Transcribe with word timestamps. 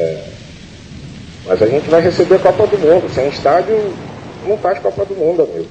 É, 0.00 0.24
mas 1.46 1.60
a 1.62 1.66
gente 1.66 1.88
vai 1.90 2.00
receber 2.00 2.36
a 2.36 2.38
Copa 2.38 2.66
do 2.66 2.78
Mundo. 2.78 3.12
Sem 3.12 3.28
estádio, 3.28 3.92
não 4.46 4.56
faz 4.58 4.78
Copa 4.78 5.04
do 5.04 5.14
Mundo, 5.14 5.42
amigo. 5.42 5.68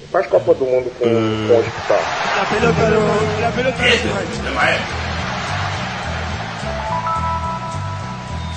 Não 0.00 0.08
faz 0.12 0.26
Copa 0.28 0.54
do 0.54 0.64
Mundo 0.64 0.90
com, 0.98 1.04
com 1.04 1.54
o 1.54 1.58
hospital. 1.58 1.98
La 2.36 2.44
pelota 2.44 2.90
no, 2.90 3.40
la 3.42 3.50
pelota 3.50 3.82
no. 3.82 4.98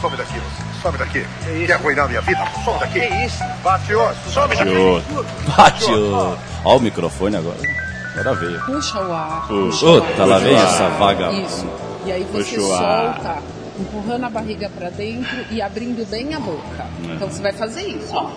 Some 0.02 0.18
daqui, 0.18 0.34
você. 0.40 0.82
Some 0.82 0.98
daqui. 0.98 1.26
Quer 1.68 1.74
arruinar 1.74 2.08
minha 2.10 2.22
vida? 2.22 2.44
Some 2.66 2.80
daqui. 2.80 3.00
Que 3.02 3.26
isso? 3.26 3.44
Bate 3.64 3.94
outro. 3.94 4.32
Some 4.32 4.56
daqui. 4.56 5.04
Bate 5.56 5.92
o. 5.92 6.38
Ó 6.66 6.78
o 6.78 6.80
microfone 6.80 7.36
agora. 7.38 7.58
Agora 8.18 8.34
veio. 8.36 8.60
Puxa 8.66 9.00
o 9.00 9.14
ar. 9.14 9.46
Puxa. 9.48 9.86
o 9.86 10.02
Puta, 10.02 10.22
ar. 10.24 10.28
lá 10.28 10.40
vem 10.40 10.56
Puxa 10.56 10.68
essa 10.68 10.90
vaga. 10.90 11.32
Isso. 11.32 11.68
E 12.06 12.12
aí 12.12 12.24
você 12.32 12.56
Puxa 12.58 12.62
o 12.62 12.74
ar. 12.74 13.14
solta, 13.14 13.38
empurrando 13.82 14.26
a 14.26 14.30
barriga 14.30 14.70
pra 14.70 14.90
dentro 14.90 15.46
e 15.52 15.62
abrindo 15.62 16.08
bem 16.10 16.34
a 16.34 16.40
boca. 16.40 16.88
É. 17.10 17.16
Então 17.16 17.30
você 17.30 17.42
vai 17.42 17.52
fazer 17.52 17.88
isso, 17.88 18.14
ó. 18.14 18.32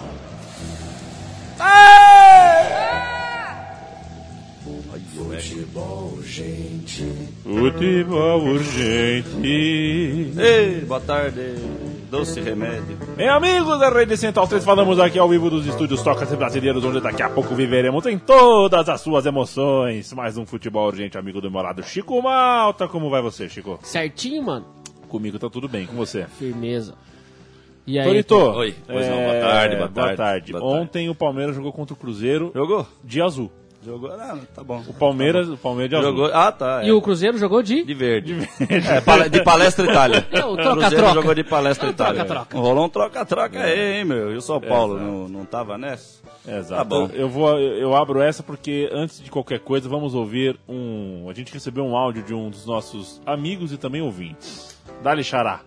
Futebol 7.42 8.42
urgente. 8.42 10.32
Ei, 10.38 10.80
boa 10.86 11.00
tarde. 11.00 11.54
Doce 12.10 12.40
remédio. 12.40 12.96
Bem, 13.16 13.28
amigos 13.28 13.78
da 13.80 13.90
Rede 13.90 14.16
Central 14.16 14.46
3, 14.46 14.64
falamos 14.64 15.00
aqui 15.00 15.18
ao 15.18 15.28
vivo 15.28 15.50
dos 15.50 15.66
estúdios 15.66 16.02
Tocas 16.02 16.32
Brasileiros, 16.32 16.84
onde 16.84 17.00
daqui 17.00 17.22
a 17.22 17.28
pouco 17.28 17.54
viveremos 17.54 18.06
em 18.06 18.18
todas 18.18 18.88
as 18.88 19.00
suas 19.00 19.26
emoções. 19.26 20.12
Mais 20.12 20.38
um 20.38 20.46
futebol 20.46 20.86
urgente, 20.86 21.18
amigo 21.18 21.40
do 21.40 21.50
meu 21.50 21.62
lado, 21.62 21.82
Chico 21.82 22.22
Malta. 22.22 22.86
Como 22.86 23.10
vai 23.10 23.20
você, 23.20 23.48
Chico? 23.48 23.80
Certinho, 23.82 24.44
mano? 24.44 24.66
Comigo 25.14 25.38
tá 25.38 25.48
tudo 25.48 25.68
bem, 25.68 25.86
com 25.86 25.94
você? 25.94 26.26
Firmeza. 26.40 26.94
E 27.86 28.00
aí? 28.00 28.04
Torito. 28.04 28.34
Oi, 28.34 28.74
pois 28.84 29.08
não, 29.08 29.16
boa 29.16 29.40
tarde, 29.40 29.76
boa 29.76 29.88
boa 29.88 30.06
tarde, 30.06 30.16
tarde. 30.16 30.52
boa 30.52 30.64
tarde. 30.64 30.82
Ontem 30.82 31.08
o 31.08 31.14
Palmeiras 31.14 31.54
jogou 31.54 31.72
contra 31.72 31.94
o 31.94 31.96
Cruzeiro 31.96 32.50
Jogou? 32.52 32.84
de 33.04 33.22
azul. 33.22 33.48
Jogou? 33.86 34.10
Ah, 34.10 34.36
tá 34.52 34.64
bom. 34.64 34.82
O 34.88 34.92
Palmeiras, 34.94 35.48
o 35.48 35.56
Palmeiras 35.56 35.90
de 35.90 35.96
azul. 35.96 36.10
Jogou. 36.10 36.30
Ah, 36.34 36.50
tá. 36.50 36.82
é. 36.82 36.88
E 36.88 36.92
o 36.92 37.00
Cruzeiro 37.00 37.38
jogou 37.38 37.62
de? 37.62 37.84
De 37.84 37.94
verde. 37.94 38.34
É, 38.68 39.00
pala- 39.02 39.28
de 39.30 39.40
palestra 39.44 39.84
Itália. 39.88 40.26
É, 40.32 40.44
o 40.44 40.48
O 40.52 40.56
troca-troca. 40.56 40.80
Cruzeiro 40.88 41.14
jogou 41.14 41.34
de 41.34 41.44
palestra 41.44 41.86
É 41.86 41.90
o 41.90 41.92
Itália. 41.92 42.24
troca-troca. 42.24 42.58
Rolou 42.58 42.86
um 42.86 42.88
troca-troca 42.88 43.60
aí, 43.60 43.98
hein, 43.98 44.04
meu. 44.04 44.32
E 44.32 44.36
o 44.36 44.40
São 44.40 44.60
Paulo 44.60 44.98
não, 44.98 45.28
não 45.28 45.44
tava 45.44 45.78
nessa? 45.78 46.20
Exato. 46.48 46.74
Tá 46.76 46.82
bom. 46.84 47.08
Eu 47.12 47.28
vou, 47.28 47.56
eu 47.60 47.94
abro 47.94 48.20
essa 48.20 48.42
porque 48.42 48.88
antes 48.92 49.22
de 49.22 49.30
qualquer 49.30 49.60
coisa 49.60 49.88
vamos 49.88 50.12
ouvir 50.14 50.58
um. 50.68 51.28
A 51.30 51.34
gente 51.34 51.52
recebeu 51.52 51.84
um 51.84 51.94
áudio 51.96 52.22
de 52.24 52.34
um 52.34 52.48
dos 52.50 52.66
nossos 52.66 53.20
amigos 53.24 53.70
e 53.72 53.76
também 53.76 54.00
ouvintes. 54.02 54.74
Dali 55.04 55.22
Xará. 55.22 55.60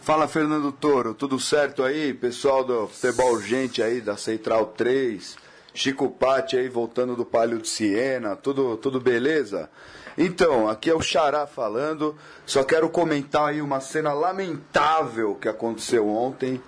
Fala 0.00 0.26
Fernando 0.26 0.72
Toro, 0.72 1.14
tudo 1.14 1.38
certo 1.38 1.84
aí? 1.84 2.12
Pessoal 2.12 2.64
do 2.64 2.88
Futebol 2.88 3.34
Urgente 3.34 3.80
aí 3.80 4.00
da 4.00 4.16
Central 4.16 4.74
3, 4.76 5.36
Chico 5.72 6.10
Patti 6.10 6.56
aí 6.56 6.68
voltando 6.68 7.14
do 7.14 7.24
Palio 7.24 7.60
de 7.60 7.68
Siena, 7.68 8.34
tudo, 8.34 8.76
tudo 8.78 9.00
beleza? 9.00 9.70
Então, 10.18 10.68
aqui 10.68 10.90
é 10.90 10.94
o 10.94 11.00
Xará 11.00 11.46
falando, 11.46 12.16
só 12.44 12.64
quero 12.64 12.90
comentar 12.90 13.50
aí 13.50 13.62
uma 13.62 13.78
cena 13.78 14.12
lamentável 14.12 15.36
que 15.36 15.48
aconteceu 15.48 16.08
ontem. 16.08 16.60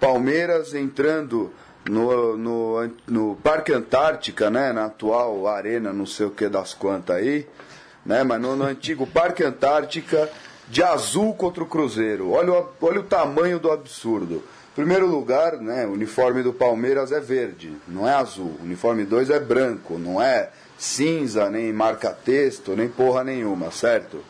Palmeiras 0.00 0.74
entrando 0.74 1.52
no, 1.88 2.36
no, 2.36 2.90
no 3.06 3.36
Parque 3.44 3.72
Antártica, 3.72 4.50
né? 4.50 4.72
Na 4.72 4.86
atual 4.86 5.46
arena, 5.46 5.92
não 5.92 6.04
sei 6.04 6.26
o 6.26 6.30
que 6.30 6.48
das 6.48 6.74
quantas 6.74 7.14
aí, 7.14 7.46
né? 8.04 8.22
Mas 8.22 8.40
no, 8.40 8.56
no 8.56 8.64
antigo 8.64 9.06
Parque 9.06 9.44
Antártica, 9.44 10.30
de 10.68 10.82
azul 10.82 11.34
contra 11.34 11.62
o 11.62 11.66
Cruzeiro. 11.66 12.30
Olha 12.30 12.52
o, 12.52 12.68
olha 12.80 13.00
o 13.00 13.04
tamanho 13.04 13.58
do 13.58 13.70
absurdo. 13.70 14.42
Primeiro 14.74 15.06
lugar, 15.06 15.58
né? 15.58 15.86
O 15.86 15.92
uniforme 15.92 16.42
do 16.42 16.52
Palmeiras 16.52 17.12
é 17.12 17.20
verde, 17.20 17.76
não 17.86 18.08
é 18.08 18.14
azul. 18.14 18.56
O 18.58 18.64
uniforme 18.64 19.04
2 19.04 19.28
é 19.28 19.38
branco, 19.38 19.98
não 19.98 20.20
é 20.20 20.50
cinza, 20.78 21.50
nem 21.50 21.72
marca-texto, 21.72 22.74
nem 22.74 22.88
porra 22.88 23.22
nenhuma, 23.22 23.70
certo? 23.70 24.24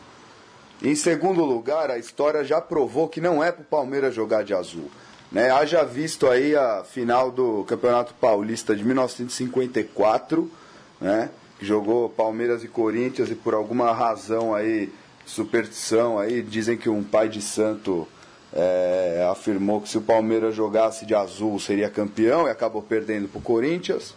Em 0.81 0.95
segundo 0.95 1.45
lugar, 1.45 1.89
a 1.89 1.97
história 1.97 2.43
já 2.43 2.59
provou 2.59 3.07
que 3.07 3.21
não 3.21 3.41
é 3.41 3.53
para 3.53 3.61
o 3.61 3.65
Palmeiras 3.65 4.13
jogar 4.13 4.43
de 4.43 4.53
azul. 4.53 4.91
Né? 5.31 5.49
Haja 5.49 5.83
visto 5.83 6.27
aí 6.27 6.55
a 6.55 6.83
final 6.83 7.31
do 7.31 7.63
Campeonato 7.63 8.13
Paulista 8.13 8.75
de 8.75 8.83
1954, 8.83 10.51
né? 10.99 11.29
Jogou 11.63 12.09
Palmeiras 12.09 12.63
e 12.63 12.67
Corinthians 12.67 13.29
e 13.29 13.35
por 13.35 13.53
alguma 13.53 13.91
razão 13.91 14.53
aí, 14.53 14.91
superstição 15.25 16.19
aí, 16.19 16.41
dizem 16.41 16.77
que 16.77 16.89
um 16.89 17.03
pai 17.03 17.29
de 17.29 17.41
santo 17.41 18.07
é, 18.51 19.27
afirmou 19.31 19.81
que 19.81 19.89
se 19.89 19.97
o 19.97 20.01
Palmeiras 20.01 20.55
jogasse 20.55 21.05
de 21.05 21.15
azul 21.15 21.59
seria 21.59 21.89
campeão 21.89 22.47
e 22.47 22.51
acabou 22.51 22.81
perdendo 22.81 23.27
para 23.27 23.39
o 23.39 23.41
Corinthians, 23.41 24.13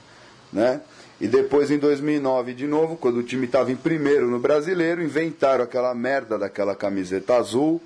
né? 0.52 0.80
E 1.18 1.26
depois 1.26 1.70
em 1.70 1.78
2009 1.78 2.52
de 2.52 2.66
novo, 2.66 2.96
quando 2.96 3.18
o 3.18 3.22
time 3.22 3.46
estava 3.46 3.72
em 3.72 3.76
primeiro 3.76 4.30
no 4.30 4.38
Brasileiro, 4.38 5.02
inventaram 5.02 5.64
aquela 5.64 5.94
merda 5.94 6.38
daquela 6.38 6.74
camiseta 6.74 7.36
azul, 7.36 7.80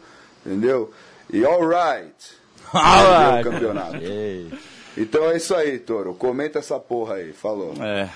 entendeu? 0.45 0.91
E 1.33 1.45
alright, 1.45 2.13
perdeu 2.73 3.41
o 3.41 3.45
campeonato. 3.45 3.97
Então 4.97 5.31
é 5.31 5.37
isso 5.37 5.55
aí, 5.55 5.79
Toro. 5.79 6.15
Comenta 6.15 6.59
essa 6.59 6.79
porra 6.79 7.15
aí. 7.15 7.33
Falou. 7.33 7.75
É. 7.81 8.11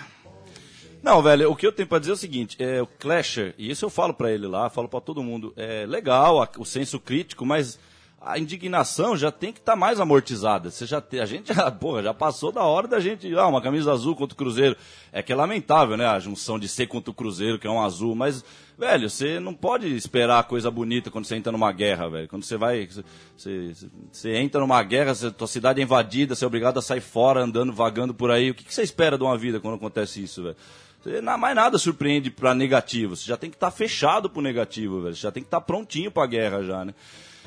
Não, 1.04 1.20
velho, 1.20 1.50
o 1.50 1.54
que 1.54 1.66
eu 1.66 1.70
tenho 1.70 1.86
pra 1.86 1.98
dizer 1.98 2.12
é 2.12 2.14
o 2.14 2.16
seguinte, 2.16 2.56
é, 2.58 2.80
o 2.80 2.86
Clasher, 2.86 3.54
e 3.58 3.70
isso 3.70 3.84
eu 3.84 3.90
falo 3.90 4.14
pra 4.14 4.32
ele 4.32 4.46
lá, 4.46 4.70
falo 4.70 4.88
pra 4.88 5.02
todo 5.02 5.22
mundo, 5.22 5.52
é 5.54 5.84
legal 5.84 6.42
a- 6.42 6.48
o 6.56 6.64
senso 6.64 6.98
crítico, 6.98 7.44
mas 7.44 7.78
a 8.18 8.38
indignação 8.38 9.14
já 9.14 9.30
tem 9.30 9.52
que 9.52 9.58
estar 9.58 9.76
mais 9.76 10.00
amortizada. 10.00 10.70
Você 10.70 10.86
já 10.86 11.02
te- 11.02 11.20
a 11.20 11.26
gente 11.26 11.52
já, 11.52 11.70
porra, 11.70 12.02
já 12.02 12.14
passou 12.14 12.50
da 12.50 12.62
hora 12.62 12.88
da 12.88 13.00
gente, 13.00 13.30
ah, 13.36 13.46
uma 13.46 13.60
camisa 13.60 13.92
azul 13.92 14.16
contra 14.16 14.32
o 14.32 14.38
Cruzeiro. 14.38 14.74
É 15.12 15.22
que 15.22 15.30
é 15.30 15.36
lamentável, 15.36 15.94
né, 15.94 16.06
a 16.06 16.18
junção 16.18 16.58
de 16.58 16.66
C 16.68 16.86
contra 16.86 17.10
o 17.10 17.14
Cruzeiro, 17.14 17.58
que 17.58 17.66
é 17.66 17.70
um 17.70 17.82
azul, 17.82 18.14
mas 18.14 18.42
velho, 18.78 19.10
você 19.10 19.38
não 19.38 19.52
pode 19.52 19.94
esperar 19.94 20.42
coisa 20.44 20.70
bonita 20.70 21.10
quando 21.10 21.26
você 21.26 21.36
entra 21.36 21.52
numa 21.52 21.70
guerra, 21.70 22.08
velho. 22.08 22.28
Quando 22.28 22.44
você 22.44 22.56
vai, 22.56 22.88
você, 23.36 24.36
entra 24.38 24.58
numa 24.58 24.82
guerra, 24.82 25.14
você, 25.14 25.30
tua 25.30 25.46
cidade 25.46 25.82
é 25.82 25.84
invadida, 25.84 26.34
você 26.34 26.44
é 26.44 26.46
obrigado 26.46 26.78
a 26.78 26.82
sair 26.82 27.02
fora, 27.02 27.42
andando, 27.42 27.74
vagando 27.74 28.14
por 28.14 28.30
aí. 28.30 28.50
O 28.50 28.54
que 28.54 28.72
você 28.74 28.82
espera 28.82 29.18
de 29.18 29.22
uma 29.22 29.36
vida 29.36 29.60
quando 29.60 29.74
acontece 29.74 30.22
isso, 30.22 30.42
velho? 30.44 30.56
Você, 31.04 31.20
na- 31.20 31.36
mais 31.36 31.54
nada 31.54 31.76
surpreende 31.76 32.30
pra 32.30 32.54
negativo. 32.54 33.14
Você 33.14 33.26
já 33.26 33.36
tem 33.36 33.50
que 33.50 33.56
estar 33.56 33.70
fechado 33.70 34.30
pro 34.30 34.40
negativo, 34.40 35.02
velho. 35.02 35.14
Você 35.14 35.20
já 35.22 35.30
tem 35.30 35.42
que 35.42 35.46
estar 35.48 35.60
prontinho 35.60 36.10
pra 36.10 36.26
guerra 36.26 36.64
já, 36.64 36.82
né? 36.84 36.94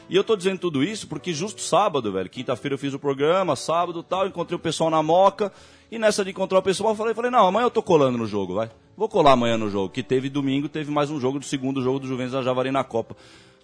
E 0.10 0.16
eu 0.16 0.24
tô 0.24 0.36
dizendo 0.38 0.60
tudo 0.60 0.84
isso 0.84 1.08
porque 1.08 1.34
justo 1.34 1.60
sábado, 1.62 2.12
velho, 2.14 2.30
quinta-feira 2.30 2.76
eu 2.76 2.78
fiz 2.78 2.94
o 2.94 3.00
programa, 3.00 3.56
sábado 3.58 4.02
tal, 4.04 4.26
encontrei 4.28 4.56
o 4.56 4.60
pessoal 4.60 4.90
na 4.90 5.04
Moca, 5.04 5.52
e 5.92 6.00
nessa 6.00 6.24
de 6.24 6.30
encontrar 6.30 6.60
o 6.60 6.62
pessoal 6.62 6.92
eu 6.92 6.96
falei, 6.96 7.14
falei, 7.14 7.30
não, 7.32 7.46
amanhã 7.48 7.66
eu 7.66 7.72
tô 7.72 7.82
colando 7.84 8.18
no 8.18 8.26
jogo, 8.26 8.54
vai. 8.54 8.70
Vou 8.96 9.10
colar 9.10 9.34
amanhã 9.34 9.58
no 9.58 9.70
jogo, 9.70 9.90
que 9.90 10.02
teve 10.02 10.30
domingo, 10.30 10.70
teve 10.70 10.90
mais 10.92 11.10
um 11.10 11.20
jogo 11.20 11.40
do 11.40 11.46
segundo 11.46 11.82
jogo 11.82 12.00
do 12.00 12.08
Juventus 12.08 12.32
da 12.34 12.42
Javari 12.42 12.72
na 12.72 12.86
Copa. 12.86 13.18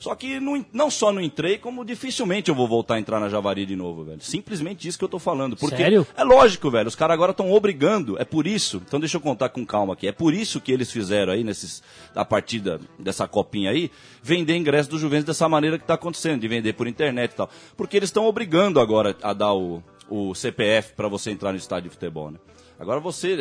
Só 0.03 0.13
que 0.15 0.37
não, 0.37 0.65
não 0.73 0.91
só 0.91 1.13
não 1.13 1.21
entrei, 1.21 1.57
como 1.57 1.85
dificilmente 1.85 2.49
eu 2.49 2.55
vou 2.55 2.67
voltar 2.67 2.95
a 2.95 2.99
entrar 2.99 3.21
na 3.21 3.29
Javari 3.29 3.65
de 3.65 3.73
novo, 3.73 4.03
velho. 4.03 4.19
Simplesmente 4.21 4.85
isso 4.85 4.97
que 4.99 5.05
eu 5.05 5.07
tô 5.07 5.17
falando. 5.17 5.55
Porque 5.55 5.77
Sério? 5.77 6.05
é 6.17 6.23
lógico, 6.25 6.69
velho. 6.69 6.89
Os 6.89 6.95
caras 6.95 7.13
agora 7.13 7.31
estão 7.31 7.49
obrigando. 7.53 8.19
É 8.19 8.25
por 8.25 8.45
isso. 8.45 8.81
Então 8.85 8.99
deixa 8.99 9.15
eu 9.15 9.21
contar 9.21 9.47
com 9.47 9.65
calma 9.65 9.93
aqui. 9.93 10.05
É 10.05 10.11
por 10.11 10.33
isso 10.33 10.59
que 10.59 10.73
eles 10.73 10.91
fizeram 10.91 11.31
aí, 11.31 11.41
nesses, 11.41 11.81
a 12.13 12.25
partir 12.25 12.59
da- 12.59 12.79
dessa 12.99 13.29
copinha 13.29 13.71
aí, 13.71 13.89
vender 14.21 14.57
ingresso 14.57 14.89
do 14.89 14.99
Juventus 14.99 15.23
dessa 15.23 15.47
maneira 15.47 15.79
que 15.79 15.85
tá 15.85 15.93
acontecendo, 15.93 16.41
de 16.41 16.49
vender 16.49 16.73
por 16.73 16.85
internet 16.85 17.31
e 17.31 17.35
tal. 17.35 17.49
Porque 17.77 17.95
eles 17.95 18.09
estão 18.09 18.25
obrigando 18.25 18.81
agora 18.81 19.15
a 19.23 19.31
dar 19.31 19.53
o, 19.53 19.81
o 20.09 20.35
CPF 20.35 20.95
para 20.95 21.07
você 21.07 21.31
entrar 21.31 21.53
no 21.53 21.57
estádio 21.57 21.89
de 21.89 21.95
futebol, 21.95 22.29
né? 22.29 22.39
Agora 22.79 22.99
você. 22.99 23.37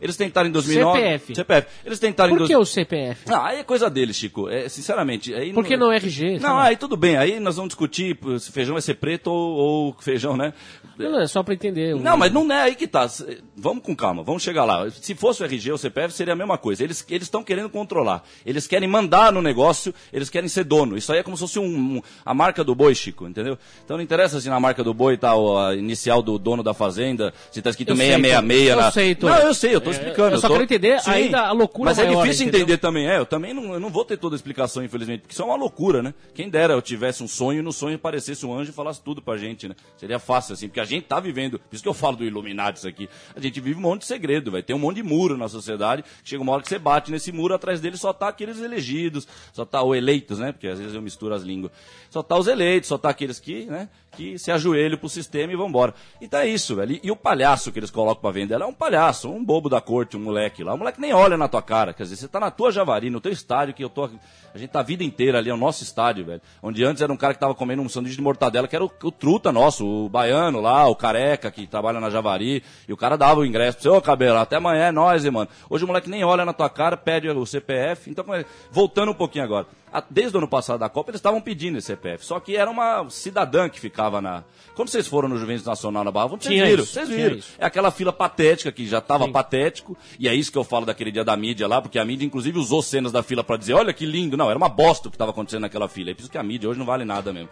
Eles 0.00 0.16
tentaram 0.16 0.48
em 0.48 0.52
2009. 0.52 0.98
CPF. 1.00 1.34
CPF. 1.34 1.68
Eles 1.84 1.98
tentaram 1.98 2.34
em 2.34 2.38
Por 2.38 2.46
que 2.46 2.54
dois- 2.54 2.68
o 2.68 2.72
CPF? 2.72 3.24
ah, 3.30 3.46
aí 3.46 3.58
é 3.60 3.64
coisa 3.64 3.88
deles, 3.90 4.16
Chico. 4.16 4.48
É, 4.48 4.68
sinceramente. 4.68 5.34
Aí 5.34 5.52
Por 5.52 5.64
que 5.64 5.76
não 5.76 5.92
RG? 5.92 6.38
Não, 6.38 6.58
aí 6.58 6.76
tudo 6.76 6.96
bem. 6.96 7.16
Aí 7.16 7.40
nós 7.40 7.56
vamos 7.56 7.70
discutir 7.70 8.18
se 8.38 8.52
feijão 8.52 8.74
vai 8.74 8.82
ser 8.82 8.94
preto 8.94 9.28
ou, 9.30 9.54
ou 9.56 9.96
feijão, 10.00 10.36
né? 10.36 10.52
Não, 10.98 11.10
não, 11.10 11.20
é 11.20 11.26
só 11.26 11.42
pra 11.42 11.54
entender. 11.54 11.94
Não, 11.96 12.16
mas 12.16 12.32
não 12.32 12.50
é 12.52 12.62
aí 12.62 12.74
que 12.76 12.86
tá. 12.86 13.08
Vamos 13.56 13.82
com 13.82 13.96
calma, 13.96 14.22
vamos 14.22 14.42
chegar 14.42 14.64
lá. 14.64 14.88
Se 14.90 15.14
fosse 15.14 15.42
o 15.42 15.44
RG 15.46 15.70
ou 15.70 15.74
o 15.74 15.78
CPF, 15.78 16.14
seria 16.14 16.34
a 16.34 16.36
mesma 16.36 16.56
coisa. 16.56 16.84
Eles 16.84 17.04
estão 17.10 17.42
querendo 17.42 17.68
controlar. 17.68 18.22
Eles 18.46 18.66
querem 18.66 18.88
mandar 18.88 19.32
no 19.32 19.42
negócio, 19.42 19.92
eles 20.12 20.30
querem 20.30 20.48
ser 20.48 20.64
dono. 20.64 20.96
Isso 20.96 21.12
aí 21.12 21.18
é 21.18 21.22
como 21.22 21.36
se 21.36 21.40
fosse 21.40 21.58
um, 21.58 21.64
um- 21.96 22.02
a 22.24 22.32
marca 22.32 22.62
do 22.62 22.74
boi, 22.74 22.94
Chico, 22.94 23.26
entendeu? 23.26 23.58
Então 23.84 23.96
não 23.96 24.04
interessa 24.04 24.40
se 24.40 24.48
na 24.48 24.60
marca 24.60 24.84
do 24.84 24.94
boi 24.94 25.16
tá 25.16 25.32
a 25.32 25.74
inicial 25.74 26.22
do 26.22 26.38
dono 26.38 26.62
da 26.62 26.72
fazenda, 26.74 27.32
se 27.50 27.60
tá 27.60 27.70
escrito 27.70 27.88
Eu 27.90 27.96
sei, 27.96 28.06
666 28.06 28.73
Eu 28.82 28.92
sei, 28.92 29.14
Toro. 29.14 29.32
Não, 29.34 29.40
eu 29.42 29.54
sei, 29.54 29.74
eu 29.74 29.80
tô 29.80 29.90
É, 29.90 29.92
explicando. 29.92 30.36
eu 30.36 30.40
só 30.40 30.48
tô- 30.48 30.54
quero 30.54 30.64
entender 30.64 31.00
ainda 31.06 31.40
a 31.42 31.52
loucura 31.52 31.90
Mas 31.90 31.98
é 31.98 32.04
maior, 32.04 32.22
difícil 32.22 32.46
entendeu? 32.46 32.60
entender 32.62 32.78
também, 32.78 33.08
é. 33.08 33.18
Eu 33.18 33.26
também 33.26 33.52
não, 33.54 33.74
eu 33.74 33.80
não 33.80 33.90
vou 33.90 34.04
ter 34.04 34.16
toda 34.16 34.34
a 34.34 34.36
explicação, 34.36 34.82
infelizmente, 34.84 35.20
porque 35.20 35.32
isso 35.32 35.42
é 35.42 35.44
uma 35.44 35.56
loucura, 35.56 36.02
né? 36.02 36.14
Quem 36.34 36.48
dera 36.48 36.74
eu 36.74 36.82
tivesse 36.82 37.22
um 37.22 37.28
sonho 37.28 37.58
e 37.60 37.62
no 37.62 37.72
sonho 37.72 37.96
aparecesse 37.96 38.44
um 38.46 38.54
anjo 38.56 38.70
e 38.70 38.74
falasse 38.74 39.00
tudo 39.02 39.20
pra 39.22 39.36
gente, 39.36 39.68
né? 39.68 39.74
Seria 39.96 40.18
fácil, 40.18 40.54
assim, 40.54 40.68
porque 40.68 40.80
a 40.80 40.84
gente 40.84 41.04
tá 41.04 41.20
vivendo, 41.20 41.58
por 41.58 41.74
isso 41.74 41.82
que 41.82 41.88
eu 41.88 41.94
falo 41.94 42.16
do 42.16 42.24
Illuminati 42.24 42.78
isso 42.78 42.88
aqui, 42.88 43.08
a 43.34 43.40
gente 43.40 43.60
vive 43.60 43.78
um 43.78 43.82
monte 43.82 44.00
de 44.02 44.06
segredo, 44.06 44.50
vai 44.50 44.62
ter 44.62 44.74
um 44.74 44.78
monte 44.78 44.96
de 44.96 45.02
muro 45.02 45.36
na 45.36 45.48
sociedade, 45.48 46.04
chega 46.24 46.42
uma 46.42 46.52
hora 46.52 46.62
que 46.62 46.68
você 46.68 46.78
bate 46.78 47.10
nesse 47.10 47.30
muro, 47.32 47.54
atrás 47.54 47.80
dele 47.80 47.96
só 47.96 48.12
tá 48.12 48.28
aqueles 48.28 48.60
elegidos, 48.60 49.26
só 49.52 49.64
tá 49.64 49.82
o 49.82 49.94
eleitos, 49.94 50.38
né? 50.38 50.52
Porque 50.52 50.68
às 50.68 50.78
vezes 50.78 50.94
eu 50.94 51.02
misturo 51.02 51.34
as 51.34 51.42
línguas. 51.42 51.72
Só 52.10 52.22
tá 52.22 52.36
os 52.38 52.46
eleitos, 52.46 52.88
só 52.88 52.96
tá 52.96 53.08
aqueles 53.08 53.40
que, 53.40 53.64
né? 53.66 53.88
Que 54.16 54.38
se 54.38 54.52
ajoelham 54.52 54.96
pro 54.96 55.08
sistema 55.08 55.52
e 55.52 55.56
vambora. 55.56 55.92
Então 56.20 56.38
é 56.38 56.46
isso, 56.46 56.76
velho. 56.76 56.92
E, 56.92 57.00
e 57.02 57.10
o 57.10 57.16
palhaço 57.16 57.72
que 57.72 57.78
eles 57.80 57.90
colocam 57.90 58.20
pra 58.22 58.30
vender 58.30 58.54
é 58.64 58.66
um 58.66 58.72
palhaço, 58.72 59.30
um 59.30 59.44
bobo 59.44 59.68
da 59.68 59.80
corte, 59.80 60.16
um 60.16 60.20
moleque 60.20 60.64
lá. 60.64 60.74
O 60.74 60.78
moleque 60.78 61.00
nem 61.00 61.12
olha 61.12 61.36
na 61.36 61.46
tua 61.46 61.62
cara. 61.62 61.92
Quer 61.92 62.04
dizer, 62.04 62.16
você 62.16 62.28
tá 62.28 62.40
na 62.40 62.50
tua 62.50 62.72
Javari, 62.72 63.10
no 63.10 63.20
teu 63.20 63.30
estádio, 63.30 63.74
que 63.74 63.84
eu 63.84 63.88
tô. 63.88 64.08
A 64.54 64.58
gente 64.58 64.70
tá 64.70 64.80
a 64.80 64.82
vida 64.82 65.04
inteira 65.04 65.38
ali, 65.38 65.50
é 65.50 65.54
o 65.54 65.56
nosso 65.56 65.82
estádio, 65.82 66.24
velho. 66.24 66.40
Onde 66.62 66.84
antes 66.84 67.02
era 67.02 67.12
um 67.12 67.16
cara 67.16 67.34
que 67.34 67.40
tava 67.40 67.54
comendo 67.54 67.82
um 67.82 67.88
sanduíche 67.88 68.16
de 68.16 68.22
mortadela, 68.22 68.66
que 68.66 68.74
era 68.74 68.84
o, 68.84 68.90
o 69.02 69.10
truta 69.12 69.52
nosso, 69.52 69.86
o 69.86 70.08
baiano 70.08 70.60
lá, 70.60 70.86
o 70.86 70.96
careca 70.96 71.50
que 71.50 71.66
trabalha 71.66 72.00
na 72.00 72.10
Javari. 72.10 72.62
E 72.88 72.92
o 72.92 72.96
cara 72.96 73.16
dava 73.16 73.40
o 73.40 73.44
ingresso 73.46 73.78
pra 73.78 73.82
você, 73.82 73.88
ô 73.88 74.00
cabelo, 74.00 74.38
até 74.38 74.56
amanhã 74.56 74.86
é 74.86 74.92
nóis, 74.92 75.24
hein, 75.24 75.30
mano. 75.30 75.48
Hoje 75.68 75.84
o 75.84 75.86
moleque 75.86 76.08
nem 76.08 76.24
olha 76.24 76.44
na 76.44 76.52
tua 76.52 76.70
cara, 76.70 76.96
pede 76.96 77.28
o 77.28 77.46
CPF. 77.46 78.10
Então, 78.10 78.32
é- 78.34 78.44
voltando 78.70 79.10
um 79.10 79.14
pouquinho 79.14 79.44
agora. 79.44 79.66
Desde 80.10 80.36
o 80.36 80.38
ano 80.38 80.48
passado 80.48 80.80
da 80.80 80.88
Copa, 80.88 81.10
eles 81.10 81.20
estavam 81.20 81.40
pedindo 81.40 81.78
esse 81.78 81.86
CPF. 81.86 82.24
Só 82.26 82.40
que 82.40 82.56
era 82.56 82.68
uma 82.68 83.08
cidadã 83.10 83.68
que 83.68 83.78
ficava 83.78 84.20
na. 84.20 84.42
Quando 84.74 84.88
vocês 84.88 85.06
foram 85.06 85.28
no 85.28 85.38
Juventus 85.38 85.64
Nacional 85.64 86.02
na 86.02 86.10
Barra, 86.10 86.28
vocês 86.28 86.52
Tinha 86.52 86.66
viram, 86.66 86.82
isso, 86.82 86.92
vocês 86.92 87.08
viram. 87.08 87.38
É 87.58 87.64
aquela 87.66 87.92
fila 87.92 88.12
patética 88.12 88.53
que 88.56 88.86
já 88.86 88.98
estava 88.98 89.28
patético, 89.28 89.96
e 90.18 90.28
é 90.28 90.34
isso 90.34 90.52
que 90.52 90.58
eu 90.58 90.64
falo 90.64 90.86
daquele 90.86 91.10
dia 91.10 91.24
da 91.24 91.36
mídia 91.36 91.66
lá, 91.66 91.80
porque 91.80 91.98
a 91.98 92.04
mídia 92.04 92.24
inclusive 92.24 92.58
usou 92.58 92.82
cenas 92.82 93.12
da 93.12 93.22
fila 93.22 93.42
para 93.42 93.56
dizer, 93.56 93.74
olha 93.74 93.92
que 93.92 94.06
lindo. 94.06 94.36
Não, 94.36 94.48
era 94.48 94.56
uma 94.56 94.68
bosta 94.68 95.08
o 95.08 95.10
que 95.10 95.16
estava 95.16 95.30
acontecendo 95.30 95.62
naquela 95.62 95.88
fila. 95.88 96.10
É 96.10 96.14
por 96.14 96.20
isso 96.20 96.30
que 96.30 96.38
a 96.38 96.42
mídia 96.42 96.68
hoje 96.68 96.78
não 96.78 96.86
vale 96.86 97.04
nada 97.04 97.32
mesmo. 97.32 97.48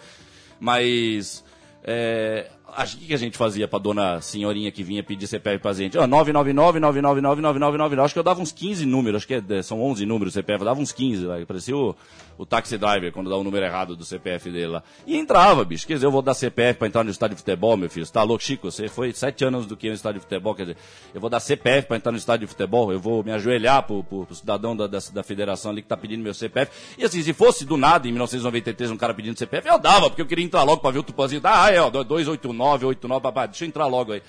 Mas 0.60 1.44
é, 1.84 2.50
o 2.74 3.06
que 3.06 3.12
a 3.12 3.19
gente 3.19 3.36
fazia 3.36 3.69
pra 3.69 3.78
dona 3.78 4.20
senhorinha 4.20 4.70
que 4.70 4.82
vinha 4.82 5.02
pedir 5.02 5.26
CPF 5.26 5.58
pra 5.58 5.72
gente? 5.74 5.98
Ó, 5.98 6.06
999 6.06 6.80
999 6.80 7.30
999 7.50 8.00
Acho 8.02 8.14
que 8.14 8.19
eu 8.19 8.24
dava 8.24 8.40
uns 8.40 8.50
15 8.50 8.86
números, 8.86 9.19
acho 9.19 9.26
que 9.26 9.34
é- 9.34 9.62
são 9.62 9.82
11 9.82 10.06
números 10.06 10.32
o 10.32 10.34
CPF, 10.34 10.60
eu 10.60 10.64
dava 10.64 10.80
uns 10.80 10.90
15, 10.92 11.24
lá, 11.26 11.36
parecia 11.46 11.76
o, 11.76 11.94
o 12.38 12.46
taxi 12.46 12.78
driver 12.78 13.12
quando 13.12 13.28
dá 13.28 13.36
o 13.36 13.44
número 13.44 13.64
errado 13.64 13.94
do 13.94 14.04
CPF 14.04 14.50
dele 14.50 14.69
lá. 14.69 14.82
E 15.06 15.16
entrava, 15.16 15.64
bicho. 15.64 15.86
Quer 15.86 15.94
dizer, 15.94 16.06
eu 16.06 16.10
vou 16.10 16.22
dar 16.22 16.34
CPF 16.34 16.78
pra 16.78 16.88
entrar 16.88 17.04
no 17.04 17.10
estádio 17.10 17.36
de 17.36 17.42
futebol, 17.42 17.76
meu 17.76 17.90
filho. 17.90 18.06
Você 18.06 18.12
tá 18.12 18.22
louco, 18.22 18.42
Chico? 18.42 18.70
Você 18.70 18.88
foi 18.88 19.12
sete 19.12 19.44
anos 19.44 19.66
do 19.66 19.76
que 19.76 19.88
no 19.88 19.94
estádio 19.94 20.20
de 20.20 20.26
futebol, 20.26 20.54
quer 20.54 20.62
dizer, 20.62 20.76
eu 21.14 21.20
vou 21.20 21.28
dar 21.28 21.40
CPF 21.40 21.88
pra 21.88 21.96
entrar 21.98 22.10
no 22.10 22.19
estádio 22.19 22.46
de 22.46 22.50
futebol, 22.52 22.90
eu 22.92 22.98
vou 22.98 23.22
me 23.22 23.32
ajoelhar 23.32 23.82
pro, 23.82 24.02
pro, 24.02 24.24
pro 24.24 24.34
cidadão 24.34 24.74
da, 24.74 24.86
da, 24.86 24.98
da 25.12 25.22
federação 25.22 25.70
ali 25.72 25.82
que 25.82 25.88
tá 25.88 25.96
pedindo 25.96 26.22
meu 26.22 26.32
CPF. 26.32 26.72
E 26.96 27.04
assim, 27.04 27.22
se 27.22 27.32
fosse 27.32 27.64
do 27.66 27.76
nada, 27.76 28.08
em 28.08 28.12
1993, 28.12 28.90
um 28.90 28.96
cara 28.96 29.12
pedindo 29.12 29.38
CPF, 29.38 29.69
eu 29.69 29.78
dava, 29.78 30.08
porque 30.08 30.22
eu 30.22 30.26
queria 30.26 30.44
entrar 30.44 30.62
logo 30.62 30.80
pra 30.80 30.90
ver 30.90 31.00
o 31.00 31.02
tupanzinho. 31.02 31.42
Ah, 31.44 31.70
é, 31.70 31.80
ó, 31.80 31.90
289, 31.90 32.62
89, 32.62 33.23
babá, 33.23 33.47
deixa 33.47 33.64
eu 33.64 33.69
entrar 33.69 33.87
logo 33.87 34.12
aí. 34.12 34.23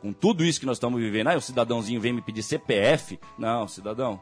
Com 0.00 0.12
tudo 0.12 0.44
isso 0.44 0.58
que 0.58 0.66
nós 0.66 0.76
estamos 0.76 1.00
vivendo, 1.00 1.28
aí 1.28 1.36
o 1.36 1.40
cidadãozinho 1.40 2.00
vem 2.00 2.12
me 2.12 2.22
pedir 2.22 2.42
CPF. 2.42 3.18
Não, 3.38 3.68
cidadão, 3.68 4.20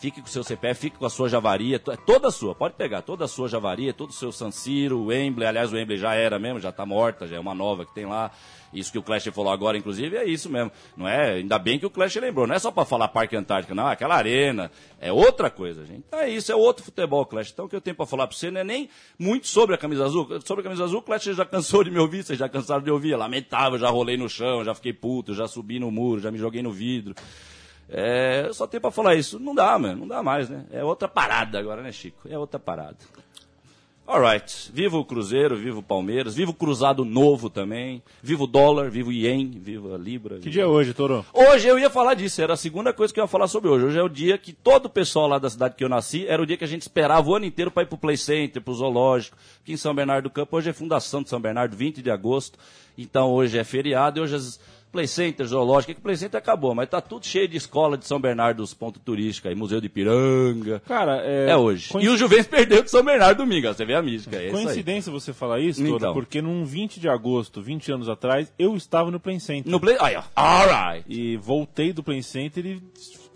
fique 0.00 0.20
com 0.20 0.26
o 0.26 0.30
seu 0.30 0.42
CPF, 0.42 0.80
fique 0.80 0.98
com 0.98 1.04
a 1.04 1.10
sua 1.10 1.28
javaria, 1.28 1.76
é 1.76 1.96
toda 1.96 2.30
sua, 2.30 2.54
pode 2.54 2.74
pegar, 2.74 3.02
toda 3.02 3.26
a 3.26 3.28
sua 3.28 3.48
javaria, 3.48 3.92
todo 3.92 4.10
o 4.10 4.14
seu 4.14 4.32
San 4.32 4.50
Siro, 4.50 4.98
o 4.98 5.06
Wembley, 5.06 5.46
aliás, 5.46 5.72
o 5.72 5.76
Wembley 5.76 5.98
já 5.98 6.14
era 6.14 6.38
mesmo, 6.38 6.58
já 6.58 6.72
tá 6.72 6.86
morta, 6.86 7.26
já 7.26 7.36
é 7.36 7.40
uma 7.40 7.54
nova 7.54 7.84
que 7.84 7.94
tem 7.94 8.06
lá. 8.06 8.30
Isso 8.72 8.92
que 8.92 8.98
o 8.98 9.02
Clash 9.02 9.24
falou 9.32 9.52
agora, 9.52 9.76
inclusive, 9.76 10.16
é 10.16 10.24
isso 10.24 10.48
mesmo. 10.48 10.70
Não 10.96 11.08
é, 11.08 11.32
ainda 11.34 11.58
bem 11.58 11.78
que 11.78 11.86
o 11.86 11.90
Clash 11.90 12.16
lembrou, 12.16 12.46
não 12.46 12.54
é 12.54 12.58
só 12.58 12.70
para 12.70 12.84
falar 12.84 13.08
Parque 13.08 13.36
Antártica, 13.36 13.74
não, 13.74 13.88
é 13.88 13.92
aquela 13.92 14.14
arena, 14.14 14.70
é 15.00 15.12
outra 15.12 15.50
coisa, 15.50 15.84
gente. 15.84 16.04
Então 16.06 16.20
é 16.20 16.28
isso, 16.28 16.52
é 16.52 16.54
outro 16.54 16.84
futebol, 16.84 17.26
Clash. 17.26 17.50
Então 17.50 17.64
o 17.66 17.68
que 17.68 17.76
eu 17.76 17.80
tenho 17.80 17.96
para 17.96 18.06
falar 18.06 18.26
para 18.26 18.36
você 18.36 18.50
não 18.50 18.60
é 18.60 18.64
nem 18.64 18.88
muito 19.18 19.48
sobre 19.48 19.74
a 19.74 19.78
camisa 19.78 20.04
azul. 20.04 20.28
Sobre 20.44 20.60
a 20.60 20.64
camisa 20.64 20.84
azul, 20.84 21.00
o 21.00 21.02
Clash 21.02 21.24
já 21.24 21.44
cansou 21.44 21.82
de 21.82 21.90
me 21.90 21.98
ouvir, 21.98 22.22
vocês 22.22 22.38
já 22.38 22.48
cansaram 22.48 22.82
de 22.82 22.90
ouvir, 22.90 23.12
é 23.12 23.16
lamentável, 23.16 23.78
já 23.78 23.88
rolei 23.88 24.16
no 24.16 24.28
chão, 24.28 24.64
já 24.64 24.74
fiquei 24.74 24.92
puto, 24.92 25.34
já 25.34 25.48
subi 25.48 25.78
no 25.78 25.90
muro, 25.90 26.20
já 26.20 26.30
me 26.30 26.38
joguei 26.38 26.62
no 26.62 26.70
vidro. 26.70 27.14
É, 27.92 28.48
só 28.52 28.68
tenho 28.68 28.80
pra 28.80 28.92
falar 28.92 29.16
isso. 29.16 29.40
Não 29.40 29.54
dá, 29.54 29.76
mano. 29.78 30.00
Não 30.00 30.08
dá 30.08 30.22
mais, 30.22 30.48
né? 30.48 30.64
É 30.70 30.84
outra 30.84 31.08
parada 31.08 31.58
agora, 31.58 31.82
né, 31.82 31.90
Chico? 31.90 32.28
É 32.28 32.38
outra 32.38 32.58
parada. 32.58 32.96
Alright. 34.10 34.72
Viva 34.74 34.98
o 34.98 35.04
Cruzeiro, 35.04 35.56
viva 35.56 35.78
o 35.78 35.82
Palmeiras, 35.84 36.34
viva 36.34 36.50
o 36.50 36.54
Cruzado 36.54 37.04
Novo 37.04 37.48
também, 37.48 38.02
viva 38.20 38.42
o 38.42 38.46
dólar, 38.48 38.90
viva 38.90 39.08
o 39.08 39.12
Ien, 39.12 39.52
viva 39.54 39.94
a 39.94 39.96
Libra. 39.96 40.40
Que 40.40 40.50
dia 40.50 40.64
é 40.64 40.66
hoje, 40.66 40.92
Toro? 40.92 41.24
Hoje 41.32 41.68
eu 41.68 41.78
ia 41.78 41.88
falar 41.88 42.14
disso, 42.14 42.42
era 42.42 42.54
a 42.54 42.56
segunda 42.56 42.92
coisa 42.92 43.14
que 43.14 43.20
eu 43.20 43.24
ia 43.24 43.28
falar 43.28 43.46
sobre 43.46 43.70
hoje. 43.70 43.84
Hoje 43.84 43.98
é 44.00 44.02
o 44.02 44.08
dia 44.08 44.36
que 44.36 44.52
todo 44.52 44.86
o 44.86 44.90
pessoal 44.90 45.28
lá 45.28 45.38
da 45.38 45.48
cidade 45.48 45.76
que 45.76 45.84
eu 45.84 45.88
nasci, 45.88 46.26
era 46.26 46.42
o 46.42 46.44
dia 46.44 46.56
que 46.56 46.64
a 46.64 46.66
gente 46.66 46.82
esperava 46.82 47.30
o 47.30 47.36
ano 47.36 47.44
inteiro 47.44 47.70
para 47.70 47.84
ir 47.84 47.86
pro 47.86 47.96
Play 47.96 48.16
Center, 48.16 48.60
pro 48.60 48.74
Zoológico. 48.74 49.36
Aqui 49.62 49.74
em 49.74 49.76
São 49.76 49.94
Bernardo 49.94 50.24
do 50.24 50.30
Campo, 50.30 50.56
hoje 50.56 50.70
é 50.70 50.72
fundação 50.72 51.22
de 51.22 51.28
São 51.28 51.40
Bernardo, 51.40 51.76
20 51.76 52.02
de 52.02 52.10
agosto. 52.10 52.58
Então 52.98 53.30
hoje 53.30 53.58
é 53.58 53.62
feriado 53.62 54.18
e 54.18 54.22
hoje 54.22 54.34
as 54.34 54.60
Play 54.92 55.06
Center, 55.06 55.46
Zoológico, 55.46 55.92
é 55.92 55.94
que 55.94 56.00
o 56.00 56.02
Play 56.02 56.16
Center 56.16 56.38
acabou, 56.38 56.74
mas 56.74 56.88
tá 56.88 57.00
tudo 57.00 57.24
cheio 57.26 57.46
de 57.46 57.56
escola 57.56 57.96
de 57.96 58.06
São 58.06 58.20
Bernardo, 58.20 58.58
dos 58.58 58.74
pontos 58.74 59.00
turísticos 59.04 59.48
aí, 59.50 59.54
Museu 59.56 59.80
de 59.80 59.88
Piranga. 59.88 60.80
Cara, 60.86 61.22
é. 61.24 61.50
É 61.50 61.56
hoje. 61.56 61.88
coinc- 61.90 62.04
E 62.04 62.08
o 62.08 62.16
Juventus 62.16 62.46
perdeu 62.48 62.82
de 62.82 62.90
São 62.90 63.02
Bernardo 63.04 63.38
domingo, 63.38 63.68
ó, 63.68 63.72
você 63.72 63.84
vê 63.84 63.94
a 63.94 64.02
mística. 64.02 64.36
É. 64.36 64.50
Coincidência 64.50 65.12
você 65.12 65.32
falar 65.32 65.60
isso, 65.60 65.84
Então. 65.86 66.12
porque 66.12 66.42
num 66.42 66.64
20 66.64 66.98
de 67.00 67.08
agosto, 67.08 67.62
20 67.62 67.92
anos 67.92 68.08
atrás, 68.08 68.52
eu 68.58 68.74
estava 68.76 69.10
no 69.10 69.20
Play 69.20 69.38
Center. 69.40 69.70
No 69.70 69.78
Play. 69.80 69.96
Aí, 70.00 70.16
ó. 70.16 70.22
Alright. 70.34 71.04
E 71.08 71.36
voltei 71.36 71.92
do 71.92 72.02
Play 72.02 72.22
Center 72.22 72.66
e 72.66 72.82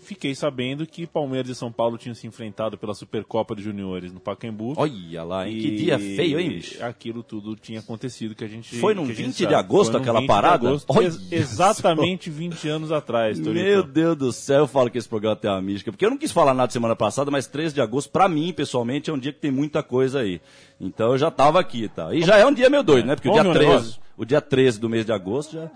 fiquei 0.05 0.33
sabendo 0.33 0.85
que 0.85 1.05
Palmeiras 1.05 1.49
e 1.49 1.55
São 1.55 1.71
Paulo 1.71 1.97
tinham 1.97 2.15
se 2.15 2.25
enfrentado 2.27 2.77
pela 2.77 2.93
Supercopa 2.93 3.55
de 3.55 3.61
Juniores 3.63 4.13
no 4.13 4.19
Pacaembu. 4.19 4.73
Olha 4.77 5.23
lá, 5.23 5.49
hein? 5.49 5.57
Que 5.59 5.71
dia 5.75 5.99
feio, 5.99 6.39
hein, 6.39 6.49
bicho? 6.49 6.83
Aquilo 6.83 7.23
tudo 7.23 7.55
tinha 7.55 7.79
acontecido 7.79 8.33
que 8.35 8.43
a 8.43 8.47
gente. 8.47 8.75
Foi 8.77 8.93
gente 8.95 9.11
20 9.11 9.35
de 9.35 9.43
sabe. 9.43 9.55
agosto 9.55 9.91
Foi 9.93 10.01
aquela 10.01 10.19
20 10.19 10.23
de 10.23 10.33
parada? 10.33 10.67
agosto, 10.69 11.01
ex- 11.01 11.31
exatamente 11.31 12.29
20 12.29 12.67
anos 12.69 12.91
atrás, 12.91 13.39
Torito. 13.39 13.65
Meu 13.65 13.83
Deus 13.83 14.15
do 14.15 14.31
céu, 14.31 14.59
eu 14.59 14.67
falo 14.67 14.89
que 14.89 14.97
esse 14.97 15.09
programa 15.09 15.35
tem 15.35 15.49
uma 15.49 15.61
mística. 15.61 15.91
Porque 15.91 16.05
eu 16.05 16.09
não 16.09 16.17
quis 16.17 16.31
falar 16.31 16.53
nada 16.53 16.71
semana 16.71 16.95
passada, 16.95 17.31
mas 17.31 17.47
13 17.47 17.73
de 17.75 17.81
agosto, 17.81 18.09
pra 18.11 18.29
mim, 18.29 18.53
pessoalmente, 18.53 19.09
é 19.09 19.13
um 19.13 19.17
dia 19.19 19.33
que 19.33 19.39
tem 19.39 19.51
muita 19.51 19.81
coisa 19.81 20.19
aí. 20.19 20.39
Então 20.79 21.11
eu 21.11 21.17
já 21.17 21.31
tava 21.31 21.59
aqui 21.59 21.89
tal. 21.89 22.13
E 22.13 22.21
já 22.21 22.37
é 22.37 22.45
um 22.45 22.53
dia 22.53 22.69
meio 22.69 22.83
doido, 22.83 23.05
né? 23.05 23.15
Porque 23.15 23.27
o 23.29 23.31
Come 23.31 23.41
dia 23.43 23.51
um 23.51 23.53
13, 23.53 23.69
negócio. 23.71 24.01
o 24.17 24.25
dia 24.25 24.41
13 24.41 24.79
do 24.79 24.89
mês 24.89 25.05
de 25.05 25.11
agosto 25.11 25.53
já. 25.53 25.71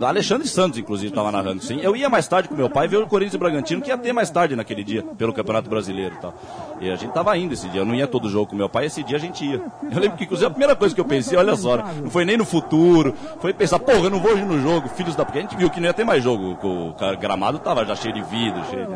Alexandre 0.00 0.46
Santos, 0.46 0.78
inclusive, 0.78 1.08
estava 1.08 1.32
narrando, 1.32 1.62
sim. 1.62 1.80
Eu 1.80 1.96
ia 1.96 2.08
mais 2.08 2.28
tarde 2.28 2.48
com 2.48 2.54
meu 2.54 2.68
pai 2.68 2.86
ver 2.86 2.98
o 2.98 3.06
Corinthians 3.06 3.34
e 3.34 3.38
Bragantino, 3.38 3.80
que 3.80 3.88
ia 3.88 3.96
ter 3.96 4.12
mais 4.12 4.28
tarde 4.28 4.54
naquele 4.54 4.84
dia, 4.84 5.02
pelo 5.02 5.32
Campeonato 5.32 5.70
Brasileiro 5.70 6.14
e 6.14 6.18
tal. 6.18 6.34
E 6.80 6.90
a 6.90 6.96
gente 6.96 7.12
tava 7.12 7.36
indo 7.38 7.54
esse 7.54 7.68
dia. 7.68 7.80
Eu 7.80 7.86
não 7.86 7.94
ia 7.94 8.06
todo 8.06 8.28
jogo 8.28 8.50
com 8.50 8.56
meu 8.56 8.68
pai, 8.68 8.86
esse 8.86 9.02
dia 9.02 9.16
a 9.16 9.20
gente 9.20 9.44
ia. 9.44 9.62
Eu 9.90 9.98
lembro 9.98 10.18
que, 10.18 10.24
inclusive, 10.24 10.46
a 10.46 10.50
primeira 10.50 10.76
coisa 10.76 10.94
que 10.94 11.00
eu 11.00 11.04
pensei, 11.04 11.38
olha 11.38 11.56
só, 11.56 11.76
não 11.78 12.10
foi 12.10 12.24
nem 12.24 12.36
no 12.36 12.44
futuro, 12.44 13.14
foi 13.40 13.54
pensar, 13.54 13.78
porra, 13.78 14.00
eu 14.04 14.10
não 14.10 14.20
vou 14.20 14.36
ir 14.36 14.44
no 14.44 14.60
jogo, 14.60 14.88
filhos 14.90 15.16
da. 15.16 15.24
Porque 15.24 15.38
a 15.38 15.42
gente 15.42 15.56
viu 15.56 15.70
que 15.70 15.80
não 15.80 15.86
ia 15.86 15.94
ter 15.94 16.04
mais 16.04 16.22
jogo, 16.22 16.58
o 16.62 16.94
gramado 17.18 17.58
tava 17.58 17.84
já 17.84 17.96
cheio 17.96 18.14
de 18.14 18.22
vidro, 18.22 18.62
cheio 18.70 18.86
de. 18.86 18.94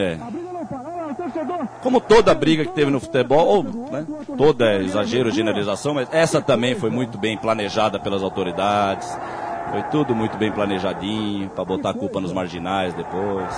É. 0.00 0.18
Como 1.82 2.00
toda 2.00 2.34
briga 2.34 2.64
que 2.64 2.72
teve 2.72 2.90
no 2.90 3.00
futebol, 3.00 3.46
ou, 3.46 3.64
né, 3.64 4.06
toda 4.36 4.64
é 4.72 4.82
exagero, 4.82 5.30
generalização, 5.30 5.94
mas 5.94 6.08
essa 6.12 6.40
também 6.40 6.74
foi 6.74 6.90
muito 6.90 7.18
bem 7.18 7.36
planejada 7.36 7.98
pelas 7.98 8.22
autoridades. 8.22 9.08
Foi 9.70 9.82
tudo 9.84 10.14
muito 10.14 10.36
bem 10.36 10.52
planejadinho, 10.52 11.48
para 11.50 11.64
botar 11.64 11.90
a 11.90 11.94
culpa 11.94 12.20
nos 12.20 12.32
marginais 12.32 12.94
depois. 12.94 13.48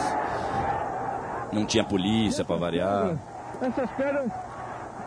Não 1.53 1.65
tinha 1.65 1.85
polícia 1.85 2.45
para 2.45 2.57
variar. 2.57 3.17
Essas 3.61 3.91
pedras 3.91 4.31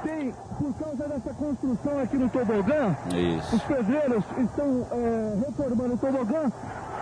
tem, 0.04 0.34
por 0.58 0.74
causa 0.76 1.08
dessa 1.08 1.34
construção 1.34 2.00
aqui 2.02 2.18
no 2.18 2.30
tobogã, 2.30 2.96
os 3.08 3.14
Isso. 3.14 3.62
pedreiros 3.68 4.24
estão 4.38 4.88
é, 4.92 5.46
reformando 5.46 5.94
o 5.94 5.98
tobogã 5.98 6.52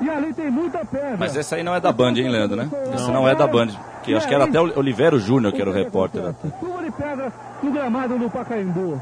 e 0.01 0.09
ali 0.09 0.33
tem 0.33 0.49
muita 0.51 0.85
pedra. 0.85 1.15
Mas 1.17 1.35
essa 1.35 1.55
aí 1.55 1.63
não 1.63 1.73
é 1.75 1.79
da 1.79 1.91
Band, 1.91 2.13
hein, 2.17 2.29
Leandro, 2.29 2.55
né? 2.55 2.69
Essa 2.93 3.11
não 3.11 3.27
é 3.27 3.35
da 3.35 3.47
Band. 3.47 3.69
Que 4.03 4.13
acho 4.15 4.27
que 4.27 4.33
era 4.33 4.45
até 4.45 4.59
o 4.59 4.77
Olivero 4.77 5.19
Júnior 5.19 5.51
que 5.51 5.61
era 5.61 5.69
o 5.69 5.73
repórter. 5.73 6.25
até. 6.25 6.49
Chuva 6.59 6.83
de 6.83 6.91
pedra 6.91 7.33
no 7.61 7.71
gramado 7.71 8.17
do 8.17 8.29
Pacaembu. 8.29 9.01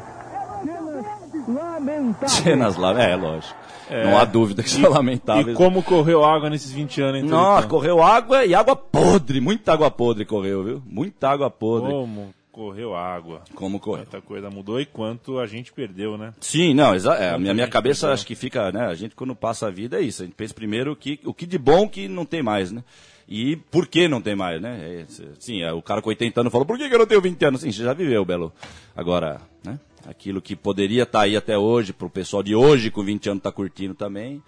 Cenas 0.64 1.06
lamentáveis. 1.48 2.32
Cenas 2.32 2.78
lá, 2.78 3.02
é, 3.04 3.16
lógico. 3.16 3.56
Não 3.90 4.18
há 4.18 4.26
dúvida 4.26 4.64
que 4.64 4.70
são 4.70 4.90
lamentáveis. 4.90 5.50
E 5.50 5.54
como 5.54 5.84
correu 5.84 6.26
água 6.26 6.50
nesses 6.50 6.72
20 6.72 7.02
anos, 7.02 7.16
hein, 7.22 7.30
Nossa, 7.30 7.68
Toritão? 7.68 7.70
correu 7.70 8.02
água 8.04 8.44
e 8.46 8.56
água 8.56 8.76
podre. 8.76 9.40
Muita 9.40 9.74
água 9.74 9.92
podre 9.92 10.26
correu, 10.26 10.64
viu? 10.64 10.82
Muita 10.88 11.30
água 11.30 11.52
podre. 11.52 11.92
Como 11.92 12.34
correu 12.56 12.96
água. 12.96 13.42
Como 13.54 13.82
correu. 13.82 14.04
Muita 14.04 14.22
coisa 14.22 14.50
mudou 14.50 14.80
e 14.80 14.86
quanto 14.86 15.40
a 15.40 15.46
gente 15.46 15.74
perdeu, 15.74 16.18
né? 16.18 16.34
Sim, 16.40 16.74
não, 16.74 16.94
é, 16.94 17.32
a 17.32 17.38
minha, 17.38 17.54
minha 17.54 17.68
cabeça 17.68 18.04
perdeu. 18.04 18.14
acho 18.14 18.26
que 18.26 18.34
fica, 18.34 18.72
né? 18.72 18.86
A 18.86 18.96
gente 18.96 19.14
quando 19.14 19.36
passa 19.36 19.68
a 19.68 19.70
vida 19.70 20.00
é 20.00 20.02
isso. 20.02 20.22
A 20.22 20.26
gente 20.26 20.36
pensa 20.36 20.54
primeiro 20.54 20.94
o 20.94 20.96
que, 20.96 21.20
o 21.26 21.34
que 21.34 21.46
de 21.46 21.58
bom 21.58 21.90
que 21.90 22.08
não 22.08 22.26
tem 22.26 22.42
mais, 22.42 22.72
né? 22.72 22.82
E 23.28 23.58
por 23.58 23.88
que 23.88 24.08
não 24.08 24.22
tem 24.22 24.38
mais, 24.38 24.62
né? 24.62 25.02
É, 25.02 25.06
sim, 25.38 25.64
é, 25.64 25.74
o 25.74 25.82
cara 25.82 26.02
com 26.02 26.08
80 26.08 26.40
anos 26.40 26.52
falou, 26.52 26.66
por 26.66 26.78
que, 26.78 26.88
que 26.88 26.96
eu 26.96 27.00
não 27.00 27.06
tenho 27.06 27.20
20 27.20 27.44
anos? 27.44 27.62
Sim, 27.62 27.74
você 27.74 27.84
já 27.84 27.92
viveu, 27.92 28.24
Belo. 28.24 28.54
Agora, 28.96 29.42
né? 29.62 29.78
Aquilo 30.08 30.42
que 30.42 30.56
poderia 30.56 31.04
estar 31.04 31.22
aí 31.22 31.36
até 31.36 31.58
hoje, 31.58 31.92
pro 31.92 32.10
pessoal 32.10 32.42
de 32.42 32.56
hoje 32.56 32.90
com 32.90 33.04
20 33.04 33.32
anos 33.32 33.44
tá 33.44 33.52
curtindo 33.52 33.94
também. 33.94 34.42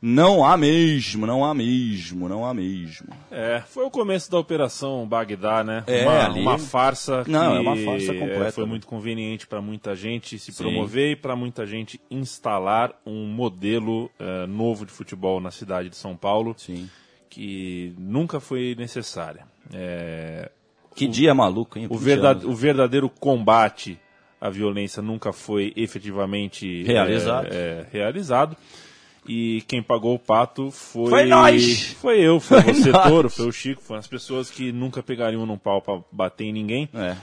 Não 0.00 0.44
há 0.44 0.56
mesmo, 0.56 1.26
não 1.26 1.44
há 1.44 1.52
mesmo, 1.52 2.28
não 2.28 2.44
há 2.46 2.54
mesmo. 2.54 3.08
É, 3.32 3.60
foi 3.66 3.84
o 3.84 3.90
começo 3.90 4.30
da 4.30 4.38
Operação 4.38 5.04
Bagdá, 5.08 5.64
né? 5.64 5.82
É, 5.88 6.02
uma, 6.04 6.24
ali- 6.26 6.40
uma 6.40 6.56
farsa 6.58 7.24
Não, 7.26 7.56
é 7.56 7.60
uma 7.60 7.74
farsa 7.76 8.12
é, 8.12 8.18
completa, 8.18 8.52
foi 8.52 8.64
né? 8.64 8.70
muito 8.70 8.86
conveniente 8.86 9.46
para 9.48 9.60
muita 9.60 9.96
gente 9.96 10.38
se 10.38 10.52
Sim. 10.52 10.62
promover 10.62 11.10
e 11.12 11.16
para 11.16 11.34
muita 11.34 11.66
gente 11.66 12.00
instalar 12.08 12.92
um 13.04 13.26
modelo 13.26 14.08
eh, 14.20 14.46
novo 14.46 14.86
de 14.86 14.92
futebol 14.92 15.40
na 15.40 15.50
cidade 15.50 15.88
de 15.88 15.96
São 15.96 16.16
Paulo 16.16 16.54
Sim. 16.56 16.88
que 17.28 17.92
nunca 17.98 18.38
foi 18.38 18.76
necessária. 18.78 19.44
É, 19.74 20.48
Que 20.94 21.08
dia 21.08 21.34
maluco, 21.34 21.76
hein? 21.76 21.88
o, 21.90 21.96
20 21.98 22.04
verdade- 22.04 22.46
o 22.46 22.54
verdadeiro 22.54 23.08
combate 23.10 23.98
à 24.40 24.48
violência 24.48 25.02
nunca 25.02 25.32
foi 25.32 25.72
efetivamente 25.76 26.84
Realizado. 26.84 27.48
é, 27.50 27.56
é, 27.56 27.86
realizado. 27.90 28.56
E 29.28 29.62
quem 29.68 29.82
pagou 29.82 30.14
o 30.14 30.18
pato 30.18 30.70
foi. 30.70 31.10
Foi 31.10 31.24
nós! 31.26 31.96
Foi 32.00 32.18
eu, 32.18 32.40
foi, 32.40 32.62
Foi 32.64 32.72
você, 32.72 32.90
nós! 32.90 33.08
Toro, 33.08 33.28
foi 33.28 33.46
o 33.46 33.52
Chico, 33.52 33.82
foram 33.82 34.00
as 34.00 34.06
pessoas 34.06 34.50
que 34.50 34.72
nunca 34.72 35.02
pegariam 35.02 35.44
num 35.44 35.58
pau 35.58 35.82
pra 35.82 36.00
bater 36.10 36.44
em 36.44 36.52
ninguém. 36.52 36.88
É. 36.94 37.14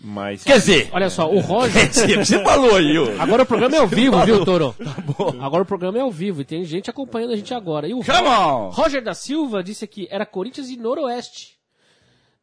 Mas. 0.00 0.44
Quer 0.44 0.58
dizer, 0.58 0.88
Olha 0.92 1.10
só, 1.10 1.28
o 1.28 1.40
Roger. 1.40 1.90
você 1.92 2.42
falou 2.44 2.76
aí, 2.76 2.96
ô. 2.96 3.20
Agora 3.20 3.42
o 3.42 3.46
programa 3.46 3.76
é 3.76 3.80
ao 3.80 3.88
vivo, 3.88 4.24
viu, 4.24 4.44
Toro? 4.44 4.74
Tá 4.78 5.44
Agora 5.44 5.64
o 5.64 5.66
programa 5.66 5.98
é 5.98 6.00
ao 6.00 6.10
vivo 6.12 6.42
e 6.42 6.44
tem 6.44 6.64
gente 6.64 6.88
acompanhando 6.88 7.32
a 7.32 7.36
gente 7.36 7.52
agora. 7.52 7.88
E 7.88 7.94
o 7.94 8.04
Come 8.04 8.28
on! 8.28 8.68
Roger 8.70 9.02
da 9.02 9.14
Silva 9.14 9.62
disse 9.62 9.86
que 9.86 10.06
era 10.10 10.24
Corinthians 10.24 10.70
e 10.70 10.76
Noroeste. 10.76 11.57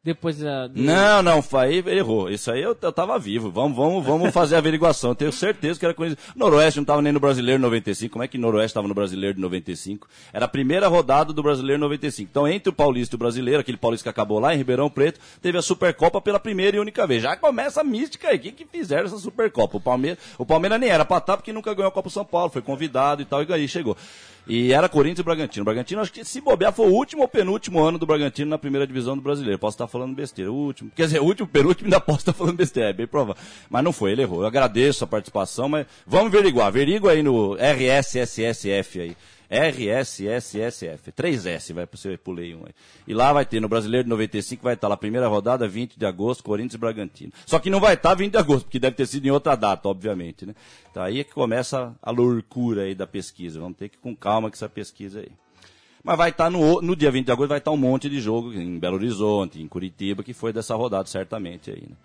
Depois 0.06 0.38
da. 0.38 0.70
Não, 0.72 1.20
não, 1.20 1.44
aí 1.54 1.82
errou. 1.88 2.30
Isso 2.30 2.48
aí 2.48 2.62
eu, 2.62 2.78
eu 2.80 2.92
tava 2.92 3.18
vivo. 3.18 3.50
Vamos, 3.50 3.76
vamos, 3.76 4.06
vamos 4.06 4.32
fazer 4.32 4.54
a 4.54 4.58
averiguação. 4.58 5.10
Eu 5.10 5.14
tenho 5.16 5.32
certeza 5.32 5.80
que 5.80 5.84
era 5.84 5.92
Corinthians. 5.92 6.24
Noroeste 6.36 6.78
não 6.78 6.84
tava 6.84 7.02
nem 7.02 7.12
no 7.12 7.18
Brasileiro 7.18 7.60
95. 7.60 8.12
Como 8.12 8.22
é 8.22 8.28
que 8.28 8.38
Noroeste 8.38 8.72
tava 8.72 8.86
no 8.86 8.94
Brasileiro 8.94 9.34
de 9.34 9.40
95? 9.40 10.06
Era 10.32 10.44
a 10.44 10.48
primeira 10.48 10.86
rodada 10.86 11.32
do 11.32 11.42
Brasileiro 11.42 11.80
95. 11.80 12.30
Então, 12.30 12.46
entre 12.46 12.70
o 12.70 12.72
Paulista 12.72 13.14
e 13.14 13.16
o 13.16 13.18
Brasileiro, 13.18 13.58
aquele 13.58 13.76
Paulista 13.76 14.04
que 14.04 14.08
acabou 14.08 14.38
lá 14.38 14.54
em 14.54 14.58
Ribeirão 14.58 14.88
Preto, 14.88 15.18
teve 15.42 15.58
a 15.58 15.62
Supercopa 15.62 16.20
pela 16.20 16.38
primeira 16.38 16.76
e 16.76 16.78
única 16.78 17.04
vez. 17.04 17.20
Já 17.20 17.34
começa 17.34 17.80
a 17.80 17.84
mística 17.84 18.28
aí. 18.28 18.38
Quem 18.38 18.52
que 18.52 18.64
fizeram 18.64 19.06
essa 19.06 19.18
Supercopa? 19.18 19.78
O 19.78 19.80
Palmeiras, 19.80 20.20
o 20.38 20.46
Palmeiras 20.46 20.78
nem 20.78 20.88
era 20.88 21.04
pra 21.04 21.18
estar 21.18 21.36
porque 21.36 21.52
nunca 21.52 21.74
ganhou 21.74 21.88
a 21.88 21.92
Copa 21.92 22.10
São 22.10 22.24
Paulo. 22.24 22.48
Foi 22.48 22.62
convidado 22.62 23.22
e 23.22 23.24
tal, 23.24 23.42
e 23.42 23.52
aí 23.52 23.66
chegou. 23.66 23.96
E 24.46 24.72
era 24.72 24.88
Corinthians 24.88 25.20
e 25.20 25.22
Bragantino. 25.24 25.64
Bragantino, 25.64 26.00
acho 26.00 26.12
que 26.12 26.24
se 26.24 26.40
bobear, 26.40 26.72
foi 26.72 26.86
o 26.86 26.92
último 26.92 27.22
ou 27.22 27.28
penúltimo 27.28 27.82
ano 27.82 27.98
do 27.98 28.06
Bragantino 28.06 28.48
na 28.48 28.58
primeira 28.58 28.86
divisão 28.86 29.16
do 29.16 29.22
brasileiro. 29.22 29.58
Posso 29.58 29.74
estar 29.74 29.88
falando 29.88 30.14
besteira. 30.14 30.52
O 30.52 30.54
último. 30.54 30.90
Quer 30.94 31.06
dizer, 31.06 31.20
o 31.20 31.24
último, 31.24 31.48
penúltimo, 31.48 31.86
ainda 31.86 32.00
posso 32.00 32.20
estar 32.20 32.32
falando 32.32 32.56
besteira. 32.56 32.90
É 32.90 32.92
bem 32.92 33.06
provável. 33.06 33.42
Mas 33.68 33.82
não 33.82 33.92
foi, 33.92 34.12
ele 34.12 34.22
errou. 34.22 34.42
Eu 34.42 34.46
agradeço 34.46 35.02
a 35.02 35.06
participação, 35.06 35.68
mas 35.68 35.86
vamos 36.06 36.28
averiguar. 36.28 36.68
Averigua 36.68 37.12
aí 37.12 37.22
no 37.22 37.54
RSSSF 37.54 39.00
aí. 39.00 39.16
RSSSF. 39.50 41.12
3S, 41.12 41.72
vai 41.72 41.86
pro 41.86 41.98
seu 41.98 42.16
pulei 42.18 42.54
um 42.54 42.64
aí. 42.66 42.74
E 43.06 43.14
lá 43.14 43.32
vai 43.32 43.44
ter, 43.44 43.60
no 43.60 43.68
Brasileiro 43.68 44.04
de 44.04 44.10
95, 44.10 44.62
vai 44.62 44.74
estar 44.74 44.88
lá, 44.88 44.96
primeira 44.96 45.28
rodada, 45.28 45.66
20 45.68 45.98
de 45.98 46.06
agosto, 46.06 46.42
Corinthians 46.42 46.74
e 46.74 46.78
Bragantino. 46.78 47.32
Só 47.44 47.58
que 47.58 47.70
não 47.70 47.80
vai 47.80 47.94
estar 47.94 48.14
20 48.14 48.32
de 48.32 48.38
agosto, 48.38 48.64
porque 48.64 48.78
deve 48.78 48.96
ter 48.96 49.06
sido 49.06 49.26
em 49.26 49.30
outra 49.30 49.54
data, 49.54 49.88
obviamente, 49.88 50.46
né? 50.46 50.54
Então 50.90 51.02
aí 51.02 51.20
é 51.20 51.24
que 51.24 51.32
começa 51.32 51.94
a 52.02 52.10
loucura 52.10 52.82
aí 52.82 52.94
da 52.94 53.06
pesquisa. 53.06 53.60
Vamos 53.60 53.76
ter 53.76 53.88
que 53.88 53.96
ir 53.96 54.00
com 54.00 54.14
calma 54.14 54.50
com 54.50 54.54
essa 54.54 54.68
pesquisa 54.68 55.20
aí. 55.20 55.30
Mas 56.02 56.16
vai 56.16 56.30
estar 56.30 56.50
no, 56.50 56.80
no 56.80 56.94
dia 56.94 57.10
20 57.10 57.26
de 57.26 57.32
agosto, 57.32 57.48
vai 57.48 57.58
estar 57.58 57.72
um 57.72 57.76
monte 57.76 58.08
de 58.08 58.20
jogo 58.20 58.52
em 58.52 58.78
Belo 58.78 58.94
Horizonte, 58.94 59.60
em 59.60 59.66
Curitiba, 59.66 60.22
que 60.22 60.32
foi 60.32 60.52
dessa 60.52 60.74
rodada, 60.76 61.06
certamente 61.08 61.70
aí, 61.70 61.82
né? 61.82 61.96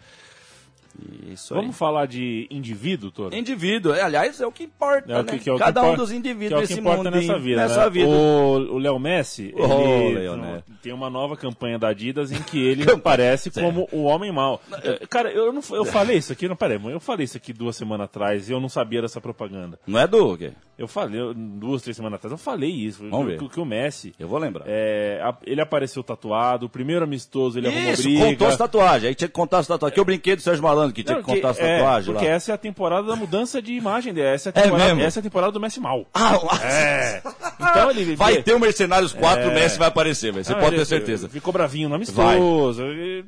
E 0.99 1.33
Isso 1.33 1.53
aí. 1.53 1.59
Vamos 1.61 1.77
falar 1.77 2.05
de 2.05 2.47
indivíduo, 2.49 3.11
Toro? 3.11 3.35
Indivíduo, 3.35 3.93
é, 3.93 4.01
aliás, 4.01 4.39
é 4.41 4.45
o 4.47 4.51
que 4.51 4.63
importa, 4.63 5.11
É 5.11 5.19
o 5.19 5.23
né? 5.23 5.31
que, 5.33 5.39
que 5.39 5.49
é 5.49 5.53
o 5.53 5.57
que 5.57 5.63
Cada 5.63 5.83
um 5.83 5.95
dos 5.95 6.09
que 6.09 6.15
é 6.15 6.17
indivíduos 6.19 6.63
o 6.69 6.73
que 6.73 6.79
importa 6.79 7.11
nessa 7.11 7.37
vida. 7.39 7.61
nessa 7.61 7.83
né? 7.85 7.89
vida. 7.89 8.07
O 8.09 8.75
o 8.75 8.77
Léo 8.77 8.99
Messi, 8.99 9.53
Oh, 9.57 9.81
ele 10.01 10.27
não, 10.27 10.37
Messi. 10.37 10.63
tem 10.81 10.93
uma 10.93 11.09
nova 11.09 11.35
campanha 11.37 11.77
da 11.79 11.89
Adidas 11.89 12.31
em 12.31 12.41
que 12.41 12.59
ele 12.59 12.83
aparece 12.91 13.49
como 13.51 13.87
o 13.91 14.03
homem 14.03 14.31
mau. 14.31 14.61
Eh, 14.83 15.05
Cara, 15.09 15.29
eu, 15.31 15.51
não, 15.53 15.61
eu 15.71 15.85
falei 15.85 16.17
isso 16.17 16.31
aqui, 16.33 16.47
não, 16.47 16.55
peraí, 16.55 16.79
eu 16.83 16.99
falei 16.99 17.25
isso 17.25 17.37
aqui 17.37 17.53
duas 17.53 17.75
semanas 17.75 18.05
atrás 18.05 18.49
e 18.49 18.53
eu 18.53 18.59
não 18.59 18.69
sabia 18.69 19.01
dessa 19.01 19.19
propaganda. 19.21 19.79
Não 19.87 19.99
é 19.99 20.07
do 20.07 20.37
quê? 20.37 20.51
Eu 20.77 20.87
falei, 20.87 21.19
eu- 21.19 21.33
duas, 21.33 21.81
três 21.83 21.95
semanas 21.95 22.17
atrás, 22.17 22.31
eu 22.31 22.37
falei 22.37 22.69
isso. 22.71 23.07
Vamos 23.07 23.33
que, 23.33 23.37
ver. 23.39 23.49
que 23.49 23.59
o 23.59 23.65
Messi, 23.65 24.15
Eu 24.17 24.27
vou 24.27 24.39
lembrar. 24.39 24.63
é, 24.67 25.19
a- 25.23 25.37
ele 25.45 25.61
apareceu 25.61 26.01
tatuado, 26.03 26.65
o 26.65 26.69
primeiro 26.69 27.03
amistoso 27.03 27.59
ele 27.59 27.67
arrumou 27.67 27.91
Isso, 27.93 28.01
briga. 28.03 28.25
contou 28.25 28.47
as 28.47 28.57
tatuagens. 28.57 29.05
Aí 29.09 29.13
tinha 29.15 29.27
que 29.27 29.33
contar 29.33 29.59
as 29.59 29.67
tatuagens. 29.67 29.93
Que 29.93 29.99
eu 29.99 30.05
brinquei 30.05 30.35
do 30.35 30.41
Sérgio 30.41 30.63
Malandro, 30.63 30.80
que 30.91 31.03
tinha 31.03 31.17
Não, 31.17 31.23
que 31.23 31.33
contar 31.33 31.49
as 31.49 31.59
é, 31.59 31.77
tatuagens 31.77 32.05
porque 32.13 32.25
lá. 32.25 32.31
essa 32.31 32.51
é 32.51 32.55
a 32.55 32.57
temporada 32.57 33.07
da 33.07 33.15
mudança 33.15 33.61
de 33.61 33.73
imagem 33.73 34.13
dele. 34.13 34.27
Essa 34.29 34.49
é 34.49 34.53
a 34.55 34.59
É 34.59 34.63
temporada, 34.63 34.89
mesmo? 34.95 35.01
essa 35.07 35.19
é 35.19 35.21
a 35.21 35.23
temporada 35.23 35.51
do 35.51 35.59
Messi 35.59 35.79
mal. 35.79 36.05
Ah, 36.13 36.39
É. 36.63 37.21
Então 37.59 37.91
ele 37.91 38.15
Vai 38.15 38.41
ter 38.41 38.53
o 38.53 38.59
Mercenários 38.59 39.13
4, 39.13 39.49
o 39.49 39.51
É. 39.51 39.53
Messi 39.55 39.77
vai 39.77 39.87
aparecer. 39.89 40.31
Você 40.33 40.53
Ah, 40.53 40.55
pode 40.55 40.75
ter 40.75 40.85
certeza. 40.85 41.27
Ficou 41.29 41.51
bravinho 41.53 41.89
no 41.89 41.95
amistoso. 41.95 42.83
E, 42.83 43.25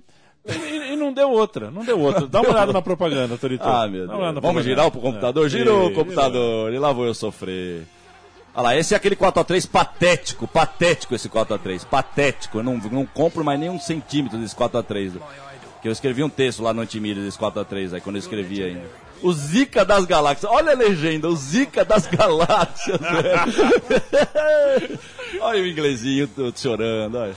e- 0.47 0.93
e 0.93 0.95
não 0.95 1.13
deu 1.13 1.29
outra, 1.29 1.69
não 1.71 1.83
deu 1.85 1.99
outra. 1.99 2.27
Dá 2.27 2.41
uma 2.41 2.49
olhada 2.51 2.73
na 2.73 2.81
propaganda, 2.81 3.37
Torito. 3.37 3.63
Ah, 3.67 3.87
meu 3.87 4.07
Deus. 4.07 4.35
Vamos 4.41 4.63
girar 4.63 4.89
pro 4.91 4.99
computador? 5.01 5.45
É. 5.45 5.49
Gira 5.49 5.73
o 5.73 5.91
computador. 5.93 6.73
E 6.73 6.79
lá 6.79 6.91
vou 6.91 7.05
eu 7.05 7.13
sofrer. 7.13 7.83
Olha 8.55 8.63
lá, 8.65 8.75
esse 8.77 8.93
é 8.93 8.97
aquele 8.97 9.15
4x3 9.15 9.65
patético, 9.67 10.47
patético 10.47 11.15
esse 11.15 11.27
4x3, 11.27 11.85
patético. 11.85 12.59
Eu 12.59 12.63
não, 12.63 12.77
não 12.77 13.03
compro 13.03 13.43
mais 13.43 13.59
nem 13.59 13.67
um 13.69 13.79
centímetro 13.79 14.37
desse 14.37 14.55
4x3. 14.55 15.13
Que 15.83 15.89
eu 15.89 15.91
escrevi 15.91 16.23
um 16.23 16.29
texto 16.29 16.63
lá 16.63 16.73
no 16.73 16.81
Antimídia 16.81 17.21
desse 17.21 17.37
4x3, 17.37 17.93
aí 17.93 18.01
quando 18.01 18.15
eu 18.15 18.19
escrevi 18.21 18.63
ainda. 18.63 18.81
O 19.21 19.31
Zika 19.33 19.83
das 19.85 20.05
Galáxias. 20.05 20.49
Olha 20.51 20.71
a 20.71 20.75
legenda, 20.75 21.27
o 21.27 21.35
Zika 21.35 21.83
das 21.85 22.07
Galáxias, 22.07 22.99
velho. 22.99 24.99
olha 25.41 25.61
o 25.61 25.67
inglesinho 25.67 26.27
todo 26.27 26.57
chorando, 26.57 27.17
olha. 27.17 27.35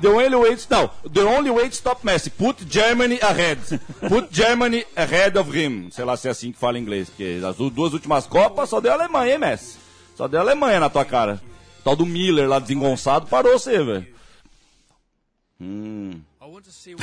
The 0.00 0.08
only 0.08 0.34
way 0.34 0.56
to, 0.56 0.62
não, 0.70 0.90
the 1.12 1.20
only 1.20 1.50
way 1.50 1.68
to 1.68 1.74
stop 1.74 2.00
Messi, 2.06 2.30
put 2.30 2.64
Germany 2.70 3.18
ahead. 3.20 3.60
Put 4.08 4.28
Germany 4.30 4.86
ahead 4.96 5.36
of 5.36 5.50
him. 5.56 5.90
Sei 5.90 6.04
lá 6.06 6.16
se 6.16 6.26
é 6.26 6.30
assim 6.30 6.52
que 6.52 6.58
fala 6.58 6.78
em 6.78 6.82
inglês, 6.82 7.10
porque 7.10 7.38
as 7.46 7.56
du- 7.56 7.68
duas 7.70 7.92
últimas 7.92 8.26
Copas 8.26 8.70
só 8.70 8.80
deu 8.80 8.92
a 8.92 8.94
Alemanha, 8.94 9.32
hein, 9.34 9.38
Messi? 9.38 9.76
Só 10.16 10.26
deu 10.26 10.40
a 10.40 10.42
Alemanha 10.42 10.80
na 10.80 10.88
tua 10.88 11.04
cara. 11.04 11.40
O 11.80 11.82
tal 11.82 11.94
do 11.96 12.06
Miller 12.06 12.48
lá 12.48 12.58
desengonçado 12.58 13.26
parou 13.26 13.58
você, 13.58 13.82
velho. 13.84 14.06
Hum. 15.60 16.18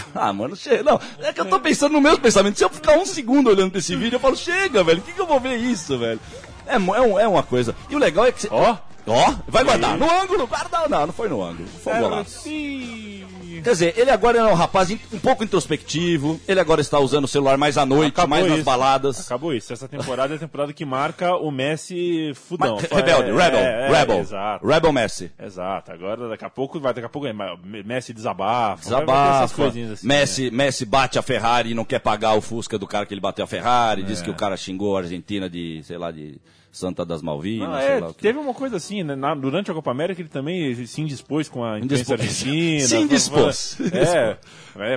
Ah, 0.16 0.34
mano, 0.34 0.56
chega. 0.56 0.84
Não, 0.84 1.00
é 1.20 1.32
que 1.34 1.42
eu 1.42 1.46
tô 1.46 1.60
pensando 1.60 1.94
no 1.94 2.02
mesmo 2.02 2.20
pensamento. 2.20 2.58
Se 2.58 2.64
eu 2.64 2.70
ficar 2.70 2.98
um 2.98 3.06
segundo 3.06 3.50
olhando 3.50 3.78
esse 3.78 3.96
vídeo, 3.96 4.16
eu 4.16 4.20
falo, 4.20 4.36
chega, 4.36 4.84
velho. 4.84 5.00
O 5.00 5.02
que, 5.02 5.14
que 5.14 5.22
eu 5.22 5.28
vou 5.28 5.40
ver 5.40 5.58
isso, 5.58 5.98
velho? 5.98 6.20
É, 6.66 6.76
é, 6.76 7.24
é 7.24 7.28
uma 7.28 7.44
coisa. 7.44 7.76
E 7.90 7.96
o 7.96 8.00
legal 8.00 8.26
é 8.26 8.32
que 8.32 8.42
você. 8.42 8.50
Ó. 8.52 8.78
Ó, 9.10 9.36
vai 9.48 9.64
guardar. 9.64 9.98
No 9.98 10.12
ângulo, 10.22 10.46
guarda. 10.48 10.88
Não, 10.90 11.08
não 11.08 11.14
foi 11.14 11.30
no 11.30 11.42
ângulo. 11.42 11.68
Foi 11.82 11.94
um 11.94 12.00
golaço. 12.02 12.42
Sim. 12.42 13.26
Quer 13.62 13.72
dizer, 13.72 13.94
ele 13.98 14.10
agora 14.12 14.38
é 14.40 14.44
um 14.44 14.54
rapaz 14.54 14.90
um 14.92 15.20
pouco 15.20 15.44
introspectivo. 15.44 16.40
Ele 16.48 16.60
agora 16.60 16.82
está 16.82 17.00
usando 17.00 17.26
o 17.26 17.28
celular 17.28 17.58
mais 17.58 17.78
à 17.78 17.86
noite, 17.86 18.10
Acabou 18.10 18.30
mais 18.30 18.46
nas 18.48 18.56
isso. 18.58 18.66
baladas. 18.66 19.20
Acabou 19.26 19.54
isso. 19.54 19.72
Essa 19.74 19.88
temporada 19.88 20.34
é 20.34 20.38
a 20.38 20.40
temporada 20.40 20.74
que 20.74 20.86
marca 20.86 21.36
o 21.36 21.52
Messi 21.52 22.32
fudão. 22.36 22.76
Mas- 22.82 22.90
rebelde, 22.92 23.30
É, 23.30 23.34
rebel, 23.34 23.60
é, 23.60 23.88
é, 23.88 23.92
rebel. 24.00 24.20
Exato. 24.20 24.68
Rebel 24.68 24.92
Messi. 24.94 25.32
Exato. 25.40 25.92
Agora, 25.92 26.30
daqui 26.30 26.46
a 26.46 26.50
pouco, 26.50 26.80
vai, 26.80 26.94
daqui 26.94 27.06
a 27.06 27.10
pouco, 27.10 27.28
é, 27.28 27.34
Messi 27.84 28.14
desabafa. 28.14 28.84
Desabafa. 28.84 29.44
essas 29.44 29.54
coisinhas 29.56 29.92
assim, 29.92 30.08
Messi, 30.08 30.52
Messi 30.52 30.86
bate 30.86 31.18
a 31.20 31.22
Ferrari 31.22 31.72
e 31.72 31.74
não 31.74 31.86
quer 31.86 32.00
pagar 32.00 32.34
o 32.34 32.42
Fusca 32.42 32.78
do 32.78 32.88
cara 32.88 33.06
que 33.06 33.14
ele 33.14 33.22
bateu 33.22 33.44
a 33.44 33.48
Ferrari. 33.48 34.04
Diz 34.04 34.22
que 34.22 34.30
o 34.30 34.34
cara 34.36 34.56
xingou 34.58 34.96
a 34.98 35.02
Argentina 35.02 35.50
de, 35.50 35.82
sei 35.84 35.98
lá, 35.98 36.12
de 36.12 36.40
Santa 36.78 37.06
das 37.06 37.22
Malvinas, 37.22 37.84
sei 37.84 37.94
é, 37.94 38.02
teve 38.22 38.38
uma 38.40 38.54
coisa 38.54 38.78
assim, 38.78 39.04
né, 39.04 39.16
na- 39.16 39.36
durante 39.36 39.70
a 39.72 39.74
Copa 39.74 39.92
América 39.92 40.22
ele 40.22 40.30
também 40.30 40.74
se 40.86 41.02
indispôs 41.02 41.50
com 41.50 41.64
a 41.64 41.80
imprensa 41.80 42.14
argentina. 42.14 42.80
Se 42.88 42.98
indispôs. 42.98 43.78
É, 43.94 44.38
é, 44.80 44.94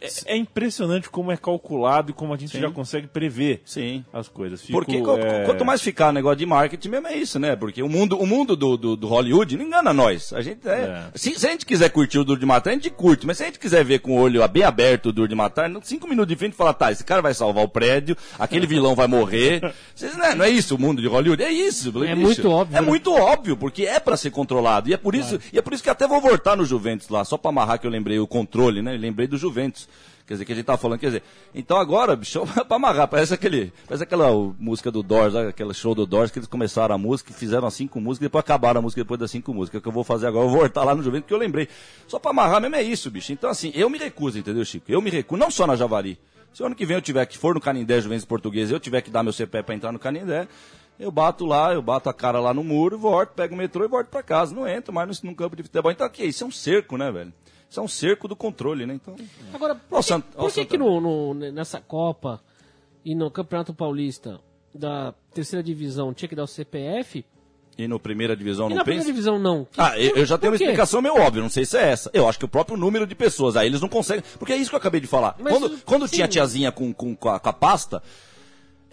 é, 0.00 0.08
é 0.26 0.36
impressionante 0.36 1.10
como 1.10 1.32
é 1.32 1.36
calculado 1.36 2.10
e 2.10 2.14
como 2.14 2.32
a 2.32 2.36
gente 2.36 2.58
já 2.58 2.70
consegue 2.70 3.06
prever 3.06 3.60
Sim. 3.64 4.04
as 4.12 4.28
coisas. 4.28 4.60
Fico, 4.60 4.72
Porque 4.78 4.96
é, 4.96 5.44
quanto 5.44 5.64
mais 5.64 5.80
ficar 5.82 6.12
negócio 6.12 6.36
de 6.36 6.46
marketing 6.46 6.88
mesmo 6.88 7.06
é 7.08 7.16
isso, 7.16 7.38
né? 7.38 7.56
Porque 7.56 7.82
o 7.82 7.88
mundo, 7.88 8.18
o 8.18 8.26
mundo 8.26 8.54
do, 8.56 8.76
do, 8.76 8.96
do 8.96 9.08
Hollywood 9.08 9.56
não 9.56 9.64
engana 9.64 9.92
nós. 9.92 10.32
A 10.32 10.40
gente 10.40 10.66
é, 10.68 10.72
É. 10.72 11.04
Se, 11.14 11.38
se 11.38 11.46
a 11.46 11.50
gente 11.50 11.66
quiser 11.66 11.90
curtir 11.90 12.18
o 12.18 12.24
Duro 12.24 12.38
de 12.38 12.46
Matar, 12.46 12.70
a 12.70 12.74
gente 12.74 12.90
curte. 12.90 13.26
Mas 13.26 13.38
se 13.38 13.42
a 13.42 13.46
gente 13.46 13.58
quiser 13.58 13.84
ver 13.84 14.00
com 14.00 14.12
o 14.12 14.20
olho 14.20 14.46
bem 14.48 14.62
aberto 14.62 15.06
o 15.06 15.12
Duro 15.12 15.28
de 15.28 15.34
Matar, 15.34 15.70
cinco 15.82 16.06
minutos 16.08 16.28
de 16.28 16.36
frente 16.36 16.54
fala, 16.54 16.74
tá, 16.74 16.92
esse 16.92 17.04
cara 17.04 17.22
vai 17.22 17.34
salvar 17.34 17.64
o 17.64 17.68
prédio, 17.68 18.16
aquele 18.38 18.66
vilão 18.68 18.94
vai 18.94 19.06
morrer. 19.06 19.72
Vocês, 19.94 20.16
né, 20.16 20.34
não 20.34 20.44
é 20.44 20.50
isso 20.50 20.74
o 20.74 20.78
mundo 20.78 20.91
de 21.00 21.06
Hollywood? 21.08 21.42
É 21.42 21.50
isso. 21.50 21.90
bicho. 21.92 22.16
muito 22.16 22.50
óbvio, 22.50 22.76
É 22.76 22.80
né? 22.80 22.86
muito 22.86 23.12
óbvio, 23.12 23.56
porque 23.56 23.84
é 23.84 23.98
pra 23.98 24.16
ser 24.16 24.30
controlado. 24.30 24.90
E 24.90 24.92
é 24.92 24.96
por 24.96 25.14
isso, 25.14 25.38
e 25.52 25.58
é 25.58 25.62
por 25.62 25.72
isso 25.72 25.82
que 25.82 25.88
até 25.90 26.06
vou 26.06 26.20
voltar 26.20 26.56
no 26.56 26.64
Juventus 26.64 27.08
lá, 27.08 27.24
só 27.24 27.38
pra 27.38 27.50
amarrar 27.50 27.78
que 27.78 27.86
eu 27.86 27.90
lembrei 27.90 28.18
o 28.18 28.26
controle, 28.26 28.82
né? 28.82 28.96
Lembrei 28.96 29.26
do 29.26 29.36
Juventus. 29.38 29.88
Quer 30.26 30.34
dizer, 30.34 30.44
que 30.44 30.52
a 30.52 30.54
gente 30.54 30.64
tava 30.64 30.78
falando, 30.78 31.00
quer 31.00 31.06
dizer, 31.06 31.22
então 31.52 31.76
agora, 31.76 32.14
bicho, 32.14 32.40
pra 32.66 32.76
amarrar, 32.76 33.08
parece 33.08 33.34
aquele, 33.34 33.72
parece 33.88 34.04
aquela 34.04 34.30
o, 34.30 34.54
música 34.58 34.90
do 34.90 35.02
Doors, 35.02 35.32
sabe? 35.32 35.48
aquela 35.48 35.74
show 35.74 35.94
do 35.96 36.06
Doors, 36.06 36.30
que 36.30 36.38
eles 36.38 36.48
começaram 36.48 36.94
a 36.94 36.98
música, 36.98 37.32
fizeram 37.34 37.66
as 37.66 37.74
cinco 37.74 38.00
músicas, 38.00 38.26
depois 38.28 38.40
acabaram 38.40 38.78
a 38.78 38.82
música 38.82 39.02
depois 39.02 39.18
das 39.18 39.30
cinco 39.32 39.52
músicas, 39.52 39.82
que 39.82 39.88
eu 39.88 39.92
vou 39.92 40.04
fazer 40.04 40.28
agora, 40.28 40.46
eu 40.46 40.50
vou 40.50 40.60
voltar 40.60 40.84
lá 40.84 40.94
no 40.94 41.02
Juventus, 41.02 41.26
que 41.26 41.34
eu 41.34 41.38
lembrei. 41.38 41.68
Só 42.06 42.20
pra 42.20 42.30
amarrar 42.30 42.60
mesmo 42.60 42.76
é 42.76 42.82
isso, 42.82 43.10
bicho. 43.10 43.32
Então 43.32 43.50
assim, 43.50 43.72
eu 43.74 43.90
me 43.90 43.98
recuso, 43.98 44.38
entendeu, 44.38 44.64
Chico? 44.64 44.86
Eu 44.88 45.02
me 45.02 45.10
recuso, 45.10 45.40
não 45.40 45.50
só 45.50 45.66
na 45.66 45.74
Javari. 45.74 46.16
Se 46.54 46.62
o 46.62 46.66
ano 46.66 46.74
que 46.74 46.84
vem 46.86 46.96
eu 46.96 47.02
tiver 47.02 47.24
que 47.26 47.36
for 47.36 47.54
no 47.54 47.60
Canindé 47.60 48.00
Juventus 48.00 48.24
Português, 48.26 48.70
eu 48.70 48.78
tiver 48.78 49.00
que 49.00 49.10
dar 49.10 49.22
meu 49.22 49.32
CPF 49.32 49.64
pra 49.64 49.74
entrar 49.74 49.90
no 49.90 49.98
Canindé, 49.98 50.46
Eu 50.98 51.10
bato 51.10 51.44
lá, 51.44 51.72
eu 51.74 51.82
bato 51.82 52.08
a 52.08 52.14
cara 52.14 52.38
lá 52.38 52.54
no 52.54 52.62
muro, 52.62 52.96
volto, 52.98 53.30
pego 53.30 53.54
o 53.54 53.56
metrô 53.58 53.84
e 53.84 53.88
volto 53.88 54.06
pra 54.08 54.22
casa. 54.22 54.54
Não 54.54 54.68
entro 54.68 54.92
mais 54.92 55.20
no, 55.22 55.30
no 55.30 55.36
campo 55.36 55.56
de 55.56 55.62
futebol. 55.64 55.90
Então 55.90 56.06
aqui, 56.06 56.24
isso 56.24 56.44
é 56.44 56.46
um 56.46 56.50
cerco, 56.50 56.96
né, 56.96 57.10
velho? 57.10 57.32
Isso 57.68 57.80
é 57.80 57.82
um 57.82 57.88
cerco 57.88 58.28
do 58.28 58.36
controle, 58.36 58.84
né? 58.86 58.94
Então. 58.94 59.16
Agora, 59.52 59.74
por 59.74 59.98
que, 59.98 60.02
Sant- 60.04 60.24
por 60.36 60.52
que, 60.52 60.64
que 60.64 60.78
no, 60.78 61.00
no- 61.00 61.34
nessa 61.52 61.80
Copa 61.80 62.40
e 63.04 63.14
no 63.14 63.30
Campeonato 63.30 63.74
Paulista 63.74 64.38
da 64.74 65.12
terceira 65.34 65.62
divisão 65.62 66.12
tinha 66.14 66.28
que 66.28 66.36
dar 66.36 66.44
o 66.44 66.46
CPF 66.46 67.24
E 67.76 67.88
no 67.88 67.98
primeira 67.98 68.36
divisão 68.36 68.66
e 68.66 68.70
não 68.70 68.76
na 68.76 68.84
primeira 68.84 69.02
pensa? 69.04 69.12
divisão 69.12 69.38
não? 69.38 69.64
Que- 69.64 69.80
Ah, 69.80 69.98
eu, 69.98 70.16
eu 70.16 70.26
já 70.26 70.38
tenho 70.38 70.52
uma 70.52 70.56
explicação 70.56 71.00
meio 71.02 71.16
óbvia, 71.16 71.42
não 71.42 71.48
sei 71.50 71.64
se 71.64 71.76
é 71.76 71.90
essa. 71.90 72.10
Eu 72.12 72.28
acho 72.28 72.38
que 72.38 72.44
o 72.44 72.48
próprio 72.48 72.76
número 72.76 73.06
de 73.06 73.14
pessoas, 73.14 73.56
aí 73.56 73.66
eles 73.66 73.80
não 73.80 73.88
conseguem. 73.88 74.22
Porque 74.38 74.52
é 74.52 74.56
isso 74.56 74.70
que 74.70 74.76
eu 74.76 74.78
acabei 74.78 75.00
de 75.00 75.06
falar. 75.06 75.34
Mas, 75.40 75.52
quando 75.58 75.78
quando 75.84 76.08
tinha 76.08 76.26
a 76.26 76.28
tiazinha 76.28 76.70
com, 76.70 76.92
com, 76.92 77.16
com, 77.16 77.28
a, 77.30 77.40
com 77.40 77.48
a 77.48 77.52
pasta, 77.52 78.02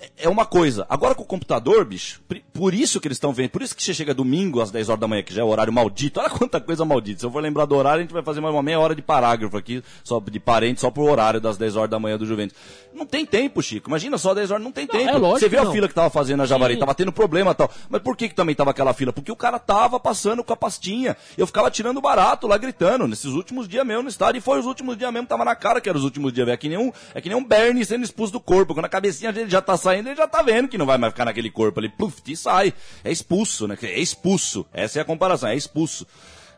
é- 0.01 0.09
é 0.25 0.29
uma 0.29 0.45
coisa. 0.45 0.85
Agora 0.89 1.13
com 1.15 1.23
o 1.23 1.25
computador, 1.25 1.83
bicho, 1.85 2.21
por 2.53 2.73
isso 2.73 2.99
que 2.99 3.07
eles 3.07 3.17
estão 3.17 3.33
vendo, 3.33 3.49
por 3.49 3.61
isso 3.61 3.75
que 3.75 3.83
você 3.83 3.93
chega 3.93 4.13
domingo 4.13 4.61
às 4.61 4.71
10 4.71 4.89
horas 4.89 4.99
da 4.99 5.07
manhã, 5.07 5.23
que 5.23 5.33
já 5.33 5.41
é 5.41 5.43
o 5.43 5.47
horário 5.47 5.71
maldito. 5.73 6.19
Olha 6.19 6.29
quanta 6.29 6.59
coisa 6.59 6.83
maldita. 6.85 7.19
Se 7.19 7.25
eu 7.25 7.31
for 7.31 7.41
lembrar 7.41 7.65
do 7.65 7.75
horário, 7.75 7.99
a 7.99 8.01
gente 8.03 8.13
vai 8.13 8.23
fazer 8.23 8.41
mais 8.41 8.53
uma 8.53 8.63
meia 8.63 8.79
hora 8.79 8.95
de 8.95 9.01
parágrafo 9.01 9.55
aqui, 9.57 9.83
só 10.03 10.19
de 10.19 10.39
parente, 10.39 10.81
só 10.81 10.89
pro 10.91 11.03
horário 11.03 11.39
das 11.41 11.57
10 11.57 11.75
horas 11.75 11.89
da 11.89 11.99
manhã 11.99 12.17
do 12.17 12.25
Juventus. 12.25 12.55
Não 12.93 13.05
tem 13.05 13.25
tempo, 13.25 13.61
Chico. 13.61 13.89
Imagina 13.89 14.17
só 14.17 14.33
10 14.33 14.51
horas, 14.51 14.63
não 14.63 14.71
tem 14.71 14.85
tempo. 14.87 15.07
é 15.09 15.13
lógico 15.13 15.39
você 15.39 15.49
viu 15.49 15.61
a 15.61 15.65
não. 15.65 15.71
fila 15.71 15.87
que 15.87 15.93
tava 15.93 16.09
fazendo 16.09 16.41
a 16.41 16.45
Javari, 16.45 16.73
Sim. 16.73 16.79
tava 16.79 16.95
tendo 16.95 17.11
problema 17.11 17.51
e 17.51 17.55
tal. 17.55 17.71
Mas 17.89 18.01
por 18.01 18.15
que, 18.17 18.29
que 18.29 18.35
também 18.35 18.55
tava 18.55 18.71
aquela 18.71 18.93
fila? 18.93 19.13
Porque 19.13 19.31
o 19.31 19.35
cara 19.35 19.59
tava 19.59 19.99
passando 19.99 20.43
com 20.43 20.53
a 20.53 20.57
pastinha. 20.57 21.15
Eu 21.37 21.45
ficava 21.47 21.69
tirando 21.71 22.01
barato 22.01 22.47
lá, 22.47 22.57
gritando, 22.57 23.07
nesses 23.07 23.31
últimos 23.33 23.67
dias 23.67 23.85
mesmo 23.85 24.03
no 24.03 24.09
estádio. 24.09 24.39
E 24.39 24.41
foi 24.41 24.59
os 24.59 24.65
últimos 24.65 24.97
dias 24.97 25.11
mesmo, 25.13 25.27
tava 25.27 25.45
na 25.45 25.55
cara 25.55 25.79
que 25.79 25.87
era 25.87 25.97
os 25.97 26.03
últimos 26.03 26.33
dias. 26.33 26.47
É 26.47 26.57
que 26.57 26.67
nem 26.67 26.77
um, 26.77 26.91
é 27.13 27.21
que 27.21 27.29
nem 27.29 27.37
um 27.37 27.43
Bernie 27.43 27.85
sendo 27.85 28.03
expulso 28.03 28.33
do 28.33 28.39
corpo. 28.39 28.73
Quando 28.73 28.85
a 28.85 28.89
cabecinha 28.89 29.31
dele 29.31 29.49
já 29.49 29.61
tá 29.61 29.77
saindo, 29.77 29.88
ele 29.97 30.15
já 30.15 30.27
tá 30.27 30.41
vendo 30.41 30.67
que 30.67 30.77
não 30.77 30.85
vai 30.85 30.97
mais 30.97 31.13
ficar 31.13 31.25
naquele 31.25 31.49
corpo 31.49 31.79
ali. 31.79 31.89
Puf, 31.89 32.21
e 32.27 32.35
sai. 32.35 32.73
É 33.03 33.11
expulso, 33.11 33.67
né? 33.67 33.77
É 33.81 33.99
expulso. 33.99 34.65
Essa 34.73 34.99
é 34.99 35.01
a 35.01 35.05
comparação, 35.05 35.49
é 35.49 35.55
expulso. 35.55 36.05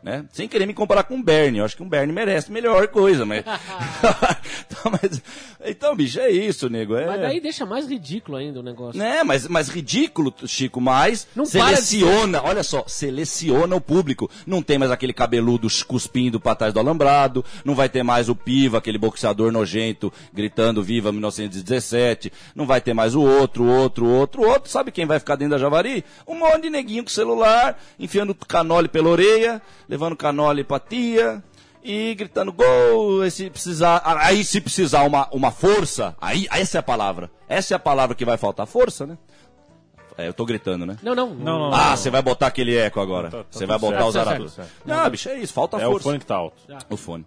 Né? 0.02 0.24
Sem 0.32 0.48
querer 0.48 0.66
me 0.66 0.74
comparar 0.74 1.04
com 1.04 1.14
o 1.14 1.22
Bernie, 1.22 1.60
eu 1.60 1.64
acho 1.64 1.76
que 1.76 1.82
um 1.82 1.88
Bernie 1.88 2.12
merece 2.12 2.50
melhor 2.50 2.88
coisa, 2.88 3.24
mas... 3.24 3.44
então, 4.66 4.92
mas- 5.00 5.22
então, 5.64 5.94
bicho, 5.94 6.18
é 6.18 6.28
isso, 6.28 6.68
nego. 6.68 6.96
É... 6.96 7.06
Mas 7.06 7.20
daí 7.20 7.40
deixa 7.40 7.64
mais 7.64 7.88
ridículo 7.88 8.36
ainda 8.36 8.58
o 8.58 8.62
negócio. 8.62 8.98
Né, 8.98 9.22
mas, 9.22 9.46
mas 9.46 9.68
ridículo, 9.68 10.34
Chico, 10.44 10.80
mas 10.80 11.28
Não 11.36 11.44
para 11.44 11.76
de 11.76 11.86
seleciona, 11.86 12.42
olha 12.42 12.64
só, 12.64 12.84
seleciona 12.88 13.76
o 13.76 13.80
público. 13.80 14.28
Não 14.44 14.60
tem 14.60 14.76
mais 14.76 14.90
aquele 14.90 15.12
cabeludo 15.12 15.68
cuspindo 15.86 16.40
pra 16.40 16.56
trás 16.56 16.74
do 16.74 16.80
alambrado, 16.80 17.44
não 17.64 17.74
vai 17.74 17.88
ter 17.88 18.02
mais 18.02 18.28
o 18.28 18.34
Piva, 18.34 18.78
aquele 18.78 18.98
boxeador 18.98 19.52
nojento, 19.52 20.12
gritando 20.32 20.82
Viva 20.82 21.12
1917, 21.12 22.32
não 22.56 22.66
vai 22.66 22.80
ter 22.80 22.92
mais 22.92 23.14
o 23.14 23.22
outro, 23.22 23.64
o 23.64 23.68
outro, 23.68 24.04
o 24.04 24.10
outro, 24.10 24.42
o 24.42 24.48
outro. 24.48 24.70
Sabe 24.70 24.90
quem 24.90 25.06
vai 25.06 25.20
ficar 25.20 25.36
dentro 25.36 25.52
da 25.52 25.58
Javari? 25.58 26.04
Um 26.26 26.34
monte 26.34 26.62
de 26.62 26.70
neguinho 26.70 27.04
com 27.04 27.10
celular, 27.10 27.80
enfiando 27.98 28.34
canole 28.34 28.88
pela 28.88 29.08
orelha, 29.08 29.62
levando 29.92 30.16
canole 30.16 30.64
pra 30.64 30.80
tia, 30.80 31.44
e 31.84 32.14
gritando 32.14 32.50
gol, 32.50 33.20
aí 33.20 33.30
se 33.30 33.50
precisar, 33.50 34.00
aí 34.06 34.42
se 34.42 34.58
precisar 34.58 35.02
uma, 35.02 35.28
uma 35.30 35.50
força, 35.50 36.16
aí 36.18 36.46
essa 36.50 36.78
é 36.78 36.80
a 36.80 36.82
palavra. 36.82 37.30
Essa 37.46 37.74
é 37.74 37.76
a 37.76 37.78
palavra 37.78 38.16
que 38.16 38.24
vai 38.24 38.38
faltar, 38.38 38.66
força, 38.66 39.06
né? 39.06 39.18
É, 40.16 40.28
eu 40.28 40.32
tô 40.32 40.46
gritando, 40.46 40.86
né? 40.86 40.96
Não, 41.02 41.14
não. 41.14 41.34
Não, 41.34 41.58
não, 41.70 41.74
Ah, 41.74 41.94
você 41.94 42.08
vai 42.08 42.22
botar 42.22 42.46
aquele 42.46 42.74
eco 42.74 43.00
agora. 43.00 43.30
Tá- 43.30 43.38
tá 43.38 43.44
Você 43.50 43.66
vai 43.66 43.78
botar 43.78 43.96
certo. 43.96 44.08
os 44.08 44.16
arados. 44.16 44.58
Não, 44.84 45.10
bicho, 45.10 45.28
é 45.28 45.38
isso, 45.38 45.52
falta 45.52 45.76
É 45.76 45.86
o 45.86 45.90
força. 45.90 46.04
fone 46.04 46.18
que 46.18 46.26
tá 46.26 46.36
alto. 46.36 46.56
O 46.88 46.96
fone. 46.96 47.26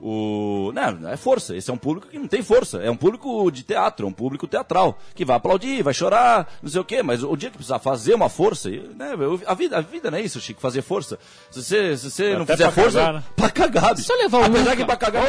O... 0.00 0.70
Não, 0.74 1.08
é 1.08 1.16
força. 1.16 1.56
Esse 1.56 1.70
é 1.70 1.72
um 1.74 1.78
público 1.78 2.08
que 2.08 2.18
não 2.18 2.26
tem 2.28 2.42
força. 2.42 2.78
É 2.82 2.90
um 2.90 2.96
público 2.96 3.50
de 3.50 3.62
teatro, 3.62 4.06
é 4.06 4.08
um 4.08 4.12
público 4.12 4.46
teatral. 4.46 4.98
Que 5.14 5.24
vai 5.24 5.36
aplaudir, 5.36 5.82
vai 5.82 5.94
chorar, 5.94 6.48
não 6.62 6.68
sei 6.70 6.80
o 6.80 6.84
quê. 6.84 7.02
Mas 7.02 7.22
o 7.22 7.36
dia 7.36 7.50
que 7.50 7.56
precisar 7.56 7.78
fazer 7.78 8.14
uma 8.14 8.28
força, 8.28 8.68
né, 8.68 9.12
a, 9.46 9.54
vida, 9.54 9.78
a 9.78 9.80
vida 9.80 10.10
não 10.10 10.18
é 10.18 10.22
isso, 10.22 10.40
Chico, 10.40 10.60
fazer 10.60 10.82
força. 10.82 11.18
Se 11.50 11.62
você, 11.62 11.96
se 11.96 12.10
você 12.10 12.36
não 12.36 12.44
fizer 12.46 12.64
pra 12.70 12.72
força, 12.82 12.98
cagar, 12.98 13.14
né? 13.14 13.22
pra 13.36 13.50
cagar, 13.50 13.94
bicho. 13.94 14.06
Se 14.06 14.12
eu 14.12 14.18
levar 14.18 14.38
o 14.38 14.44
Apesar 14.44 14.60
Luca- 14.62 14.76
que 14.76 14.84
pra 14.84 14.96
cagar... 14.96 15.24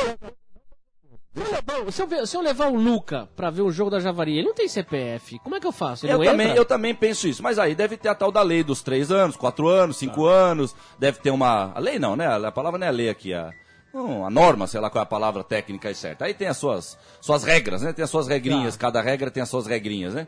Se 1.36 1.41
eu 2.01 2.07
levar- 2.07 2.25
Se 2.27 2.38
eu, 2.38 2.41
levar 2.41 2.67
o 2.72 2.75
Luca 2.75 3.27
pra 3.36 3.50
ver 3.50 3.62
o 3.62 3.69
jogo 3.72 3.91
da 3.91 4.00
Javari, 4.00 4.38
ele 4.38 4.48
não 4.48 4.53
tem 4.55 4.69
CPF. 4.69 5.38
Como 5.39 5.53
é 5.55 5.60
que 5.60 5.67
eu 5.67 5.72
faço? 5.72 6.05
Ele 6.05 6.13
Eu 6.13 6.17
não 6.19 6.25
também, 6.25 6.48
entra? 6.48 6.60
eu 6.60 6.65
também 6.65 6.95
penso 6.95 7.27
isso. 7.27 7.43
Mas 7.43 7.60
aí 7.60 7.75
deve 7.75 7.98
ter 7.98 8.07
a 8.07 8.15
tal 8.15 8.31
da 8.31 8.41
lei 8.41 8.63
dos 8.63 8.81
três 8.81 9.12
anos, 9.12 9.36
quatro 9.36 9.67
anos, 9.67 9.98
cinco 9.98 10.25
anos. 10.25 10.74
Deve 10.98 11.19
ter 11.19 11.31
uma. 11.31 11.74
A 11.75 11.79
lei 11.79 12.00
não, 12.00 12.15
né? 12.15 12.25
A 12.25 12.51
palavra 12.53 12.79
não 12.79 12.88
é 12.88 12.91
lei 12.91 13.10
aqui. 13.10 13.34
A, 13.34 13.51
a 13.97 14.29
norma, 14.29 14.67
sei 14.67 14.79
lá 14.79 14.89
qual 14.89 15.01
é 15.01 15.03
a 15.03 15.05
palavra 15.05 15.43
técnica 15.43 15.87
aí 15.87 15.95
certa. 15.95 16.25
Aí 16.25 16.33
tem 16.33 16.47
as 16.47 16.57
suas, 16.57 16.97
suas 17.21 17.43
regras, 17.43 17.81
né? 17.81 17.93
Tem 17.93 18.03
as 18.03 18.09
suas 18.09 18.27
regrinhas. 18.27 18.75
Cada 18.75 19.01
regra 19.01 19.31
tem 19.31 19.41
as 19.41 19.49
suas 19.49 19.65
regrinhas, 19.67 20.13
né? 20.13 20.27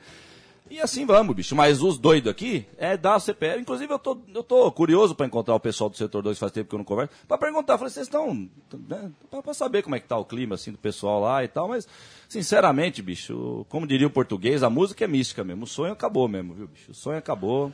E 0.70 0.82
assim 0.82 1.06
vamos, 1.06 1.36
bicho. 1.36 1.56
Mas 1.56 1.82
os 1.82 1.98
doidos 1.98 2.32
aqui 2.32 2.66
é 2.78 2.98
dar 2.98 3.16
o 3.16 3.20
CPF. 3.20 3.62
Inclusive, 3.62 3.92
eu 3.92 4.00
tô, 4.00 4.18
eu 4.34 4.44
tô 4.44 4.72
curioso 4.72 5.16
pra 5.16 5.26
encontrar 5.26 5.56
o 5.56 5.60
pessoal 5.60 5.90
do 5.90 5.98
setor 5.98 6.22
2, 6.22 6.38
faz 6.38 6.52
tempo 6.52 6.70
que 6.70 6.76
eu 6.76 6.80
não 6.80 6.86
converso, 6.86 7.14
pra 7.28 7.38
perguntar. 7.38 7.78
Falei, 7.78 7.92
vocês 7.92 8.08
estão. 8.08 8.50
Né, 8.88 9.12
pra 9.30 9.54
saber 9.54 9.82
como 9.82 9.96
é 9.96 10.00
que 10.00 10.08
tá 10.08 10.18
o 10.18 10.26
clima, 10.26 10.56
assim, 10.56 10.72
do 10.72 10.78
pessoal 10.78 11.22
lá 11.22 11.44
e 11.44 11.48
tal. 11.48 11.70
Mas, 11.70 11.88
sinceramente, 12.28 13.02
bicho, 13.02 13.66
como 13.70 13.88
diria 13.88 14.08
o 14.08 14.12
português, 14.12 14.64
a 14.64 14.70
música 14.70 15.06
é 15.06 15.08
mística 15.08 15.44
mesmo. 15.44 15.64
O 15.64 15.68
sonho 15.68 15.94
acabou 15.94 16.28
mesmo, 16.28 16.54
viu, 16.54 16.68
bicho? 16.68 16.92
O 16.92 16.96
sonho 16.96 17.18
acabou. 17.18 17.72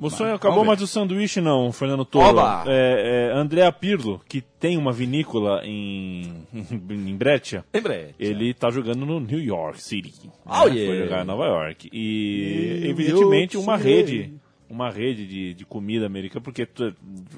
O 0.00 0.08
sonho 0.10 0.30
Mas, 0.30 0.36
acabou, 0.36 0.64
mas 0.64 0.80
o 0.80 0.86
sanduíche 0.86 1.40
não, 1.40 1.72
Fernando 1.72 2.04
Toro. 2.04 2.38
É, 2.66 3.30
é, 3.30 3.36
Andrea 3.36 3.70
Pirlo, 3.72 4.20
que 4.28 4.40
tem 4.40 4.76
uma 4.76 4.92
vinícola 4.92 5.60
em, 5.64 6.46
em 6.54 7.16
Breccia, 7.16 7.64
Em 7.74 7.80
breve. 7.80 8.14
ele 8.18 8.54
tá 8.54 8.70
jogando 8.70 9.04
no 9.04 9.18
New 9.18 9.40
York 9.40 9.82
City. 9.82 10.12
né? 10.24 10.30
Oh, 10.46 10.52
Foi 10.68 10.72
yeah. 10.76 11.04
jogar 11.04 11.22
em 11.24 11.26
Nova 11.26 11.46
York. 11.46 11.90
E, 11.92 12.78
New 12.82 12.90
evidentemente, 12.90 13.56
uma 13.56 13.76
rede. 13.76 14.34
Uma 14.70 14.90
rede 14.90 15.26
de, 15.26 15.54
de 15.54 15.64
comida 15.64 16.04
americana, 16.04 16.42
porque 16.44 16.66
tu- 16.66 16.94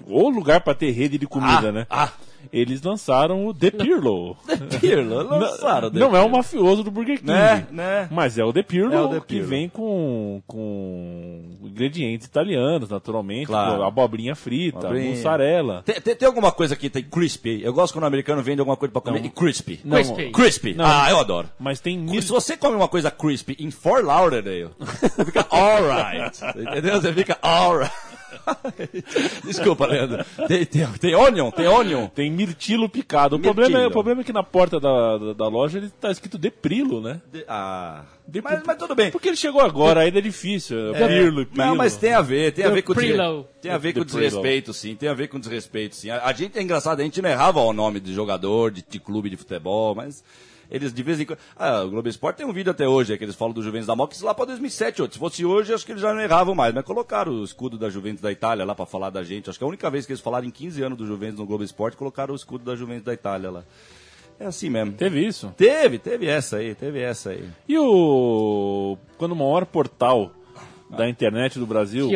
o 0.09 0.29
lugar 0.29 0.61
pra 0.62 0.75
ter 0.75 0.90
rede 0.90 1.16
de 1.16 1.29
comida, 1.29 1.68
Ah, 1.68 1.73
né? 1.73 1.87
ah. 1.88 2.12
Eles 2.53 2.83
lançaram 2.83 3.46
o 3.46 3.55
The 3.55 3.70
Pirlo. 3.72 4.37
Pirlo, 4.81 5.22
lançaram. 5.22 5.90
Não 5.90 6.16
é 6.16 6.20
o 6.22 6.29
mafioso 6.29 6.83
do 6.83 6.90
Burger 6.90 7.18
King. 7.18 7.31
Né, 7.31 7.66
né. 7.70 8.09
Mas 8.11 8.38
é 8.38 8.44
o 8.44 8.53
The 8.53 8.62
Pirlo, 8.62 8.92
É 8.94 9.00
o 9.00 9.09
The 9.09 9.20
que 9.20 9.26
Pirlo. 9.35 9.46
vem 9.48 9.68
com, 9.68 10.42
com 10.46 11.42
ingredientes 11.62 12.26
italianos, 12.26 12.88
naturalmente. 12.88 13.46
Claro. 13.46 13.83
abobrinha 13.83 14.35
frita, 14.35 14.79
Abobrinha. 14.79 15.11
mussarela. 15.11 15.83
Tem, 15.85 16.00
tem- 16.00 16.16
tem 16.16 16.26
alguma 16.26 16.50
coisa 16.53 16.74
que 16.76 16.90
tem 16.90 17.03
crispy? 17.03 17.61
Eu 17.62 17.72
gosto 17.72 17.92
quando 17.94 18.05
o 18.05 18.07
americano 18.07 18.42
vende 18.42 18.61
alguma 18.61 18.76
coisa 18.76 18.92
pra 18.92 19.00
comer 19.00 19.20
Não. 19.20 19.26
e 19.26 19.31
crispy. 19.31 19.81
Não. 19.85 19.96
Crispy. 19.96 20.31
Crispy. 20.33 20.74
Não. 20.74 20.85
Ah, 20.87 21.07
eu 21.11 21.18
adoro. 21.18 21.48
Mas 21.59 21.81
tem 21.81 21.98
mil... 21.98 22.20
Se 22.20 22.29
você 22.29 22.57
come 22.57 22.74
uma 22.76 22.88
coisa 22.88 23.11
crispy 23.11 23.57
em 23.59 23.70
Fort 23.70 24.05
Lauderdale, 24.05 24.70
você 24.79 25.24
fica 25.24 25.46
alright. 25.50 26.40
Entendeu? 26.59 27.00
Você 27.00 27.12
fica 27.12 27.38
alright. 27.42 27.92
Desculpa, 29.45 29.87
Leandro. 29.87 30.25
Tem, 30.49 30.64
tem, 30.64 30.87
tem 30.93 31.14
onion, 31.14 31.51
tem 31.51 31.66
onion. 31.66 32.07
Tem 32.09 32.31
mirtilo 32.31 32.88
picado. 32.88 33.37
O 33.37 33.38
Mirtilo. 33.38 33.55
problema, 33.55 33.85
é, 33.85 33.87
o 33.87 33.90
problema 33.90 34.21
é 34.21 34.25
que 34.25 34.33
na 34.33 34.43
porta 34.43 34.79
da, 34.81 35.19
da, 35.19 35.33
da 35.33 35.49
loja 35.49 35.79
ele 35.79 35.90
tá 36.01 36.11
escrito 36.11 36.38
De 36.38 36.51
Prilo, 36.51 37.01
né? 37.01 37.21
De- 37.33 37.45
ah, 37.49 38.05
De- 38.27 38.40
mas, 38.43 38.62
mas 38.64 38.77
tudo 38.77 38.95
bem. 38.95 39.11
Porque 39.11 39.29
ele 39.29 39.37
chegou 39.37 39.61
agora, 39.61 40.01
ainda 40.01 40.19
é 40.19 40.23
difícil. 40.23 40.95
É, 40.95 41.07
Pirlo, 41.09 41.47
Pirlo. 41.47 41.66
Não, 41.69 41.77
mas 41.77 41.97
tem 41.97 42.12
a 42.12 42.21
ver, 42.21 42.53
tem 42.53 42.64
a 42.64 42.71
ver 42.71 42.83
com 42.83 42.95
Prilo. 42.95 43.47
tem 43.61 43.71
a 43.71 43.79
ver 43.79 43.93
com 43.93 44.05
Prilo. 44.05 44.21
desrespeito, 44.21 44.73
sim, 44.73 44.95
tem 44.95 45.09
a 45.09 45.14
ver 45.14 45.29
com 45.29 45.38
desrespeito, 45.38 45.97
sim. 45.97 46.11
A, 46.11 46.25
a 46.27 46.33
gente 46.33 46.59
é 46.59 46.62
engraçado, 46.62 47.01
a 47.01 47.03
gente 47.05 47.21
não 47.21 47.29
errava 47.31 47.61
o 47.61 47.73
nome 47.73 48.01
de 48.01 48.12
jogador, 48.14 48.71
de, 48.71 48.85
de 48.88 48.99
clube 48.99 49.31
de 49.31 49.37
futebol, 49.37 49.95
mas 49.95 50.23
eles 50.70 50.92
de 50.92 51.02
vez 51.02 51.20
em 51.20 51.26
quando. 51.26 51.38
Ah, 51.56 51.83
o 51.83 51.90
Globo 51.90 52.09
Esporte 52.09 52.37
tem 52.37 52.46
um 52.46 52.52
vídeo 52.52 52.70
até 52.70 52.87
hoje, 52.87 53.12
é 53.12 53.18
que 53.18 53.24
eles 53.24 53.35
falam 53.35 53.52
do 53.52 53.62
Juventus 53.62 53.87
da 53.87 53.96
Moca, 53.96 54.14
lá 54.22 54.35
para 54.35 54.46
2007, 54.46 55.02
outro. 55.02 55.14
Se 55.14 55.18
fosse 55.18 55.44
hoje, 55.44 55.74
acho 55.74 55.85
que 55.85 55.92
eles 55.92 56.02
já 56.02 56.14
não 56.14 56.20
erravam 56.20 56.54
mais, 56.54 56.74
mas 56.74 56.85
colocaram 56.85 57.33
o 57.33 57.44
escudo 57.44 57.76
da 57.76 57.90
Juventus 57.90 58.20
da 58.20 58.30
Itália 58.30 58.64
lá 58.64 58.74
para 58.74 58.87
falar 58.87 59.11
da 59.11 59.22
gente. 59.22 59.50
Acho 59.50 59.59
que 59.59 59.64
é 59.64 59.66
a 59.66 59.68
única 59.68 59.90
vez 59.90 60.06
que 60.06 60.12
eles 60.12 60.22
falaram 60.22 60.46
em 60.46 60.50
15 60.50 60.83
anos 60.83 60.98
do 60.98 61.06
Juventus 61.06 61.38
no 61.38 61.46
Globo 61.46 61.64
Esporte, 61.64 61.96
colocaram 61.96 62.33
o 62.33 62.37
escudo 62.37 62.64
da 62.64 62.76
Juventus 62.76 63.04
da 63.04 63.14
Itália 63.14 63.50
lá. 63.50 63.64
É 64.38 64.46
assim 64.46 64.70
mesmo. 64.70 64.92
Teve 64.92 65.26
isso. 65.26 65.52
Teve, 65.56 65.98
teve 65.98 66.26
essa 66.26 66.56
aí, 66.56 66.74
teve 66.74 67.00
essa 67.00 67.30
aí. 67.30 67.46
E 67.68 67.78
o. 67.78 68.96
Quando 69.18 69.33
o 69.33 69.37
maior 69.37 69.66
portal 69.66 70.33
da 70.96 71.09
internet 71.09 71.59
do 71.59 71.66
Brasil 71.66 72.09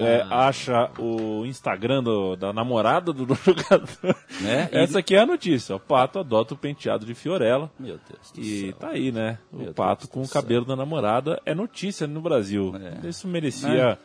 é, 0.00 0.24
acha 0.30 0.90
o 0.98 1.44
Instagram 1.46 2.02
do- 2.02 2.36
da 2.36 2.52
namorada 2.52 3.12
do 3.12 3.26
jogador. 3.34 4.16
Né? 4.40 4.68
Essa 4.72 5.00
aqui 5.00 5.14
é 5.14 5.20
a 5.20 5.26
notícia. 5.26 5.74
O 5.76 5.80
Pato 5.80 6.18
adota 6.20 6.54
o 6.54 6.56
penteado 6.56 7.04
de 7.04 7.14
Fiorella. 7.14 7.70
Meu 7.78 7.98
Deus 8.08 8.30
do 8.32 8.40
E 8.40 8.60
céu. 8.68 8.72
tá 8.74 8.88
aí, 8.90 9.10
né? 9.12 9.38
O 9.52 9.56
Meu 9.58 9.74
Pato 9.74 10.02
Deus 10.06 10.10
com 10.12 10.22
o 10.22 10.28
cabelo 10.28 10.64
da 10.64 10.76
namorada 10.76 11.40
é 11.44 11.54
notícia 11.54 12.06
no 12.06 12.20
Brasil. 12.20 12.74
É. 13.02 13.08
Isso 13.08 13.26
merecia 13.28 13.68
É, 13.72 13.98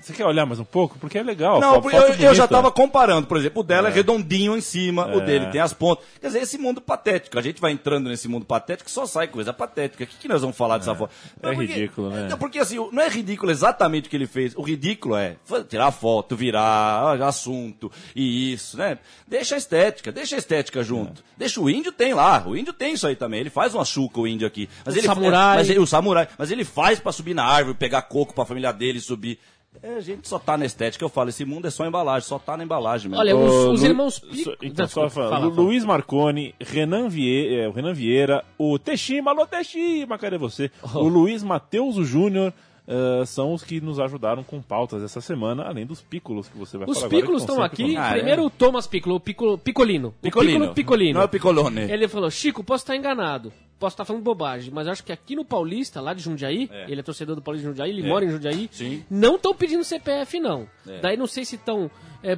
você 0.00 0.12
quer 0.12 0.24
olhar 0.26 0.44
mais 0.46 0.58
um 0.58 0.64
pouco? 0.64 0.98
Porque 0.98 1.16
é 1.18 1.22
legal. 1.22 1.60
Não, 1.60 1.74
fo- 1.74 1.82
porque 1.82 1.96
foto 1.96 2.08
eu, 2.08 2.14
eu 2.14 2.34
já 2.34 2.42
bonita. 2.44 2.48
tava 2.48 2.72
comparando, 2.72 3.26
por 3.26 3.36
exemplo, 3.36 3.60
o 3.60 3.64
dela 3.64 3.88
é, 3.88 3.92
redondinho 3.92 4.56
em 4.56 4.60
cima, 4.60 5.06
o 5.06 5.20
É. 5.20 5.24
dele 5.24 5.46
tem 5.46 5.60
as 5.60 5.72
pontas. 5.72 6.04
Quer 6.20 6.26
dizer, 6.28 6.40
esse 6.42 6.58
mundo 6.58 6.80
patético. 6.80 7.38
A 7.38 7.42
gente 7.42 7.60
vai 7.60 7.72
entrando 7.72 8.08
nesse 8.08 8.26
mundo 8.28 8.44
patético 8.44 8.90
só 8.90 9.06
sai 9.06 9.28
coisa 9.28 9.52
patética. 9.52 10.04
O 10.04 10.06
que, 10.06 10.16
que 10.16 10.28
nós 10.28 10.40
vamos 10.40 10.56
falar 10.56 10.78
dessa 10.78 10.94
foto? 10.94 11.12
É 11.42 11.54
ridículo, 11.54 12.10
né? 12.10 12.26
Não, 12.28 12.38
porque 12.38 12.58
assim, 12.58 12.76
não 12.92 13.02
é 13.02 13.08
ridículo 13.08 13.50
exatamente 13.52 14.06
o 14.06 14.10
que 14.10 14.16
ele 14.16 14.26
fez. 14.26 14.54
O 14.56 14.62
ridículo 14.62 15.14
é 15.16 15.36
tirar 15.68 15.90
foto, 15.92 16.34
virar 16.36 16.62
ah, 16.62 17.26
assunto 17.28 17.90
e 18.14 18.52
isso, 18.52 18.76
né? 18.76 18.98
Deixa 19.26 19.54
a 19.54 19.58
estética, 19.58 20.10
deixa 20.10 20.34
a 20.36 20.38
estética 20.38 20.82
junto. 20.82 21.22
Deixa 21.36 21.60
o 21.60 21.68
índio 21.70 21.92
tem 21.92 22.14
lá, 22.14 22.42
o 22.46 22.56
índio 22.56 22.72
tem 22.72 22.94
isso 22.94 23.06
aí 23.06 23.14
também. 23.14 23.40
Ele 23.40 23.50
faz 23.50 23.74
uma 23.74 23.84
chuca, 23.84 24.20
o 24.20 24.26
índio 24.26 24.46
aqui. 24.46 24.68
Mas 24.84 24.94
O 24.94 24.98
ele, 24.98 25.06
samurai. 25.06 25.56
Mas 25.58 25.70
ele, 25.70 25.78
o 25.78 25.86
samurai. 25.86 26.28
Mas 26.38 26.50
ele 26.50 26.64
faz 26.64 26.98
pra 26.98 27.12
subir 27.12 27.34
na 27.34 27.44
árvore, 27.44 27.76
pegar 27.76 28.02
coco 28.02 28.34
pra 28.34 28.44
família 28.44 28.72
dele 28.72 28.95
subir. 29.00 29.38
É, 29.82 29.96
a 29.96 30.00
gente 30.00 30.26
só 30.26 30.38
tá 30.38 30.56
na 30.56 30.64
estética, 30.64 31.04
eu 31.04 31.08
falo, 31.10 31.28
esse 31.28 31.44
mundo 31.44 31.66
é 31.66 31.70
só 31.70 31.84
embalagem, 31.86 32.26
só 32.26 32.38
tá 32.38 32.56
na 32.56 32.64
embalagem 32.64 33.10
mesmo. 33.10 33.20
Olha, 33.20 33.36
os, 33.36 33.74
os 33.74 33.80
Lu- 33.82 33.86
irmãos 33.86 34.18
Pico... 34.18 34.56
Então, 34.62 34.88
só 34.88 35.10
falando, 35.10 35.30
fala, 35.32 35.44
Lu- 35.46 35.54
fala. 35.54 35.66
Luiz 35.66 35.84
Marconi, 35.84 36.54
Renan, 36.58 37.08
Vie, 37.08 37.54
é, 37.60 37.68
o 37.68 37.72
Renan 37.72 37.92
Vieira, 37.92 38.42
o 38.56 38.78
Teixima, 38.78 39.32
alô 39.32 39.46
Teixima, 39.46 40.16
cadê 40.16 40.38
você? 40.38 40.70
Oh. 40.94 41.00
O 41.00 41.08
Luiz 41.08 41.42
Matheus 41.42 41.96
Júnior 42.08 42.54
eh, 42.88 43.24
são 43.26 43.52
os 43.52 43.62
que 43.62 43.78
nos 43.80 44.00
ajudaram 44.00 44.42
com 44.42 44.62
pautas 44.62 45.02
essa 45.02 45.20
semana, 45.20 45.64
além 45.64 45.84
dos 45.84 46.00
pícolos 46.00 46.48
que 46.48 46.56
você 46.56 46.78
vai 46.78 46.88
Os 46.88 46.94
falar 46.96 47.08
agora, 47.08 47.20
Pícolos 47.20 47.42
estão 47.42 47.62
aqui. 47.62 47.96
Ah, 47.98 48.12
Primeiro 48.12 48.42
é? 48.42 48.46
o 48.46 48.48
Thomas 48.50 48.86
Piccolo, 48.86 49.16
o 49.16 49.20
Piccolo, 49.20 49.58
Picolino. 49.58 50.08
O 50.08 50.12
Picolino. 50.22 50.52
Piccolo 50.60 50.74
Picolino. 50.74 51.14
Não 51.14 51.20
é 51.20 51.24
o 51.24 51.28
Picolone. 51.28 51.80
Ele 51.82 52.08
falou, 52.08 52.30
Chico, 52.30 52.64
posso 52.64 52.84
estar 52.84 52.96
enganado. 52.96 53.52
Posso 53.78 53.92
estar 53.94 54.04
falando 54.06 54.22
bobagem, 54.22 54.72
mas 54.72 54.88
acho 54.88 55.04
que 55.04 55.12
aqui 55.12 55.36
no 55.36 55.44
Paulista, 55.44 56.00
lá 56.00 56.14
de 56.14 56.22
Jundiaí, 56.22 56.68
É. 56.72 56.90
ele 56.90 57.00
é 57.00 57.02
torcedor 57.02 57.36
do 57.36 57.42
Paulista 57.42 57.68
de 57.68 57.72
Jundiaí, 57.72 57.90
ele 57.90 58.06
É. 58.06 58.08
mora 58.08 58.24
em 58.24 58.30
Jundiaí, 58.30 58.70
Sim. 58.72 59.04
não 59.10 59.36
estão 59.36 59.54
pedindo 59.54 59.84
CPF, 59.84 60.40
não. 60.40 60.66
É. 60.88 60.98
Daí 61.00 61.16
não 61.16 61.26
sei 61.26 61.44
se 61.44 61.56
estão 61.56 61.90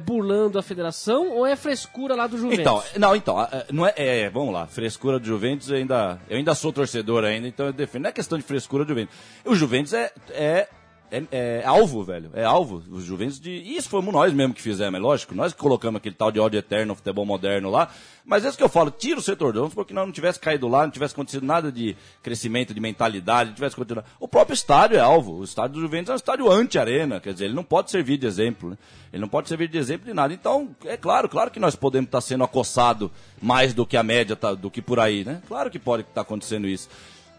burlando 0.05 0.59
a 0.59 0.61
federação 0.61 1.29
ou 1.31 1.45
é 1.47 1.55
frescura 1.55 2.13
lá 2.13 2.27
do 2.27 2.37
Juventus. 2.37 2.59
Então, 2.59 2.83
não, 2.97 3.15
então, 3.15 3.37
não 3.71 3.87
é, 3.87 3.93
é, 3.95 4.29
vamos 4.29 4.53
lá, 4.53 4.67
frescura 4.67 5.17
do 5.17 5.25
Juventus, 5.25 5.69
eu 5.71 5.77
ainda, 5.77 6.19
eu 6.29 6.37
ainda 6.37 6.53
sou 6.53 6.71
torcedor 6.71 7.23
ainda, 7.23 7.47
então 7.47 7.65
eu 7.67 7.73
defendo. 7.73 8.03
Não 8.03 8.09
é 8.09 8.13
questão 8.13 8.37
de 8.37 8.43
frescura 8.43 8.83
do 8.85 8.89
Juventus. 8.89 9.15
O 9.45 9.55
Juventus 9.55 9.93
é, 9.93 10.67
é, 11.11 11.23
é, 11.31 11.61
é 11.61 11.65
alvo, 11.65 12.03
velho, 12.03 12.29
é 12.33 12.43
alvo. 12.43 12.83
O 12.89 13.01
Juventus 13.01 13.39
de, 13.39 13.51
isso 13.51 13.89
fomos 13.89 14.13
nós 14.13 14.33
mesmo 14.33 14.53
que 14.53 14.61
fizemos, 14.61 14.99
é 14.99 15.01
lógico, 15.01 15.35
nós 15.35 15.53
que 15.53 15.59
colocamos 15.59 15.97
aquele 15.97 16.15
tal 16.15 16.31
de 16.31 16.39
ódio 16.39 16.57
eterno, 16.57 16.95
futebol 16.95 17.25
moderno 17.25 17.69
lá, 17.69 17.89
mas 18.25 18.45
é 18.45 18.49
isso 18.49 18.57
que 18.57 18.63
eu 18.63 18.69
falo, 18.69 18.91
tira 18.91 19.19
o 19.19 19.23
setor, 19.23 19.53
vamos 19.53 19.69
supor 19.69 19.85
que 19.85 19.93
nós 19.93 20.05
não 20.05 20.13
tivesse 20.13 20.39
caído 20.39 20.67
lá, 20.67 20.83
não 20.83 20.91
tivesse 20.91 21.13
acontecido 21.13 21.45
nada 21.45 21.71
de 21.71 21.95
crescimento, 22.21 22.73
de 22.73 22.79
mentalidade, 22.79 23.49
não 23.49 23.55
tivesse 23.55 23.73
acontecido 23.73 24.03
O 24.19 24.27
próprio 24.27 24.53
estádio 24.53 24.97
é 24.97 25.01
alvo, 25.01 25.37
o 25.37 25.43
estádio 25.43 25.75
do 25.75 25.81
Juventus 25.81 26.09
é 26.09 26.13
um 26.13 26.15
estádio 26.15 26.51
anti-arena, 26.51 27.19
quer 27.19 27.33
dizer, 27.33 27.45
ele 27.45 27.55
não 27.55 27.63
pode 27.63 27.89
servir 27.89 28.17
de 28.17 28.27
exemplo, 28.27 28.69
né? 28.69 28.77
Ele 29.11 29.21
não 29.21 29.27
pode 29.27 29.47
servir 29.47 29.67
de 29.67 29.77
exemplo 29.77 30.05
de 30.05 30.13
nada. 30.13 30.31
Então, 30.33 30.69
é 30.85 30.95
claro, 30.95 31.27
claro 31.27 31.49
que 31.49 31.59
nós 31.59 31.75
podemos 31.75 32.07
estar 32.07 32.21
sendo 32.21 32.43
acossado 32.43 33.11
mais 33.41 33.73
do 33.73 33.85
que 33.85 33.97
a 33.97 34.03
média, 34.03 34.35
tá, 34.35 34.53
do 34.53 34.69
que 34.69 34.81
por 34.81 34.99
aí, 34.99 35.25
né? 35.25 35.41
Claro 35.47 35.71
que 35.71 35.79
pode 35.79 36.03
estar 36.03 36.21
acontecendo 36.21 36.67
isso. 36.67 36.87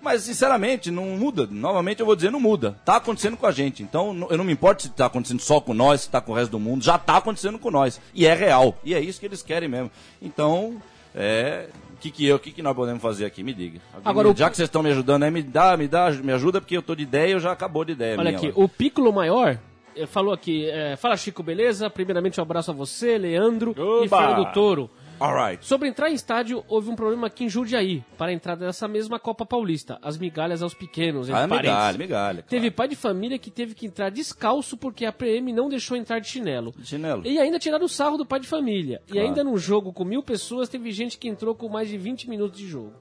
Mas, 0.02 0.22
sinceramente, 0.22 0.90
não 0.90 1.04
muda. 1.16 1.46
Novamente 1.50 2.00
eu 2.00 2.06
vou 2.06 2.16
dizer, 2.16 2.30
não 2.30 2.40
muda. 2.40 2.76
Tá 2.84 2.96
acontecendo 2.96 3.36
com 3.36 3.46
a 3.46 3.52
gente. 3.52 3.82
Então, 3.82 4.26
eu 4.30 4.36
não 4.38 4.44
me 4.44 4.52
importo 4.52 4.82
se 4.82 4.90
tá 4.90 5.06
acontecendo 5.06 5.40
só 5.40 5.60
com 5.60 5.74
nós, 5.74 6.02
se 6.02 6.10
tá 6.10 6.20
com 6.20 6.32
o 6.32 6.34
resto 6.34 6.50
do 6.52 6.58
mundo. 6.60 6.82
Já 6.82 6.96
tá 6.98 7.18
acontecendo 7.18 7.58
com 7.58 7.70
nós. 7.70 8.00
E 8.14 8.26
é 8.26 8.34
real. 8.34 8.78
E 8.82 8.94
é 8.94 9.00
isso 9.00 9.20
que 9.20 9.26
eles 9.26 9.42
querem 9.42 9.68
mesmo. 9.68 9.90
Então, 10.20 10.76
é... 11.14 11.68
O 11.94 12.00
que, 12.00 12.10
que 12.10 12.24
eu, 12.24 12.36
o 12.36 12.38
que, 12.38 12.50
que 12.50 12.62
nós 12.62 12.74
podemos 12.74 13.02
fazer 13.02 13.26
aqui? 13.26 13.42
Me 13.42 13.52
diga. 13.52 13.78
Agora, 14.02 14.26
me- 14.28 14.32
o- 14.32 14.36
Já 14.38 14.48
que 14.48 14.56
vocês 14.56 14.68
estão 14.68 14.82
me 14.82 14.88
ajudando 14.90 15.22
aí, 15.24 15.30
me 15.30 15.42
dá, 15.42 15.76
me 15.76 15.86
dá, 15.86 16.10
me 16.10 16.32
ajuda, 16.32 16.58
porque 16.58 16.74
eu 16.74 16.80
tô 16.80 16.94
de 16.94 17.02
ideia, 17.02 17.32
eu 17.32 17.40
já 17.40 17.52
acabou 17.52 17.84
de 17.84 17.92
ideia. 17.92 18.18
Olha 18.18 18.30
aqui, 18.30 18.46
lá. 18.46 18.52
o 18.56 18.66
Piccolo 18.66 19.12
Maior 19.12 19.58
eh, 19.94 20.06
falou 20.06 20.32
aqui, 20.32 20.64
eh, 20.70 20.96
fala 20.96 21.14
Chico, 21.14 21.42
beleza? 21.42 21.90
Primeiramente 21.90 22.40
um 22.40 22.42
abraço 22.42 22.70
a 22.70 22.74
você, 22.74 23.18
Leandro 23.18 23.74
e 23.76 23.80
Oba! 23.82 24.16
Fernando 24.16 24.50
Toro. 24.54 24.88
Alright. 25.20 25.64
Sobre 25.66 25.88
entrar 25.88 26.10
em 26.10 26.14
estádio, 26.14 26.64
houve 26.66 26.88
um 26.90 26.96
problema 26.96 27.26
aqui 27.26 27.44
em 27.44 27.48
Jundiaí, 27.48 28.02
para 28.16 28.30
a 28.30 28.32
entrada 28.32 28.64
dessa 28.64 28.88
mesma 28.88 29.18
Copa 29.20 29.44
Paulista. 29.44 29.98
As 30.02 30.16
migalhas 30.16 30.62
aos 30.62 30.72
pequenos, 30.72 31.28
entre 31.28 31.42
Ah, 31.42 31.46
parênteses. 31.48 31.76
migalha, 31.76 31.98
migalha. 31.98 32.42
Teve 32.42 32.62
claro. 32.70 32.74
pai 32.76 32.88
de 32.88 32.96
família 32.96 33.38
que 33.38 33.50
teve 33.50 33.74
que 33.74 33.86
entrar 33.86 34.10
descalço 34.10 34.76
porque 34.78 35.04
a 35.04 35.12
PM 35.12 35.52
não 35.52 35.68
deixou 35.68 35.96
entrar 35.96 36.18
de 36.20 36.28
chinelo. 36.28 36.72
De 36.76 36.86
chinelo. 36.86 37.22
E 37.26 37.38
ainda 37.38 37.58
tiraram 37.58 37.84
o 37.84 37.88
sarro 37.88 38.16
do 38.16 38.24
pai 38.24 38.40
de 38.40 38.48
família. 38.48 39.02
E 39.08 39.12
Claro. 39.12 39.28
ainda 39.28 39.44
num 39.44 39.58
jogo 39.58 39.92
com 39.92 40.04
mil 40.04 40.22
pessoas, 40.22 40.68
teve 40.68 40.90
gente 40.90 41.18
que 41.18 41.28
entrou 41.28 41.54
com 41.54 41.68
mais 41.68 41.88
de 41.88 41.98
20 41.98 42.28
minutos 42.28 42.58
de 42.58 42.66
jogo. 42.66 42.94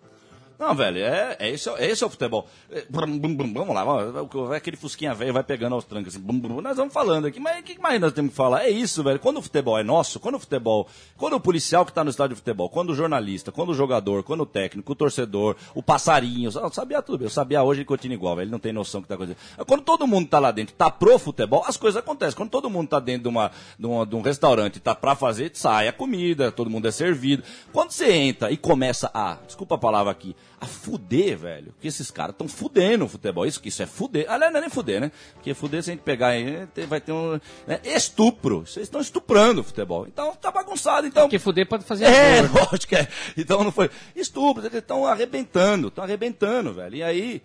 Não, 0.60 0.76
velho, 0.76 0.98
é, 0.98 1.38
é, 1.40 1.50
esse, 1.52 1.70
é 1.70 1.90
esse 1.90 2.04
é 2.04 2.08
o 2.08 2.10
futebol. 2.10 2.46
É, 2.70 2.84
brum, 2.90 3.18
brum, 3.18 3.34
brum, 3.34 3.54
vamos 3.54 3.74
lá, 3.74 3.86
vai 3.86 4.58
aquele 4.58 4.76
fusquinha 4.76 5.14
velho 5.16 5.32
vai 5.32 5.42
pegando 5.42 5.74
aos 5.74 5.86
trancos. 5.86 6.18
Assim, 6.18 6.26
nós 6.62 6.76
vamos 6.76 6.94
falando 6.94 7.28
aqui, 7.28 7.40
mas 7.40 7.62
o 7.62 7.64
que 7.64 7.80
mais 7.80 8.02
nós 8.02 8.12
temos 8.12 8.32
que 8.32 8.36
falar? 8.36 8.66
É 8.66 8.70
isso, 8.70 9.02
velho. 9.02 9.20
Quando 9.20 9.38
o 9.38 9.42
futebol 9.42 9.80
é 9.80 9.84
nosso, 9.84 10.20
quando 10.20 10.36
o 10.36 10.40
futebol. 10.40 10.86
Quando 11.16 11.38
o 11.38 11.40
policial 11.40 11.86
que 11.86 11.94
tá 11.94 12.04
no 12.04 12.10
estádio 12.10 12.36
de 12.36 12.42
futebol, 12.42 12.70
quando 12.70 12.90
o 12.90 12.94
jornalista, 12.96 13.54
quando 13.54 13.70
o 13.70 13.74
jogador, 13.74 14.22
quando 14.22 14.42
o 14.42 14.46
técnico, 14.46 14.92
o 14.92 14.96
torcedor, 14.96 15.56
o 15.74 15.82
passarinho, 15.82 16.52
eu 16.54 16.70
sabia 16.74 17.02
tudo, 17.02 17.24
eu 17.24 17.30
sabia 17.30 17.64
hoje 17.64 17.80
ele 17.80 17.86
continua 17.86 18.16
igual, 18.16 18.36
velho, 18.36 18.46
ele 18.48 18.52
não 18.52 18.60
tem 18.60 18.74
noção 18.74 19.00
do 19.00 19.04
que 19.06 19.08
tá 19.08 19.16
acontecendo. 19.16 19.66
Quando 19.66 19.82
todo 19.84 20.06
mundo 20.06 20.28
tá 20.28 20.40
lá 20.40 20.52
dentro, 20.52 20.76
tá 20.76 20.92
pro 20.92 21.18
futebol, 21.18 21.64
as 21.66 21.78
coisas 21.78 21.98
acontecem. 21.98 22.36
Quando 22.36 22.50
todo 22.50 22.70
mundo 22.70 22.90
tá 22.90 23.00
dentro 23.00 23.24
de, 23.24 23.30
uma, 23.30 23.50
de, 23.80 23.86
uma- 23.86 24.06
de 24.06 24.14
um 24.16 24.22
restaurante 24.22 24.76
e 24.76 24.80
tá 24.82 24.94
pra 24.94 25.16
fazer, 25.16 25.52
sai 25.54 25.88
a 25.88 25.94
comida, 25.94 26.52
todo 26.52 26.70
mundo 26.70 26.86
é 26.86 26.92
servido. 26.92 27.44
Quando 27.72 27.92
você 27.92 28.12
entra 28.12 28.52
e 28.52 28.58
começa 28.58 29.10
a, 29.14 29.38
desculpa 29.46 29.76
a 29.76 29.78
palavra 29.78 30.12
aqui, 30.12 30.36
a 30.62 30.66
fuder, 30.66 31.38
velho, 31.38 31.74
que 31.80 31.88
esses 31.88 32.12
caras 32.12 32.34
estão 32.34 32.48
fudendo 32.48 33.06
o 33.06 33.08
futebol. 33.08 33.46
Isso 33.46 33.62
que 33.62 33.70
isso 33.70 33.82
é 33.82 33.86
fuder. 33.86 34.26
Aliás, 34.30 34.52
não 34.52 34.58
é 34.60 34.62
nem 34.62 34.70
fuder, 34.70 35.00
né? 35.02 35.12
Porque 35.34 35.54
fuder, 35.54 35.82
se 35.84 35.92
a 35.92 35.94
gente 35.94 36.04
pegar 36.04 36.28
aí, 36.30 36.68
tem- 36.74 36.86
vai 36.86 37.00
ter 37.00 37.12
um. 37.12 37.40
né? 37.66 37.80
Estupro. 37.84 38.62
Vocês 38.68 38.86
estão 38.86 39.00
estuprando 39.02 39.62
o 39.62 39.64
futebol. 39.64 40.06
Então 40.08 40.36
tá 40.36 40.52
bagunçado. 40.52 41.08
Então. 41.08 41.24
Porque 41.24 41.40
fuder 41.40 41.68
pode 41.68 41.84
fazer 41.86 42.06
É, 42.06 42.40
amor. 42.40 42.52
lógico 42.72 42.88
que 42.88 42.96
é. 42.96 43.08
Então 43.38 43.64
não 43.64 43.72
foi. 43.72 43.90
Estupro, 44.16 44.64
eles 44.64 44.74
estão 44.76 45.06
arrebentando, 45.06 45.88
estão 45.88 46.04
arrebentando, 46.04 46.74
velho. 46.74 46.96
E 46.96 47.04
aí. 47.04 47.42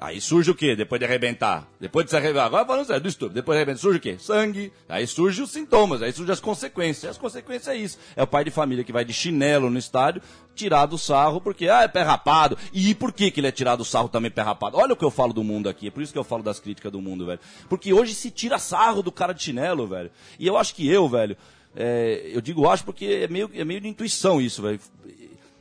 Aí 0.00 0.20
surge 0.20 0.50
o 0.50 0.54
quê? 0.54 0.76
Depois 0.76 1.00
de 1.00 1.04
arrebentar? 1.04 1.68
Depois 1.80 2.04
de 2.04 2.10
se 2.10 2.16
arrebentar. 2.16 2.46
Agora 2.46 2.64
falando 2.64 2.86
sério, 2.86 3.02
do 3.02 3.08
estupro. 3.08 3.34
Depois 3.34 3.56
de 3.56 3.58
arrebentar, 3.58 3.80
surge 3.80 3.98
o 3.98 4.00
quê? 4.00 4.16
Sangue. 4.18 4.72
Aí 4.88 5.06
surge 5.06 5.42
os 5.42 5.50
sintomas, 5.50 6.02
aí 6.02 6.12
surgem 6.12 6.32
as 6.32 6.38
consequências. 6.38 7.02
E 7.02 7.08
as 7.08 7.18
consequências 7.18 7.74
é 7.74 7.76
isso. 7.76 7.98
É 8.14 8.22
o 8.22 8.26
pai 8.26 8.44
de 8.44 8.50
família 8.50 8.84
que 8.84 8.92
vai 8.92 9.04
de 9.04 9.12
chinelo 9.12 9.68
no 9.68 9.78
estádio, 9.78 10.22
tirar 10.54 10.86
do 10.86 10.96
sarro, 10.96 11.40
porque, 11.40 11.68
ah, 11.68 11.82
é 11.82 11.88
pé 11.88 12.02
rapado. 12.02 12.56
E 12.72 12.94
por 12.94 13.12
que, 13.12 13.30
que 13.30 13.40
ele 13.40 13.48
é 13.48 13.52
tirado 13.52 13.78
do 13.78 13.84
sarro 13.84 14.08
também 14.08 14.30
pé 14.30 14.42
rapado? 14.42 14.76
Olha 14.76 14.92
o 14.92 14.96
que 14.96 15.04
eu 15.04 15.10
falo 15.10 15.32
do 15.32 15.42
mundo 15.42 15.68
aqui. 15.68 15.88
É 15.88 15.90
por 15.90 16.02
isso 16.02 16.12
que 16.12 16.18
eu 16.18 16.24
falo 16.24 16.44
das 16.44 16.60
críticas 16.60 16.92
do 16.92 17.02
mundo, 17.02 17.26
velho. 17.26 17.40
Porque 17.68 17.92
hoje 17.92 18.14
se 18.14 18.30
tira 18.30 18.58
sarro 18.58 19.02
do 19.02 19.10
cara 19.10 19.32
de 19.32 19.42
chinelo, 19.42 19.86
velho. 19.88 20.12
E 20.38 20.46
eu 20.46 20.56
acho 20.56 20.76
que 20.76 20.88
eu, 20.88 21.08
velho, 21.08 21.36
é, 21.74 22.30
eu 22.32 22.40
digo 22.40 22.68
acho 22.68 22.84
porque 22.84 23.04
é 23.04 23.28
meio, 23.28 23.50
é 23.54 23.64
meio 23.64 23.80
de 23.80 23.88
intuição 23.88 24.40
isso, 24.40 24.62
velho. 24.62 24.80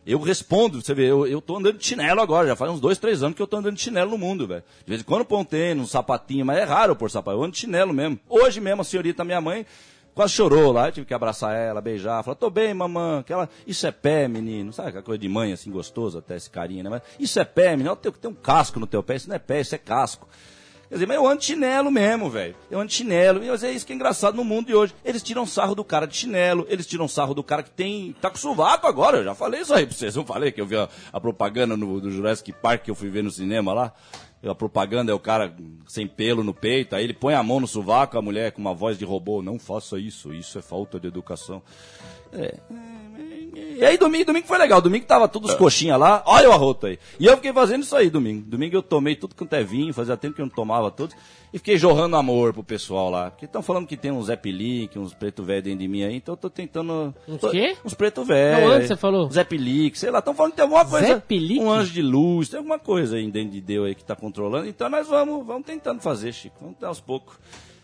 Eu 0.10 0.22
respondo, 0.22 0.82
você 0.82 0.93
vê, 0.93 1.12
eu, 1.12 1.28
eu 1.28 1.41
tô 1.41 1.58
andando 1.58 1.78
de 1.78 1.86
chinelo 1.86 2.22
agora, 2.22 2.48
já 2.48 2.56
faz 2.56 2.72
uns 2.72 2.80
dois, 2.80 2.98
três 2.98 3.22
anos 3.22 3.36
que 3.36 3.41
eu 3.41 3.46
tô 3.46 3.58
andando 3.58 3.76
de 3.76 3.82
chinelo 3.82 4.12
no 4.12 4.17
mundo, 4.17 4.48
velho. 4.48 4.63
De 4.86 4.89
vez 4.89 5.02
em 5.02 5.04
quando 5.04 5.20
eu 5.20 5.26
põe 5.26 5.41
um 5.41 5.43
tênis, 5.43 5.84
um 5.84 5.86
sapatinho, 5.86 6.46
mas 6.46 6.60
é 6.60 6.63
raro 6.63 6.96
pôr 6.96 7.12
sapato, 7.12 7.38
eu 7.38 7.43
ando 7.43 7.52
de 7.52 7.60
chinelo 7.60 7.93
mesmo. 7.93 8.17
Hoje 8.30 8.62
mesmo 8.62 8.80
a 8.80 8.86
senhorita, 8.86 9.26
minha 9.26 9.41
mãe, 9.41 9.65
quase 10.15 10.32
chorou 10.32 10.72
lá, 10.72 10.89
tive 10.93 11.06
que 11.06 11.13
abraçar 11.13 11.54
ela, 11.54 11.82
beijar, 11.82 12.24
falar, 12.24 12.36
tô 12.36 12.50
bem, 12.50 12.74
mamãe, 12.74 13.20
aquela, 13.20 13.50
isso 13.67 13.86
é 13.86 13.91
pé, 13.91 14.30
menino, 14.30 14.72
sabe 14.72 14.88
aquela 14.88 15.04
coisa 15.04 15.20
de 15.20 15.28
mãe, 15.28 15.52
assim, 15.52 15.70
gostoso 15.70 16.20
até 16.20 16.38
esse 16.38 16.50
carinho, 16.50 16.86
né? 16.86 16.89
Mas 16.89 17.02
isso 17.20 17.38
é 17.38 17.43
pé, 17.43 17.76
menino, 17.76 17.93
tem, 17.98 18.10
tem 18.10 18.32
um 18.32 18.34
casco 18.34 18.80
no 18.80 18.88
teu 18.88 19.04
pé, 19.04 19.17
isso 19.17 19.28
não 19.28 19.36
é 19.36 19.39
pé, 19.39 19.60
isso 19.60 19.76
é 19.76 19.78
casco. 19.78 20.26
Quer 20.89 20.95
dizer, 20.95 21.06
mas 21.06 21.17
eu 21.17 21.28
ando 21.28 21.39
de 21.39 21.45
chinelo 21.45 21.91
mesmo, 21.91 22.30
velho. 22.30 22.56
Eu 22.71 22.80
ando 22.80 22.88
de 22.88 22.93
chinelo. 22.93 23.43
E 23.43 23.50
é 23.50 23.71
isso 23.71 23.86
que 23.86 23.91
é 23.91 23.95
engraçado 23.95 24.36
no 24.36 24.43
mundo 24.43 24.67
de 24.67 24.76
hoje. 24.76 24.95
Eles 25.04 25.21
tiram 25.21 25.45
sarro 25.45 25.76
do 25.76 25.84
cara 25.84 26.06
de 26.06 26.15
chinelo, 26.15 26.65
eles 26.69 26.88
tiram 26.88 27.08
sarro 27.08 27.34
do 27.34 27.43
cara 27.43 27.62
que 27.62 27.71
tem. 27.71 28.15
tá 28.21 28.30
com 28.30 28.38
sovaco 28.38 28.88
agora. 28.88 29.17
Eu 29.17 29.23
já 29.26 29.36
falei 29.36 29.62
isso 29.62 29.73
aí 29.73 29.86
pra 29.86 29.95
vocês. 29.95 30.15
Eu 30.15 30.23
falei 30.23 30.52
que 30.52 30.62
eu 30.62 30.65
vi 30.65 30.78
a, 30.78 30.88
a 31.12 31.19
propaganda 31.19 31.76
no, 31.76 32.00
do 32.00 32.10
Jurassic 32.10 32.54
Park 32.54 32.84
que 32.84 32.91
eu 32.91 32.95
fui 32.95 33.10
ver 33.10 33.23
no 33.23 33.32
cinema 33.32 33.73
lá. 33.73 33.93
A 34.43 34.56
propaganda 34.56 35.12
é 35.12 35.15
o 35.15 35.19
cara 35.19 35.54
sem 35.88 36.08
pelo 36.08 36.43
no 36.43 36.54
peito, 36.54 36.95
aí 36.95 37.04
ele 37.04 37.13
põe 37.13 37.34
a 37.34 37.41
mão 37.41 37.60
no 37.60 37.67
sovaco, 37.67 38.17
a 38.17 38.21
mulher 38.21 38.52
com 38.52 38.62
uma 38.62 38.73
voz 38.73 38.97
de 38.97 39.04
robô, 39.04 39.41
não 39.41 39.58
faça 39.58 40.00
isso, 40.00 40.32
isso 40.32 40.60
é 40.60 40.62
falta 40.62 41.00
de 41.00 41.08
educação. 41.08 41.62
É. 42.32 42.56
E 43.58 43.86
aí 43.86 43.98
domingo, 43.98 44.26
domingo 44.26 44.48
foi 44.48 44.58
legal, 44.58 44.82
domingo 44.82 45.06
tava 45.06 45.28
todos 45.28 45.52
os 45.52 45.58
coxinhas 45.58 46.00
lá, 46.00 46.24
olha 46.26 46.50
o 46.50 46.52
arroto 46.52 46.88
aí. 46.88 47.00
E 47.20 47.26
eu 47.26 47.36
fiquei 47.38 47.52
fazendo 47.54 47.84
isso 47.84 47.96
aí 47.96 48.10
domingo. 48.10 48.41
Domingo 48.48 48.76
eu 48.76 48.84
tomei 48.84 49.15
tudo 49.15 49.36
quanto 49.36 49.54
é 49.54 49.63
vinho, 49.63 49.93
fazia 49.93 50.17
tempo 50.17 50.36
que 50.36 50.41
eu 50.41 50.46
não 50.46 50.54
tomava 50.54 50.91
tudo. 50.91 51.13
E 51.54 51.58
fiquei 51.58 51.78
jorrando 51.78 52.15
amor 52.15 52.54
pro 52.54 52.63
pessoal 52.63 53.10
lá. 53.10 53.32
Porque 53.32 53.46
estão 53.46 53.62
falando 53.62 53.88
que 53.88 53.96
tem 53.96 54.12
uns 54.12 54.26
Zé 54.26 54.36
Pelique, 54.36 55.00
uns 55.00 55.13
preto 55.13 55.43
velho 55.43 55.63
dentro 55.63 55.80
de 55.80 55.88
mim 55.88 56.04
aí, 56.04 56.15
então 56.15 56.34
eu 56.34 56.38
tô 56.38 56.50
tentando... 56.50 57.15
Uns 57.28 57.39
tô- 57.39 57.50
quê? 57.50 57.76
Uns 57.86 57.93
preto 57.93 58.24
velho. 58.26 58.67
Não, 58.67 58.74
antes 58.74 58.88
você 58.89 58.98
falou. 58.98 59.32
Zé 59.32 59.43
Pelique, 59.43 59.98
sei 59.98 60.12
lá, 60.12 60.20
estão 60.20 60.34
falando 60.34 60.52
que 60.52 60.58
tem 60.58 60.63
alguma 60.63 60.86
coisa... 60.86 61.08
Zé 61.08 61.20
Pelique? 61.20 61.60
Um 61.62 61.72
anjo 61.72 61.93
de 61.93 62.02
luz, 62.02 62.50
tem 62.50 62.58
alguma 62.58 62.78
coisa 62.80 63.15
aí 63.15 63.32
dentro 63.32 63.52
de 63.52 63.62
Deus 63.62 63.88
aí 63.88 63.96
que 63.96 64.04
tá 64.04 64.15
controlando. 64.15 64.67
Então 64.67 64.89
nós 64.89 65.08
vamos, 65.08 65.46
vamos 65.46 65.65
tentando 65.65 66.02
fazer, 66.02 66.34
Chico. 66.34 66.56
Vamos 66.60 66.84
aos 66.84 67.00
poucos. 67.00 67.36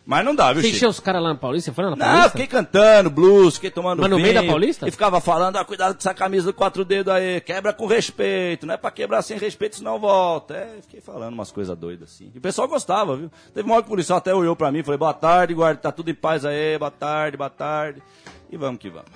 Mas 0.06 0.26
não 0.26 0.36
dá, 0.36 0.52
viu, 0.52 0.62
Você 0.62 0.68
Chico? 0.68 0.76
encheu 0.78 0.90
os 0.90 1.00
caras 1.00 1.22
lá 1.24 1.30
na 1.30 1.36
Paulista? 1.36 1.72
Você 1.72 1.76
foi 1.76 1.86
lá 1.86 1.92
na 1.92 1.96
Não, 1.96 2.06
Paulista? 2.06 2.30
fiquei 2.32 2.48
cantando 2.48 3.10
blues, 3.10 3.56
fiquei 3.56 3.72
tomando 3.72 4.02
Mas 4.02 4.10
no 4.10 4.18
meio 4.18 4.34
vinho, 4.34 4.42
da 4.42 4.48
Paulista? 4.50 4.86
E 4.88 4.92
ficava 4.92 5.22
falando, 5.22 5.56
ah, 5.56 5.64
cuidado 5.64 5.94
com 5.94 6.00
essa 6.00 6.14
camisa 6.14 6.48
do 6.48 6.54
quatro 6.54 6.84
dedos 6.84 7.14
aí, 7.14 7.40
quebra 7.40 7.72
com 7.72 7.86
respeito, 7.86 8.66
não 8.66 8.74
é 8.74 8.78
pra 8.78 8.92
quebrar 8.92 9.22
sem 9.22 9.38
respeito, 9.38 9.78
senão 9.78 9.98
volta. 10.00 10.56
É, 10.56 10.80
fiquei 10.82 11.00
falando 11.00 11.34
umas 11.34 11.52
coisas 11.52 11.78
doidas 11.78 12.12
assim. 12.12 12.30
E 12.36 12.38
o 12.38 12.42
pessoal 12.42 12.68
gostava, 12.68 13.16
viu? 13.16 13.32
Teve 13.54 13.66
uma 13.66 13.76
hora 13.76 13.84
que 13.84 13.88
o 13.88 13.92
policial 13.92 14.18
até 14.18 14.36
olhou 14.36 14.56
pra 14.58 14.72
mim, 14.74 14.84
falei, 14.84 14.98
boa 14.98 15.14
tarde, 15.14 15.54
guarda, 15.54 15.80
tá 15.80 15.92
tudo 15.92 16.10
em 16.12 16.16
paz 16.16 16.44
aí, 16.44 16.78
boa 16.78 16.92
tarde, 16.92 17.38
boa 17.38 17.50
tarde. 17.50 18.04
E 18.52 18.58
vamos 18.58 18.80
que 18.82 18.90
vamos. 18.90 19.10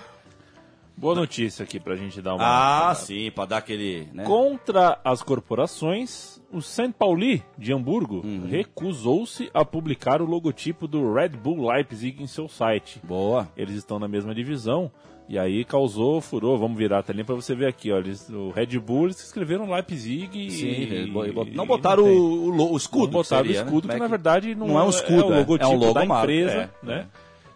Boa 0.98 1.14
notícia 1.14 1.64
aqui 1.64 1.80
pra 1.80 1.96
gente 1.96 2.20
dar 2.24 2.34
uma. 2.34 2.90
Ah, 2.90 2.96
sim, 2.96 3.30
pra 3.30 3.46
dar 3.46 3.58
aquele, 3.58 4.08
né? 4.14 4.24
Contra 4.24 5.00
as 5.04 5.22
corporações, 5.22 6.42
o 6.52 6.60
St. 6.60 6.92
Pauli 6.98 7.44
de 7.56 7.72
Hamburgo 7.72 8.22
Uhum. 8.26 8.48
recusou-se 8.50 9.48
a 9.54 9.64
publicar 9.64 10.22
o 10.24 10.26
logotipo 10.26 10.88
do 10.88 11.14
Red 11.14 11.30
Bull 11.30 11.70
Leipzig 11.72 12.22
em 12.24 12.26
seu 12.26 12.48
site. 12.48 13.00
Boa. 13.04 13.48
Eles 13.56 13.76
estão 13.76 14.00
na 14.00 14.08
mesma 14.08 14.34
divisão 14.34 14.92
e 15.30 15.38
aí 15.38 15.64
causou 15.64 16.20
furor. 16.20 16.58
Vamos 16.58 16.76
virar 16.78 17.00
a 17.00 17.04
telinha 17.04 17.26
pra 17.26 17.36
você 17.36 17.54
ver 17.54 17.68
aqui, 17.68 17.92
ó. 17.92 17.98
Eles, 18.00 18.28
o 18.30 18.50
Red 18.50 18.80
Bull 18.80 19.06
eles 19.06 19.22
escreveram 19.24 19.70
Leipzig 19.72 20.48
e, 20.48 20.50
Sim, 20.50 21.12
bo- 21.14 21.26
e- 21.26 21.52
não 21.54 21.64
e 21.66 21.68
botaram 21.68 22.06
tem. 22.06 22.18
o, 22.18 22.52
o, 22.52 22.74
o 22.74 22.78
escudo. 22.78 23.04
Não 23.06 23.12
botaram 23.12 23.44
que 23.44 23.50
seria, 23.54 23.64
o 23.64 23.66
escudo, 23.68 23.88
né? 23.88 23.94
que 23.94 24.00
Como 24.00 24.10
na 24.10 24.16
é 24.16 24.18
verdade 24.18 24.56
não, 24.56 24.68
não 24.68 24.80
é 24.80 24.84
um 24.84 24.90
escudo, 24.90 25.22
é 25.22 25.26
o 25.28 25.34
é. 25.34 25.38
logotipo 25.42 25.72
É 25.72 25.76
um 25.76 25.80
logo 25.80 25.94
da 25.94 26.06
empresa, 26.06 26.72
é, 26.84 26.86
né? 26.86 27.08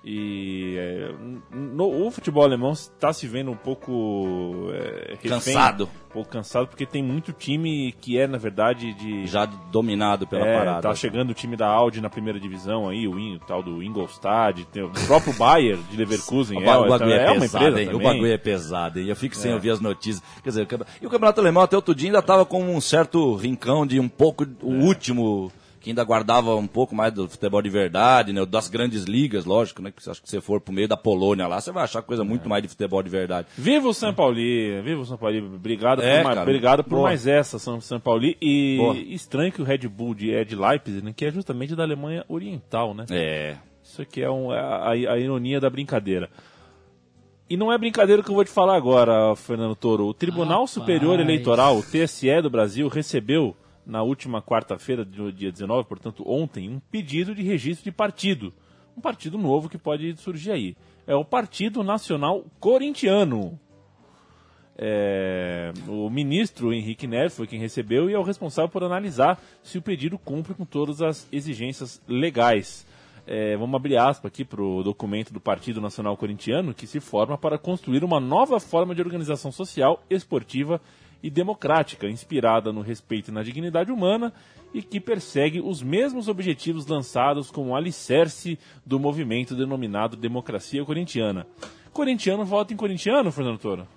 E 0.04 0.76
é, 0.80 1.12
no, 1.56 2.08
o 2.08 2.10
futebol 2.10 2.44
alemão 2.44 2.72
está 2.72 3.14
se 3.14 3.28
vendo 3.28 3.52
um 3.52 3.56
pouco 3.56 4.70
é, 4.74 5.12
refém, 5.12 5.30
Cansado. 5.30 5.84
um 6.10 6.14
pouco 6.14 6.30
cansado 6.32 6.68
porque 6.68 6.88
tem 6.88 7.04
muito 7.04 7.32
time 7.32 7.92
que 8.02 8.18
é 8.18 8.26
na 8.26 8.40
verdade 8.40 8.94
de 8.96 9.28
Já 9.28 9.46
dominado 9.46 10.26
pela 10.26 10.48
é, 10.48 10.58
parada. 10.58 10.82
Tá 10.82 10.96
chegando 10.96 11.30
o 11.30 11.34
time 11.36 11.56
da 11.56 11.68
Audi 11.68 12.02
na 12.02 12.10
primeira 12.10 12.40
divisão 12.40 12.90
aí, 12.90 13.08
o, 13.08 13.12
o 13.16 13.40
tal 13.42 13.62
do 13.62 13.84
Ingolstadt, 13.84 14.66
tem 14.72 14.82
o 14.82 14.90
próprio 15.06 15.34
Bayern 15.34 15.84
de 15.92 15.98
Leverkusen, 15.98 16.58
O 16.60 16.62
é, 16.64 16.66
ba- 16.66 16.80
o 16.80 16.86
então 16.86 16.98
bagulho 16.98 17.14
é, 17.14 17.24
é 17.28 17.32
uma 17.32 17.40
pesado, 17.42 17.80
hein? 17.80 17.94
O 17.94 18.00
bagulho 18.00 18.32
é 18.34 18.38
pesado, 18.40 19.00
hein? 19.00 19.08
Eu 19.08 19.16
fico 19.16 19.36
sem 19.36 19.52
É. 19.52 19.54
ouvir 19.54 19.70
as 19.70 19.80
notícias. 19.80 20.24
Quer 20.42 20.50
dizer, 20.50 20.68
e 21.00 21.06
o 21.06 21.10
campeonato 21.12 21.40
alemão 21.40 21.62
até 21.62 21.76
outro 21.76 21.94
dia 21.94 22.10
ainda 22.10 22.24
tava 22.24 22.44
com 22.44 22.64
um 22.64 22.82
certo 22.82 23.36
rincão 23.36 23.86
de 23.86 24.00
um 24.00 24.10
pouco 24.10 24.48
o 24.64 24.74
É. 24.74 24.84
último 24.84 25.52
que 25.82 25.90
ainda 25.90 26.04
guardava 26.04 26.56
um 26.56 26.68
pouco 26.68 26.96
mais 26.96 27.12
do 27.12 27.28
futebol 27.28 27.62
de 27.62 27.70
verdade, 27.70 28.32
né? 28.32 28.46
Das 28.46 28.70
grandes 28.70 29.04
ligas, 29.06 29.44
lógico, 29.46 29.82
né? 29.82 29.92
Que 29.92 30.10
acha 30.10 30.22
que 30.22 30.30
você 30.30 30.40
for 30.40 30.62
pro 30.62 30.72
meio 30.74 30.88
da 30.88 30.96
Polônia 30.96 31.48
lá, 31.48 31.60
você 31.60 31.72
vai 31.72 31.84
achar 31.84 32.02
coisa 32.04 32.22
É. 32.24 32.26
muito 32.26 32.48
mais 32.48 32.62
de 32.62 32.70
futebol 32.70 33.02
de 33.02 33.10
verdade. 33.10 33.48
Viva 33.58 33.88
o 33.90 33.94
São 33.94 34.14
Paulo, 34.14 34.36
viva 34.36 35.02
o 35.02 35.06
São 35.06 35.18
Paulo, 35.18 35.56
obrigado, 35.56 36.02
É, 36.02 36.18
por, 36.22 36.24
mais, 36.26 36.38
obrigado 36.40 36.84
por 36.84 36.90
Boa. 36.92 37.04
mais 37.04 37.26
essa, 37.28 37.58
São, 37.60 37.82
São 37.82 38.00
Paulo. 38.00 38.22
E 38.42 38.78
Boa. 38.78 38.96
estranho 38.98 39.52
que 39.52 39.62
o 39.62 39.66
Red 39.66 39.80
Bull 39.88 40.14
de, 40.14 40.34
é 40.34 40.44
de 40.46 40.56
Leipzig, 40.56 41.04
né, 41.04 41.12
que 41.16 41.26
é 41.26 41.32
justamente 41.32 41.76
da 41.76 41.84
Alemanha 41.84 42.24
Oriental, 42.30 42.94
né? 42.94 43.06
É. 43.10 43.58
Isso 43.84 44.02
aqui 44.02 44.22
é 44.22 44.30
um- 44.30 44.52
a, 44.52 44.60
a- 44.60 44.92
a 44.92 45.18
ironia 45.18 45.60
da 45.60 45.70
brincadeira. 45.70 46.30
E 47.50 47.58
não 47.58 47.72
é 47.72 47.78
brincadeira 47.78 48.24
que 48.24 48.30
eu 48.30 48.36
vou 48.36 48.46
te 48.46 48.52
falar 48.52 48.76
agora, 48.78 49.36
Fernando 49.36 49.76
Toro. 49.76 50.06
O 50.06 50.14
Tribunal 50.14 50.60
Rapaz. 50.60 50.70
Superior 50.72 51.20
Eleitoral, 51.20 51.78
o 51.78 51.84
TSE 51.84 52.42
do 52.42 52.50
Brasil, 52.50 52.88
recebeu 52.88 53.56
na 53.86 54.04
última 54.04 54.42
quarta-feira, 54.42 55.04
do 55.04 55.32
dia 55.32 55.52
19, 55.52 55.88
portanto 55.88 56.24
ontem, 56.26 56.70
um 56.70 56.80
pedido 56.80 57.34
de 57.34 57.42
registro 57.44 57.84
de 57.84 57.92
partido. 57.92 58.54
Um 58.96 59.02
partido 59.02 59.38
novo 59.38 59.70
que 59.70 59.78
pode 59.78 60.16
surgir 60.18 60.52
aí. 60.52 60.76
É 61.08 61.16
o 61.16 61.26
Partido 61.26 61.84
Nacional 61.84 62.46
Corintiano. 62.60 63.60
É, 64.78 65.72
o 65.88 66.10
ministro 66.10 66.74
Henrique 66.74 67.06
Neves 67.06 67.36
foi 67.36 67.46
quem 67.46 67.60
recebeu 67.60 68.10
e 68.10 68.14
é 68.14 68.18
o 68.18 68.24
responsável 68.24 68.70
por 68.70 68.84
analisar 68.84 69.40
se 69.62 69.78
o 69.78 69.82
pedido 69.82 70.18
cumpre 70.18 70.54
com 70.54 70.66
todas 70.66 71.02
as 71.02 71.28
exigências 71.32 72.02
legais. 72.08 72.86
É, 73.28 73.56
vamos 73.56 73.76
abrir 73.76 73.98
aspas 73.98 74.32
aqui 74.32 74.44
para 74.44 74.62
o 74.62 74.82
documento 74.82 75.32
do 75.32 75.40
Partido 75.40 75.80
Nacional 75.80 76.18
Corintiano, 76.18 76.74
que 76.74 76.88
se 76.88 77.00
forma 77.00 77.38
para 77.38 77.58
construir 77.58 78.04
uma 78.04 78.20
nova 78.20 78.60
forma 78.60 78.96
de 78.96 79.02
organização 79.02 79.52
social, 79.52 80.04
esportiva 80.10 80.82
e 81.24 81.30
democrática, 81.30 82.08
inspirada 82.08 82.72
no 82.72 82.82
respeito 82.82 83.30
e 83.30 83.34
na 83.34 83.44
dignidade 83.44 83.92
humana 83.92 84.34
e 84.74 84.82
que 84.82 85.00
persegue 85.00 85.60
os 85.60 85.82
mesmos 85.82 86.28
objetivos 86.28 86.88
lançados 86.88 87.52
como 87.52 87.76
alicerce 87.76 88.58
do 88.86 89.00
movimento 89.00 89.56
denominado 89.56 90.16
Democracia 90.18 90.84
Corintiana. 90.84 91.46
Corintiano 91.92 92.46
vota 92.46 92.74
em 92.74 92.78
corintiano, 92.78 93.32
Fernando 93.32 93.60
Toro? 93.60 93.88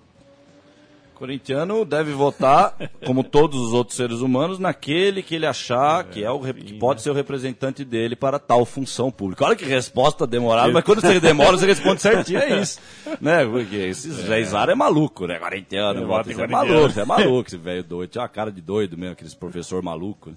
Corintiano 1.14 1.84
deve 1.84 2.12
votar, 2.12 2.74
como 3.06 3.22
todos 3.22 3.58
os 3.60 3.72
outros 3.72 3.96
seres 3.96 4.20
humanos, 4.20 4.58
naquele 4.58 5.22
que 5.22 5.34
ele 5.34 5.46
achar 5.46 6.04
que 6.04 6.22
é 6.24 6.30
o 6.30 6.40
que 6.40 6.74
pode 6.74 7.02
ser 7.02 7.10
o 7.10 7.14
representante 7.14 7.84
dele 7.84 8.16
para 8.16 8.38
tal 8.38 8.64
função 8.64 9.10
pública. 9.10 9.44
Olha 9.44 9.56
que 9.56 9.64
resposta 9.64 10.26
demorada, 10.26 10.72
mas 10.72 10.84
quando 10.84 11.00
você 11.00 11.20
demora, 11.20 11.56
você 11.56 11.66
responde 11.66 12.02
certinho, 12.02 12.40
é 12.40 12.60
isso. 12.60 12.78
Né? 13.20 13.44
Porque 13.46 13.76
esse 13.76 14.10
Zara 14.44 14.72
é 14.72 14.74
maluco, 14.74 15.26
né? 15.26 15.38
Corintiano, 15.38 16.02
É, 16.02 16.04
vota, 16.04 16.32
é 16.32 16.46
maluco, 16.46 17.00
é 17.00 17.04
maluco, 17.04 17.48
esse 17.48 17.56
velho 17.56 17.84
doido. 17.84 18.10
Tinha 18.10 18.22
uma 18.22 18.28
cara 18.28 18.50
de 18.50 18.60
doido 18.60 18.96
mesmo, 18.98 19.12
aqueles 19.12 19.34
professor 19.34 19.82
maluco. 19.82 20.30
né? 20.30 20.36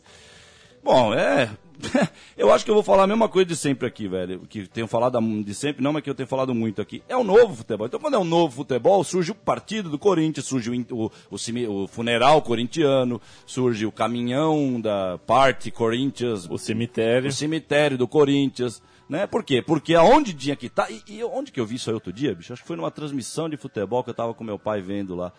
Bom, 0.83 1.13
é. 1.13 1.49
Eu 2.37 2.51
acho 2.51 2.63
que 2.63 2.71
eu 2.71 2.75
vou 2.75 2.83
falar 2.83 3.03
a 3.03 3.07
mesma 3.07 3.27
coisa 3.27 3.47
de 3.47 3.55
sempre 3.55 3.87
aqui, 3.87 4.07
velho. 4.07 4.41
Que 4.47 4.67
tenho 4.67 4.87
falado 4.87 5.19
de 5.43 5.53
sempre, 5.53 5.83
não, 5.83 5.93
mas 5.93 6.03
que 6.03 6.09
eu 6.09 6.15
tenho 6.15 6.27
falado 6.27 6.53
muito 6.53 6.81
aqui. 6.81 7.01
É 7.07 7.15
o 7.15 7.23
novo 7.23 7.55
futebol. 7.55 7.87
Então, 7.87 7.99
quando 7.99 8.13
é 8.15 8.17
um 8.19 8.23
novo 8.23 8.55
futebol, 8.55 9.03
surge 9.03 9.31
o 9.31 9.35
partido 9.35 9.89
do 9.89 9.97
Corinthians, 9.97 10.45
surge 10.45 10.69
o, 10.69 10.95
o, 10.95 11.11
o 11.31 11.83
o 11.83 11.87
funeral 11.87 12.41
corintiano, 12.41 13.21
surge 13.45 13.85
o 13.85 13.91
caminhão 13.91 14.79
da 14.79 15.17
parte 15.25 15.71
Corinthians, 15.71 16.47
O 16.49 16.57
cemitério. 16.57 17.29
o 17.29 17.33
cemitério 17.33 17.97
do 17.97 18.07
Corinthians. 18.07 18.81
Né? 19.09 19.25
Por 19.25 19.43
quê? 19.43 19.61
Porque 19.61 19.95
aonde 19.95 20.33
tinha 20.33 20.55
que 20.55 20.65
estar. 20.67 20.91
E, 20.91 21.01
e 21.07 21.23
onde 21.23 21.51
que 21.51 21.59
eu 21.59 21.65
vi 21.65 21.75
isso 21.75 21.89
aí 21.89 21.93
outro 21.93 22.11
dia, 22.11 22.35
bicho? 22.35 22.51
Acho 22.51 22.61
que 22.61 22.67
foi 22.67 22.75
numa 22.75 22.91
transmissão 22.91 23.49
de 23.49 23.55
futebol 23.55 24.03
que 24.03 24.09
eu 24.09 24.13
tava 24.13 24.33
com 24.33 24.43
meu 24.43 24.59
pai 24.59 24.81
vendo 24.81 25.15
lá. 25.15 25.31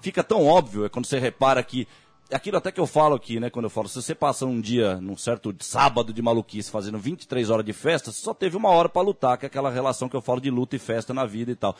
Fica 0.00 0.24
tão 0.24 0.44
óbvio, 0.44 0.84
é 0.84 0.88
quando 0.88 1.06
você 1.06 1.20
repara 1.20 1.62
que. 1.62 1.86
Aquilo 2.32 2.56
até 2.56 2.72
que 2.72 2.80
eu 2.80 2.86
falo 2.86 3.14
aqui, 3.14 3.38
né? 3.38 3.50
Quando 3.50 3.66
eu 3.66 3.70
falo, 3.70 3.88
se 3.88 4.00
você 4.00 4.14
passa 4.14 4.46
um 4.46 4.60
dia, 4.60 4.96
num 5.00 5.16
certo 5.16 5.54
sábado 5.60 6.12
de 6.12 6.22
maluquice, 6.22 6.70
fazendo 6.70 6.98
23 6.98 7.50
horas 7.50 7.64
de 7.64 7.72
festa, 7.72 8.10
você 8.10 8.20
só 8.22 8.32
teve 8.32 8.56
uma 8.56 8.70
hora 8.70 8.88
pra 8.88 9.02
lutar, 9.02 9.36
que 9.36 9.44
é 9.44 9.48
aquela 9.48 9.70
relação 9.70 10.08
que 10.08 10.16
eu 10.16 10.22
falo 10.22 10.40
de 10.40 10.50
luta 10.50 10.74
e 10.76 10.78
festa 10.78 11.12
na 11.12 11.26
vida 11.26 11.50
e 11.50 11.54
tal. 11.54 11.76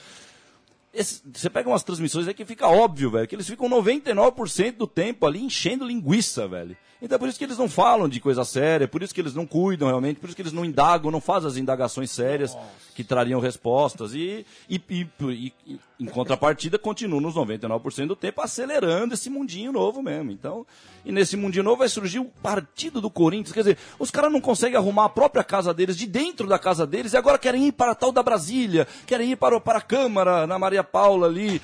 Esse- 0.93 1.23
você 1.33 1.49
pega 1.49 1.69
umas 1.71 1.83
transmissões 1.83 2.29
aí 2.29 2.35
que 2.35 2.45
fica 2.45 2.69
óbvio, 2.69 3.11
velho, 3.11 3.27
que 3.27 3.35
eles 3.35 3.49
ficam 3.49 3.67
99% 3.69 4.77
do 4.77 4.87
tempo 4.87 5.27
ali 5.27 5.43
enchendo 5.43 5.87
linguiça, 5.87 6.47
velho. 6.47 6.77
Então 7.03 7.17
é 7.17 7.19
por 7.19 7.29
isso 7.29 7.37
que 7.37 7.45
eles 7.45 7.59
não 7.59 7.69
falam 7.69 8.09
de 8.09 8.21
coisa 8.21 8.45
séria, 8.45 8.85
é 8.85 8.87
por 8.87 9.03
isso 9.03 9.13
que 9.13 9.21
eles 9.21 9.35
não 9.35 9.45
cuidam 9.45 9.89
realmente, 9.89 10.21
por 10.21 10.29
isso 10.29 10.37
que 10.37 10.43
eles 10.43 10.53
não 10.53 10.65
indagam, 10.65 11.11
não 11.11 11.21
fazem 11.21 11.49
as 11.49 11.57
indagações 11.57 12.13
sérias 12.13 12.57
que 12.95 13.03
trariam 13.03 13.41
respostas. 13.41 14.15
E, 14.15 14.47
e, 14.71 14.81
e- 14.89 15.53
e- 15.67 15.79
em 15.99 16.07
contrapartida, 16.07 16.79
continuam 16.79 17.21
nos 17.21 17.35
99% 17.35 18.07
do 18.09 18.17
tempo 18.17 18.41
acelerando 18.41 19.15
esse 19.15 19.29
mundinho 19.31 19.73
novo 19.73 20.03
mesmo. 20.03 20.31
Então, 20.33 20.67
e 21.05 21.11
nesse 21.13 21.37
mundinho 21.37 21.63
novo 21.65 21.79
vai 21.79 21.89
surgir 21.89 22.19
o 22.21 22.25
partido 22.43 23.01
do 23.01 23.09
Corinthians. 23.11 23.53
Quer 23.53 23.61
dizer, 23.61 23.79
os 23.99 24.11
caras 24.11 24.31
não 24.33 24.41
conseguem 24.41 24.77
arrumar 24.77 25.07
a 25.07 25.09
própria 25.09 25.43
casa 25.45 25.73
deles, 25.75 25.97
de 25.97 26.07
dentro 26.07 26.47
da 26.47 26.59
casa 26.59 26.87
deles, 26.87 27.13
e 27.13 27.17
agora 27.17 27.39
querem 27.39 27.67
ir 27.69 27.73
para 27.73 27.93
a 27.93 27.95
tal 27.95 28.13
da 28.13 28.23
Brasília, 28.23 28.87
querem 29.07 29.33
ir 29.33 29.37
para, 29.37 29.61
para 29.61 29.79
a 29.79 29.83
Câmara, 29.83 30.47
na 30.47 30.59
Maria 30.59 30.83
Paula 30.85 31.27
ali. 31.27 31.61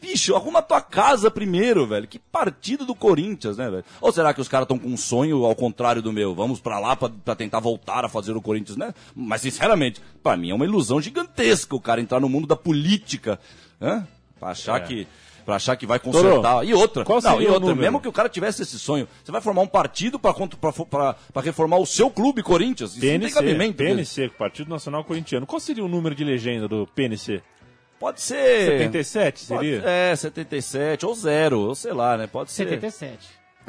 Bicho, 0.00 0.34
arruma 0.34 0.58
a 0.58 0.62
tua 0.62 0.80
casa 0.80 1.30
primeiro, 1.30 1.86
velho. 1.86 2.06
Que 2.08 2.18
partido 2.18 2.84
do 2.86 2.94
Corinthians, 2.94 3.56
né, 3.58 3.70
velho? 3.70 3.84
Ou 4.00 4.12
será 4.12 4.32
que 4.34 4.40
os 4.40 4.48
caras 4.48 4.64
estão 4.64 4.73
com 4.78 4.88
um 4.88 4.96
sonho 4.96 5.44
ao 5.44 5.54
contrário 5.54 6.00
do 6.02 6.12
meu? 6.12 6.34
Vamos 6.34 6.60
para 6.60 6.78
lá 6.78 6.94
para 6.96 7.34
tentar 7.34 7.60
voltar 7.60 8.04
a 8.04 8.08
fazer 8.08 8.32
o 8.36 8.40
Corinthians, 8.42 8.76
né? 8.76 8.94
Mas, 9.14 9.40
sinceramente, 9.42 10.00
para 10.22 10.36
mim 10.36 10.50
é 10.50 10.54
uma 10.54 10.64
ilusão 10.64 11.00
gigantesca 11.00 11.74
o 11.74 11.80
cara 11.80 12.00
entrar 12.00 12.20
no 12.20 12.28
mundo 12.28 12.46
da 12.46 12.56
política, 12.56 13.38
né? 13.80 14.06
Pra 14.38 14.50
achar 14.50 14.80
que... 14.80 15.06
Pra 15.44 15.56
achar 15.56 15.76
que 15.76 15.84
vai 15.84 15.98
consertar. 15.98 16.54
Toro, 16.54 16.64
e 16.66 16.72
outra, 16.72 17.04
qual 17.04 17.20
não, 17.20 17.32
seria 17.32 17.48
e 17.48 17.50
o 17.50 17.52
outra, 17.52 17.74
mesmo 17.74 18.00
que 18.00 18.08
o 18.08 18.12
cara 18.12 18.30
tivesse 18.30 18.62
esse 18.62 18.78
sonho, 18.78 19.06
você 19.22 19.30
vai 19.30 19.42
formar 19.42 19.60
um 19.60 19.66
partido 19.66 20.18
pra 20.18 20.32
contra- 20.32 20.58
pra 20.58 20.72
fo- 20.72 20.86
pra 20.86 21.14
pra 21.34 21.42
reformar 21.42 21.76
o 21.76 21.84
seu 21.84 22.08
clube 22.08 22.42
Corinthians? 22.42 22.96
Isso 22.96 23.04
não 23.04 23.10
tem 23.20 23.28
PNC, 23.30 23.58
né? 23.58 23.72
PNC, 23.74 24.28
Partido 24.38 24.70
Nacional 24.70 25.04
Corintiano. 25.04 25.44
Qual 25.46 25.60
seria 25.60 25.84
o 25.84 25.88
número 25.88 26.14
de 26.14 26.24
legenda 26.24 26.66
do 26.66 26.86
PNC? 26.94 27.42
Pode 28.00 28.22
ser. 28.22 28.70
77 28.70 29.44
Pode- 29.46 29.60
seria? 29.70 29.82
é, 29.86 30.16
77, 30.16 31.04
ou 31.04 31.14
zero, 31.14 31.60
ou 31.60 31.74
sei 31.74 31.92
lá, 31.92 32.16
né? 32.16 32.26
Pode 32.26 32.50
ser. 32.50 32.64
77. 32.64 33.18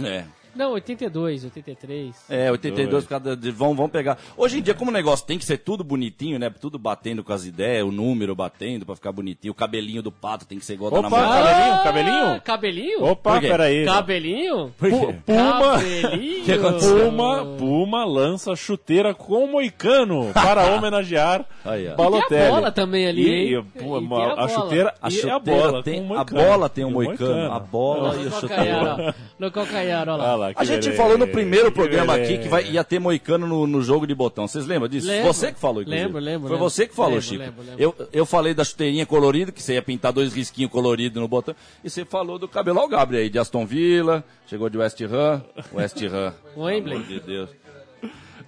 É. 0.01 0.23
Não, 0.55 0.71
82, 0.71 1.43
83. 1.45 2.15
É, 2.29 2.49
82 2.51 3.03
por 3.03 3.09
cada 3.09 3.35
de, 3.35 3.51
vão, 3.51 3.75
vão 3.75 3.89
pegar. 3.89 4.17
Hoje 4.37 4.59
em 4.59 4.61
dia, 4.61 4.73
como 4.73 4.89
o 4.89 4.93
negócio 4.93 5.25
tem 5.25 5.37
que 5.37 5.45
ser 5.45 5.57
tudo 5.57 5.83
bonitinho, 5.83 6.39
né? 6.39 6.49
Tudo 6.49 6.79
batendo 6.79 7.23
com 7.23 7.33
as 7.33 7.45
ideias, 7.45 7.85
o 7.85 7.91
número 7.91 8.33
batendo 8.35 8.85
pra 8.85 8.95
ficar 8.95 9.11
bonitinho, 9.11 9.51
o 9.51 9.55
cabelinho 9.55 10.01
do 10.01 10.11
pato 10.11 10.45
tem 10.45 10.57
que 10.57 10.65
ser 10.65 10.73
igual 10.75 10.89
da 10.91 10.99
Opa, 10.99 11.09
namorada. 11.09 11.43
cabelinho, 11.43 11.83
cabelinho? 11.83 12.25
Ah, 12.35 12.39
Cabelinho? 12.39 13.05
Opa, 13.05 13.31
Por 13.33 13.41
quê? 13.41 13.47
peraí. 13.49 13.85
Cabelinho? 13.85 14.73
Por 14.77 14.89
quê? 14.89 15.15
Puma, 15.25 15.61
Cabelinho? 15.73 16.43
que 16.45 16.51
aconteceu? 16.53 17.05
Puma, 17.11 17.45
Puma 17.57 18.05
lança 18.05 18.55
chuteira 18.55 19.13
com 19.13 19.47
moicano 19.47 20.31
para 20.33 20.65
homenagear 20.75 21.45
Aí, 21.65 21.87
ó. 21.87 22.17
E 22.17 22.27
tem 22.27 22.41
a 22.47 22.49
bola 22.49 22.71
também 22.71 23.07
ali, 23.07 23.21
E, 23.27 23.33
hein? 23.33 23.47
e, 23.49 23.79
E 23.79 23.83
pô, 23.83 23.99
tem 23.99 24.23
a 24.23 24.31
a, 24.31 24.35
bola. 24.35 24.49
chuteira 24.49 24.93
A 25.01 25.07
e 25.07 25.11
chuteira 25.11 25.35
a 25.35 25.39
bola 25.39 25.83
tem, 25.83 25.95
com 26.07 26.13
a 26.13 26.17
moicano. 26.17 26.41
bola 26.43 26.69
tem 26.69 26.85
um 26.85 26.89
E 26.89 26.91
o 26.91 26.93
moicano, 26.93 27.51
a 27.51 27.59
bola 27.59 28.15
e 28.15 28.19
o 28.19 28.23
No 28.25 28.31
calcanhar, 28.31 28.85
ó. 28.99 29.13
No 29.39 29.51
calcanhar, 29.51 30.09
ó 30.09 30.13
Olha 30.13 30.35
lá. 30.35 30.44
Lá. 30.47 30.53
A 30.55 30.63
gente 30.63 30.83
beleza, 30.83 31.01
falou 31.01 31.17
no 31.17 31.27
primeiro 31.27 31.67
que 31.67 31.75
programa 31.77 32.13
beleza. 32.13 32.33
aqui 32.33 32.43
que 32.43 32.49
vai, 32.49 32.63
ia 32.65 32.83
ter 32.83 32.99
moicano 32.99 33.45
no, 33.47 33.65
no 33.67 33.81
jogo 33.81 34.05
de 34.07 34.13
botão. 34.15 34.47
Vocês 34.47 34.65
lembram 34.65 34.87
disso? 34.87 35.07
Lembro. 35.07 35.33
Você 35.33 35.51
que 35.51 35.59
falou, 35.59 35.81
inclusive. 35.81 36.03
Lembro, 36.05 36.19
lembro, 36.21 36.47
Foi 36.47 36.57
lembro. 36.57 36.69
você 36.69 36.87
que 36.87 36.95
falou, 36.95 37.11
Lembro, 37.11 37.25
Chico. 37.25 37.43
lembro, 37.43 37.63
lembro. 37.63 37.81
Eu, 37.81 37.95
eu 38.13 38.25
falei 38.25 38.53
da 38.53 38.63
chuteirinha 38.63 39.05
colorida, 39.05 39.51
que 39.51 39.61
você 39.61 39.73
ia 39.73 39.81
pintar 39.81 40.11
dois 40.13 40.33
risquinhos 40.33 40.71
coloridos 40.71 41.21
no 41.21 41.27
botão. 41.27 41.55
E 41.83 41.89
você 41.89 42.05
falou 42.05 42.37
do 42.39 42.47
cabelo 42.47 42.79
ao 42.79 42.87
Gabriel 42.87 43.23
aí, 43.23 43.29
de 43.29 43.39
Aston 43.39 43.65
Villa, 43.65 44.23
chegou 44.47 44.69
de 44.69 44.77
West 44.77 44.99
Ham. 45.01 45.43
West 45.73 46.01
Ham. 46.03 46.33
Wembley. 46.57 46.83
Pelo 46.83 46.95
amor 46.95 47.07
de 47.07 47.19
Deus. 47.19 47.49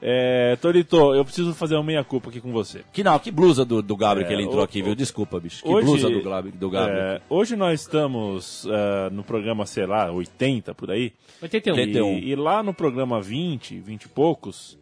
É, 0.02 0.56
Torito, 0.62 0.96
eu 1.16 1.24
preciso 1.26 1.54
fazer 1.54 1.76
uma 1.76 1.84
meia-culpa 1.84 2.30
aqui 2.30 2.40
com 2.40 2.52
você. 2.52 2.82
Que 2.94 3.04
não, 3.04 3.18
que 3.18 3.32
blusa 3.32 3.66
do, 3.66 3.82
do 3.82 3.96
Gabriel 3.96 4.26
É, 4.26 4.28
que 4.28 4.34
ele 4.34 4.44
entrou 4.44 4.62
o- 4.62 4.64
aqui, 4.64 4.82
viu? 4.82 4.94
Desculpa, 4.96 5.40
bicho. 5.40 5.64
Que 5.64 5.70
Hoje- 5.70 5.86
blusa 5.86 6.10
do, 6.10 6.22
Gabriel- 6.22 6.56
do 6.58 6.70
Gabriel. 6.70 7.00
É, 7.04 7.22
hoje 7.30 7.56
nós 7.56 7.82
estamos 7.82 8.68
é, 8.70 9.10
no 9.10 9.24
programa, 9.24 9.66
sei 9.66 9.86
lá, 9.86 10.12
80 10.12 10.74
por 10.76 10.92
aí. 10.92 11.14
81. 11.42 11.76
E, 11.76 11.80
81. 11.80 12.18
e 12.20 12.36
lá 12.36 12.62
no 12.62 12.74
programa 12.74 13.22
20, 13.22 13.80
20 13.80 14.04
e 14.04 14.08
poucos, 14.10 14.78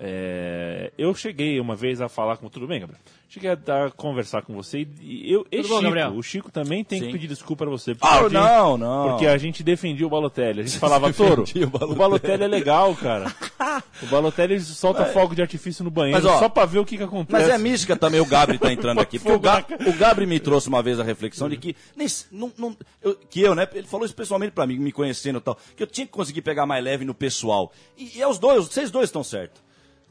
é, 0.00 0.92
eu 0.98 1.14
cheguei 1.14 1.60
uma 1.60 1.76
vez 1.76 2.00
a 2.00 2.08
falar 2.08 2.36
com. 2.36 2.48
Tudo 2.48 2.66
bem, 2.66 2.80
Gabriel? 2.80 3.00
Cheguei 3.28 3.50
a, 3.50 3.54
dar- 3.56 3.90
conversar 3.92 4.42
com 4.42 4.54
você 4.54 4.86
e 5.00 5.32
eu. 5.32 5.44
E 5.50 5.56
bom, 5.62 5.64
Chico, 5.68 5.82
Gabriel? 5.82 6.10
o 6.12 6.22
Chico 6.22 6.52
também 6.52 6.84
tem 6.84 7.00
Sim. 7.00 7.06
que 7.06 7.12
pedir 7.12 7.26
desculpa 7.26 7.64
pra 7.64 7.70
você. 7.70 7.92
porque 7.94 8.06
Ah, 8.06 8.18
a 8.20 8.22
gente- 8.22 8.32
não, 8.32 8.76
não. 8.78 9.08
Porque 9.10 9.26
a 9.26 9.36
gente 9.38 9.62
defendia 9.64 10.06
o 10.06 10.10
Balotelli. 10.10 10.60
A 10.60 10.62
gente 10.64 10.78
falava, 10.78 11.10
Toro, 11.14 11.42
defendia 11.42 11.64
o 11.64 11.68
o 11.68 11.70
Balotelli. 11.70 11.98
Balotelli 11.98 12.42
é 12.44 12.46
legal, 12.48 12.94
cara. 12.94 13.34
O 14.02 14.06
Balotelli 14.06 14.60
solta 14.60 15.04
fogo 15.06 15.34
de 15.34 15.40
artifício 15.42 15.82
no 15.82 15.90
banheiro 15.90 16.22
Mas, 16.22 16.30
ó, 16.32 16.38
só 16.38 16.48
pra 16.48 16.64
ver 16.64 16.78
o 16.78 16.84
que, 16.84 16.96
que 16.96 17.02
acontece. 17.02 17.32
Mas 17.32 17.48
é 17.48 17.56
mística 17.58 17.96
também 17.96 18.20
o 18.20 18.26
Gabri 18.26 18.58
tá 18.58 18.72
entrando 18.72 19.00
aqui. 19.00 19.18
Porque 19.18 19.34
o, 19.34 19.40
Ga, 19.40 19.64
o 19.86 19.92
Gabri 19.94 20.26
me 20.26 20.38
trouxe 20.38 20.68
uma 20.68 20.82
vez 20.82 21.00
a 21.00 21.02
reflexão 21.02 21.48
de 21.48 21.56
que. 21.56 21.74
Nem, 21.96 22.06
não, 22.30 22.52
não- 22.58 22.76
eu, 23.02 23.16
que 23.16 23.40
eu, 23.40 23.54
né? 23.54 23.66
Ele 23.74 23.86
falou 23.86 24.04
isso 24.04 24.14
pessoalmente 24.14 24.52
pra 24.52 24.66
mim, 24.66 24.78
me 24.78 24.92
conhecendo 24.92 25.38
e 25.38 25.40
tal. 25.40 25.58
Que 25.76 25.82
eu 25.82 25.86
tinha 25.86 26.06
que 26.06 26.12
conseguir 26.12 26.42
pegar 26.42 26.66
mais 26.66 26.84
leve 26.84 27.04
no 27.04 27.14
pessoal. 27.14 27.72
E, 27.96 28.18
e 28.18 28.22
é 28.22 28.28
os 28.28 28.38
dois, 28.38 28.66
vocês 28.66 28.90
dois 28.90 29.06
estão 29.08 29.24
certos. 29.24 29.60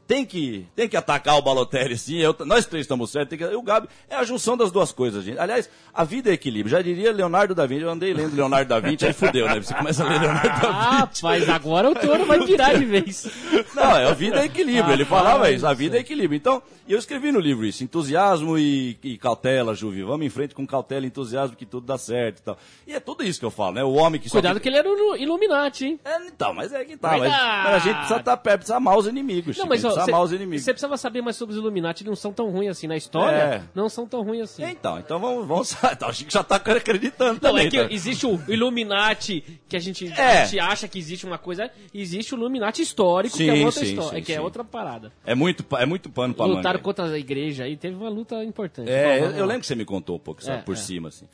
Tem 0.06 0.24
que, 0.26 0.66
tem 0.76 0.86
que 0.86 0.96
atacar 0.98 1.36
o 1.38 1.42
Balotelli, 1.42 1.96
sim. 1.96 2.18
eu- 2.18 2.36
nós 2.40 2.66
três 2.66 2.84
estamos 2.84 3.10
certos. 3.10 3.38
Que, 3.38 3.44
o 3.44 3.62
Gabi 3.62 3.88
é 4.08 4.16
a 4.16 4.22
junção 4.24 4.54
das 4.56 4.70
duas 4.70 4.92
coisas, 4.92 5.24
gente. 5.24 5.38
Aliás, 5.38 5.68
a 5.94 6.04
vida 6.04 6.28
é 6.30 6.34
equilíbrio. 6.34 6.70
Já 6.70 6.82
diria 6.82 7.10
Leonardo 7.10 7.54
da 7.54 7.64
Vinci. 7.66 7.82
Eu 7.84 7.90
andei 7.90 8.12
lendo 8.12 8.34
Leonardo 8.36 8.68
da 8.68 8.78
Vinci, 8.80 9.06
aí 9.06 9.12
fudeu, 9.14 9.46
né? 9.46 9.60
Você 9.62 9.72
começa 9.72 10.04
a 10.04 10.08
ler 10.08 10.20
Leonardo 10.20 10.60
da 10.60 10.68
Ah, 10.68 11.06
Vinci. 11.06 11.22
rapaz, 11.22 11.48
agora 11.48 11.90
o 11.90 11.94
touro 11.94 12.26
vai 12.26 12.38
virar 12.44 12.74
de 12.74 12.84
vez. 12.84 13.26
Não, 13.74 13.96
é 13.96 14.04
a 14.06 14.12
vida 14.12 14.42
é 14.42 14.44
equilíbrio. 14.44 14.92
Ele 14.92 15.04
falava 15.06 15.50
isso, 15.50 15.66
a 15.66 15.72
vida 15.72 15.96
é 15.96 16.00
equilíbrio. 16.00 16.36
Então, 16.36 16.62
eu 16.86 16.98
escrevi 16.98 17.32
no 17.32 17.40
livro 17.40 17.64
isso, 17.64 17.82
entusiasmo 17.82 18.58
e, 18.58 18.98
e 19.02 19.16
cautela, 19.16 19.74
Juvi. 19.74 20.02
Vamos 20.02 20.26
em 20.26 20.30
frente 20.30 20.54
com 20.54 20.66
cautela 20.66 21.06
e 21.06 21.08
entusiasmo 21.08 21.56
que 21.56 21.64
tudo 21.64 21.86
dá 21.86 21.96
certo 21.96 22.40
e 22.40 22.42
tal. 22.42 22.58
E 22.86 22.92
é 22.92 23.00
tudo 23.00 23.24
isso 23.24 23.40
que 23.40 23.46
eu 23.46 23.50
falo, 23.50 23.76
né? 23.76 23.84
O 23.84 23.92
homem 23.94 24.20
que 24.20 24.28
só 24.28 24.32
Cuidado 24.34 24.54
fica- 24.56 24.64
que 24.64 24.68
ele 24.68 24.76
era 24.76 24.88
o 24.88 25.16
Illuminati, 25.16 25.86
hein? 25.86 26.00
É, 26.04 26.26
então, 26.26 26.52
mas 26.52 26.72
é 26.74 26.84
que 26.84 26.94
tá. 26.96 27.12
Mas, 27.16 27.20
mas 27.32 27.74
a 27.74 27.78
gente 27.78 27.96
precisa 27.96 28.18
estar 28.20 28.36
perto, 28.36 28.58
precisa 28.58 28.76
amar 28.76 28.98
os 28.98 29.06
inimigos. 29.06 29.56
Não, 29.56 29.66
mas 29.66 29.82
ó, 29.84 29.93
os 30.22 30.32
inimigos. 30.32 30.64
você 30.64 30.72
precisava 30.72 30.96
saber 30.96 31.22
mais 31.22 31.36
sobre 31.36 31.54
os 31.54 31.58
Illuminati, 31.60 32.02
eles 32.02 32.08
não 32.10 32.16
são 32.16 32.32
tão 32.32 32.50
ruins 32.50 32.70
assim. 32.70 32.86
Na 32.86 32.96
história, 32.96 33.36
É. 33.36 33.62
não 33.74 33.88
são 33.88 34.06
tão 34.06 34.22
ruins 34.22 34.42
assim. 34.42 34.64
Então, 34.64 34.98
então 34.98 35.18
vamos, 35.18 35.46
vamos. 35.46 35.76
Então, 35.92 36.08
o 36.08 36.12
Chico 36.12 36.30
já 36.30 36.42
tá 36.42 36.56
acreditando 36.56 37.34
Não, 37.34 37.38
também. 37.40 37.66
é 37.66 37.70
que 37.70 37.78
tá? 37.78 37.86
existe 37.92 38.26
o 38.26 38.40
Illuminati, 38.48 39.60
que 39.68 39.76
a 39.76 39.80
gente, 39.80 40.06
É. 40.12 40.42
a 40.42 40.44
gente 40.44 40.58
acha 40.60 40.88
que 40.88 40.98
existe 40.98 41.24
uma 41.26 41.38
coisa, 41.38 41.70
existe 41.92 42.34
o 42.34 42.38
Illuminati 42.38 42.82
histórico, 42.82 43.36
que 43.36 43.44
Sim, 43.44 43.50
é 43.62 43.64
outra 43.64 43.84
sim, 43.84 43.90
história, 43.92 44.18
sim, 44.18 44.24
que 44.24 44.32
é 44.32 44.40
outra 44.40 44.64
parada. 44.64 45.12
É 45.24 45.34
muito, 45.34 45.64
é 45.76 45.86
muito 45.86 46.08
pano 46.10 46.34
pra 46.34 46.46
Lutaram 46.46 46.78
manga. 46.78 46.78
contra 46.84 47.04
a 47.06 47.18
igreja 47.18 47.64
aí, 47.64 47.76
teve 47.76 47.94
uma 47.96 48.08
luta 48.08 48.42
importante. 48.44 48.90
É, 48.90 49.20
Bom, 49.20 49.26
eu, 49.26 49.30
eu 49.32 49.46
lembro 49.46 49.60
que 49.60 49.66
você 49.66 49.74
me 49.74 49.84
contou 49.84 50.16
um 50.16 50.18
pouco, 50.18 50.42
sabe, 50.42 50.58
É, 50.58 50.62
por 50.62 50.74
é. 50.74 50.78
cima, 50.78 51.08
assim. 51.08 51.26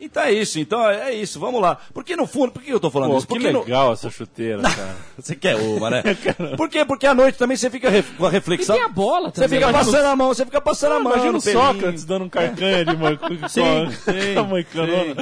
Então 0.00 0.22
é 0.22 0.32
isso, 0.32 0.58
então 0.58 0.88
é 0.88 1.10
é 1.10 1.14
isso, 1.14 1.38
vamos 1.38 1.60
lá. 1.60 1.76
Porque 1.92 2.16
no 2.16 2.26
fundo, 2.26 2.52
por 2.52 2.62
que 2.62 2.72
eu 2.72 2.80
tô 2.80 2.90
falando 2.90 3.10
Pô, 3.10 3.18
isso? 3.18 3.26
que 3.26 3.34
Porque 3.34 3.50
no- 3.52 3.60
legal 3.60 3.92
essa 3.92 4.08
chuteira, 4.10 4.62
cara. 4.64 4.96
Você 5.18 5.34
quer 5.36 5.56
uma, 5.56 5.90
né? 5.90 6.02
Por 6.56 6.68
quê? 6.70 6.84
Porque 6.84 7.06
à 7.06 7.12
noite 7.14 7.36
também 7.36 7.56
você 7.56 7.68
fica 7.68 7.90
ref- 7.90 8.16
com 8.16 8.24
a 8.24 8.28
E 8.28 8.32
reflexão. 8.32 8.74
tem 8.76 8.84
a 8.84 8.88
bola 8.88 9.28
Você 9.28 9.42
também. 9.42 9.58
fica 9.58 9.70
Mas 9.70 9.86
passando 9.86 10.06
a 10.06 10.16
mão, 10.16 10.28
você 10.28 10.44
fica 10.46 10.60
passando 10.60 10.92
a 10.94 11.00
mão. 11.00 11.12
Imagina 11.12 11.32
no 11.32 11.38
o. 11.38 11.40
Sócrates 11.40 12.04
dando 12.06 12.24
um 12.24 12.28
carcanha 12.30 12.84
de 12.84 12.94
uma 12.94 13.10
Sim, 13.48 13.90
sim, 13.90 14.36
a 14.38 14.42
moicanona. 14.42 15.14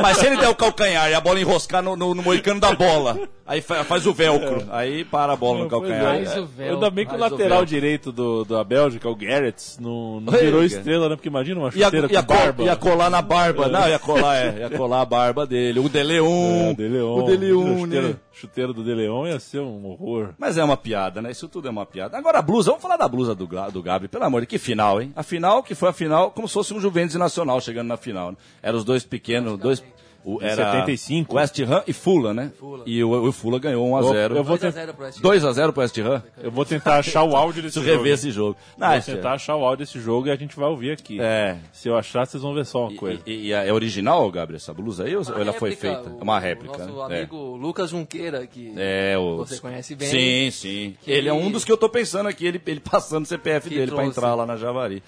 Mas 0.00 0.16
se 0.16 0.26
ele 0.26 0.36
der 0.36 0.48
o 0.48 0.54
calcanhar 0.54 1.10
e 1.10 1.14
a 1.14 1.20
bola 1.20 1.40
enroscar 1.40 1.82
no, 1.82 1.96
no, 1.96 2.14
no 2.14 2.22
moicano 2.22 2.60
da 2.60 2.72
bola, 2.72 3.18
aí 3.46 3.60
fa- 3.60 3.84
faz 3.84 4.06
o 4.06 4.14
velcro, 4.14 4.64
aí 4.70 5.04
para 5.04 5.32
a 5.32 5.36
bola 5.36 5.64
no 5.64 5.68
Pois 5.68 5.90
é. 5.90 5.98
calcanhar. 5.98 6.24
Faz 6.24 6.38
o 6.38 6.46
véu. 6.46 6.74
Ainda 6.74 6.90
bem 6.90 7.06
que 7.06 7.12
o 7.12 7.16
o 7.16 7.20
lateral 7.20 7.58
véu. 7.58 7.66
direito 7.66 8.12
do, 8.12 8.44
da 8.44 8.62
Bélgica, 8.64 9.08
o 9.08 9.14
Garrett, 9.16 9.62
não, 9.80 10.20
não 10.20 10.32
virou 10.32 10.64
estrela, 10.64 11.08
né? 11.08 11.16
Porque 11.16 11.28
imagina 11.28 11.60
uma 11.60 11.70
chuteira 11.70 12.08
ia, 12.10 12.22
com 12.22 12.26
col- 12.34 12.36
barba. 12.36 12.62
ia 12.62 12.76
colar 12.76 13.10
na 13.10 13.20
barba. 13.20 13.68
Não, 13.68 13.86
ia 13.90 13.98
colar, 13.98 14.36
é, 14.36 14.60
ia 14.60 14.70
colar 14.70 15.02
a 15.02 15.04
barba 15.04 15.46
dele. 15.46 15.80
O 15.80 15.88
De 15.88 16.02
Leon. 16.02 16.68
É. 16.68 16.70
O 16.70 16.74
De 17.22 17.36
Leon, 17.36 17.60
Imagina, 17.62 17.78
chuteira, 17.78 18.08
né? 18.08 18.16
chuteira 18.32 18.72
do 18.72 18.84
De 18.84 18.94
Leon 18.94 19.26
ia 19.26 19.38
ser 19.38 19.60
um 19.60 19.86
horror. 19.86 20.34
Mas 20.38 20.56
é 20.58 20.64
uma 20.64 20.76
piada, 20.76 21.20
né? 21.20 21.30
Isso 21.30 21.48
tudo 21.48 21.68
é 21.68 21.70
uma 21.70 21.86
piada. 21.86 22.16
Agora 22.16 22.38
a 22.38 22.42
blusa, 22.42 22.70
vamos 22.70 22.82
falar 22.82 22.96
da 22.96 23.08
blusa 23.08 23.34
do, 23.34 23.46
do 23.46 23.82
Gabi, 23.82 24.08
pelo 24.08 24.24
amor 24.24 24.40
de 24.40 24.46
que 24.46 24.58
final, 24.58 25.00
hein? 25.00 25.12
A 25.14 25.22
final 25.22 25.62
que 25.62 25.74
foi 25.74 25.88
a 25.88 25.92
final, 25.92 26.30
como 26.30 26.48
se 26.48 26.54
fosse 26.54 26.72
um 26.74 26.80
Juventus 26.80 27.16
Nacional 27.16 27.60
chegando 27.60 27.88
na 27.88 27.96
final. 27.96 28.32
Né? 28.32 28.36
Eram 28.62 28.78
os 28.78 28.84
dois 28.84 29.04
pequenos, 29.04 29.58
dois. 29.58 29.82
O, 30.22 30.38
era 30.42 30.70
75. 30.72 31.34
West 31.34 31.58
Ham 31.60 31.82
e 31.86 31.92
Fula, 31.94 32.34
né? 32.34 32.52
E 32.84 33.02
o, 33.02 33.28
o 33.28 33.32
Fula 33.32 33.58
ganhou 33.58 33.88
1x0. 33.90 34.36
Eu 34.36 34.44
vou 34.44 34.58
2x0 34.58 34.92
pro 34.92 35.04
West 35.04 35.18
Ham. 35.18 35.22
2x0 35.22 35.72
pro 35.72 35.80
West 35.82 35.98
Ham. 35.98 36.22
Eu 36.42 36.50
vou 36.50 36.64
tentar 36.66 36.98
achar 36.98 37.22
o 37.24 37.34
áudio 37.34 37.62
desse 37.62 37.76
jogo. 37.80 37.86
rever 37.90 38.12
esse 38.14 38.30
jogo. 38.30 38.56
Não, 38.76 38.88
Vou 38.88 38.96
é- 38.96 39.00
tentar 39.00 39.32
achar 39.32 39.56
o 39.56 39.64
áudio 39.64 39.86
desse 39.86 39.98
jogo 39.98 40.28
e 40.28 40.30
a 40.30 40.36
gente 40.36 40.54
vai 40.56 40.68
ouvir 40.68 40.90
aqui. 40.92 41.18
É. 41.20 41.56
Se 41.72 41.88
eu 41.88 41.96
achar, 41.96 42.26
vocês 42.26 42.42
vão 42.42 42.52
ver 42.54 42.66
só 42.66 42.86
uma 42.88 42.96
coisa. 42.96 43.22
E, 43.26 43.46
e 43.48 43.52
é 43.52 43.72
original, 43.72 44.30
Gabriel, 44.30 44.56
essa 44.58 44.74
blusa 44.74 45.04
aí? 45.04 45.16
Ou 45.16 45.22
Uma 45.22 45.40
ela 45.40 45.52
foi 45.54 45.70
réplica, 45.70 45.94
feita? 46.02 46.10
o- 46.16 46.20
É 46.20 46.22
uma 46.22 46.38
réplica. 46.38 46.74
O 46.74 46.78
nosso 46.86 47.08
né? 47.08 47.16
amigo 47.18 47.56
Lucas 47.56 47.90
Junqueira, 47.90 48.46
que 48.46 48.74
É, 48.76 49.16
o... 49.18 49.38
você 49.38 49.58
conhece 49.58 49.94
bem. 49.94 50.08
Sim, 50.08 50.50
sim. 50.50 50.96
Que 51.02 51.10
Ele 51.12 51.28
é 51.28 51.32
um 51.32 51.40
ele- 51.44 51.50
dos 51.52 51.64
que 51.64 51.72
eu 51.72 51.76
tô 51.78 51.88
pensando 51.88 52.28
aqui, 52.28 52.46
ele, 52.46 52.60
ele 52.66 52.80
passando 52.80 53.24
o 53.24 53.26
CPF 53.26 53.68
Que 53.68 53.74
dele 53.76 53.86
pra 53.90 54.02
trouxe. 54.02 54.18
entrar 54.18 54.34
lá 54.34 54.44
na 54.44 54.56
Javari. 54.56 55.02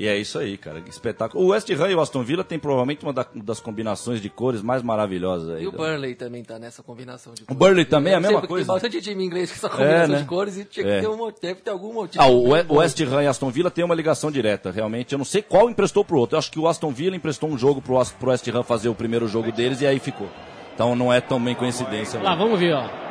E 0.00 0.06
é 0.06 0.16
isso 0.16 0.38
aí, 0.38 0.56
cara. 0.56 0.80
Espetáculo. 0.88 1.42
O 1.44 1.48
West 1.48 1.68
Ham 1.70 1.88
e 1.90 1.94
o 1.96 2.00
Aston 2.00 2.22
Villa 2.22 2.44
tem 2.44 2.56
provavelmente 2.56 3.02
uma 3.04 3.12
da- 3.12 3.26
das 3.34 3.58
combinações 3.58 4.20
de 4.22 4.30
cores 4.30 4.62
mais 4.62 4.80
maravilhosas 4.80 5.50
aí. 5.56 5.64
E 5.64 5.66
o 5.66 5.72
Burnley 5.72 6.14
também 6.14 6.44
tá 6.44 6.56
nessa 6.56 6.84
combinação 6.84 7.34
de 7.34 7.42
O 7.50 7.54
Burnley 7.54 7.84
também 7.84 8.12
é 8.12 8.16
a 8.16 8.20
mesma 8.20 8.40
coisa? 8.46 8.64
Tem 8.64 8.74
bastante 8.74 9.02
time 9.02 9.24
inglês 9.24 9.50
com 9.50 9.56
essa 9.56 9.68
combinação 9.68 10.14
né? 10.14 10.18
de 10.20 10.24
cores 10.24 10.56
e 10.56 10.64
tinha 10.64 10.86
É. 10.86 10.94
que 11.00 11.00
ter, 11.00 11.08
um, 11.08 11.32
deve 11.42 11.60
ter 11.62 11.70
algum 11.70 11.92
motivo. 11.92 12.22
Ah, 12.22 12.28
o, 12.28 12.52
bem 12.52 12.64
West 12.78 13.00
Ham 13.00 13.24
e 13.24 13.26
Aston 13.26 13.50
Villa 13.50 13.72
tem 13.72 13.84
uma 13.84 13.94
ligação 13.96 14.30
direta, 14.30 14.70
realmente. 14.70 15.10
Eu 15.12 15.18
não 15.18 15.24
sei 15.24 15.42
qual 15.42 15.68
emprestou 15.68 16.04
pro 16.04 16.16
outro. 16.20 16.36
Eu 16.36 16.38
acho 16.38 16.52
que 16.52 16.60
o 16.60 16.68
Aston 16.68 16.92
Villa 16.92 17.16
emprestou 17.16 17.50
um 17.50 17.58
jogo 17.58 17.82
pro, 17.82 17.98
As- 17.98 18.12
pro 18.12 18.30
West 18.30 18.46
Ham 18.46 18.62
fazer 18.62 18.88
o 18.88 18.94
primeiro 18.94 19.26
jogo 19.26 19.50
deles 19.50 19.80
e 19.80 19.86
aí 19.86 19.98
ficou. 19.98 20.28
Então 20.76 20.94
não 20.94 21.12
é 21.12 21.20
também 21.20 21.56
coincidência. 21.56 22.22
Lá, 22.22 22.36
vamos 22.36 22.60
ver, 22.60 22.72
ó. 22.72 23.07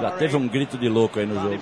Já 0.00 0.10
teve 0.12 0.36
um 0.36 0.46
grito 0.48 0.76
de 0.78 0.88
louco 0.88 1.18
aí 1.18 1.26
no 1.26 1.34
jogo. 1.34 1.54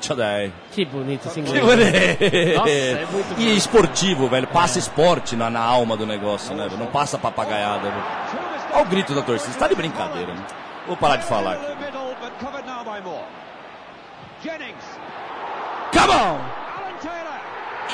Tchadai. 0.00 0.52
Que 0.72 0.84
bonito 0.84 1.26
esse 1.26 1.40
Que 1.40 1.48
inglês. 1.48 1.64
bonito. 1.64 2.56
Nossa, 2.58 2.70
é 2.70 3.06
muito 3.12 3.40
E 3.40 3.56
esportivo, 3.56 4.28
velho. 4.28 4.46
Passa 4.48 4.78
esporte 4.78 5.36
na, 5.36 5.48
na 5.50 5.60
alma 5.60 5.96
do 5.96 6.06
negócio, 6.06 6.54
né? 6.54 6.68
Não 6.78 6.86
passa 6.86 7.16
papagaiada. 7.18 7.88
velho. 7.90 8.04
Olha 8.72 8.82
o 8.82 8.86
grito 8.86 9.14
da 9.14 9.22
torcida. 9.22 9.52
Você 9.52 9.58
tá 9.58 9.68
de 9.68 9.74
brincadeira, 9.74 10.32
né? 10.34 10.42
Vou 10.86 10.96
parar 10.96 11.16
de 11.16 11.24
falar 11.24 11.52
aqui. 11.54 11.66
Come 15.92 16.12
on! 16.12 16.38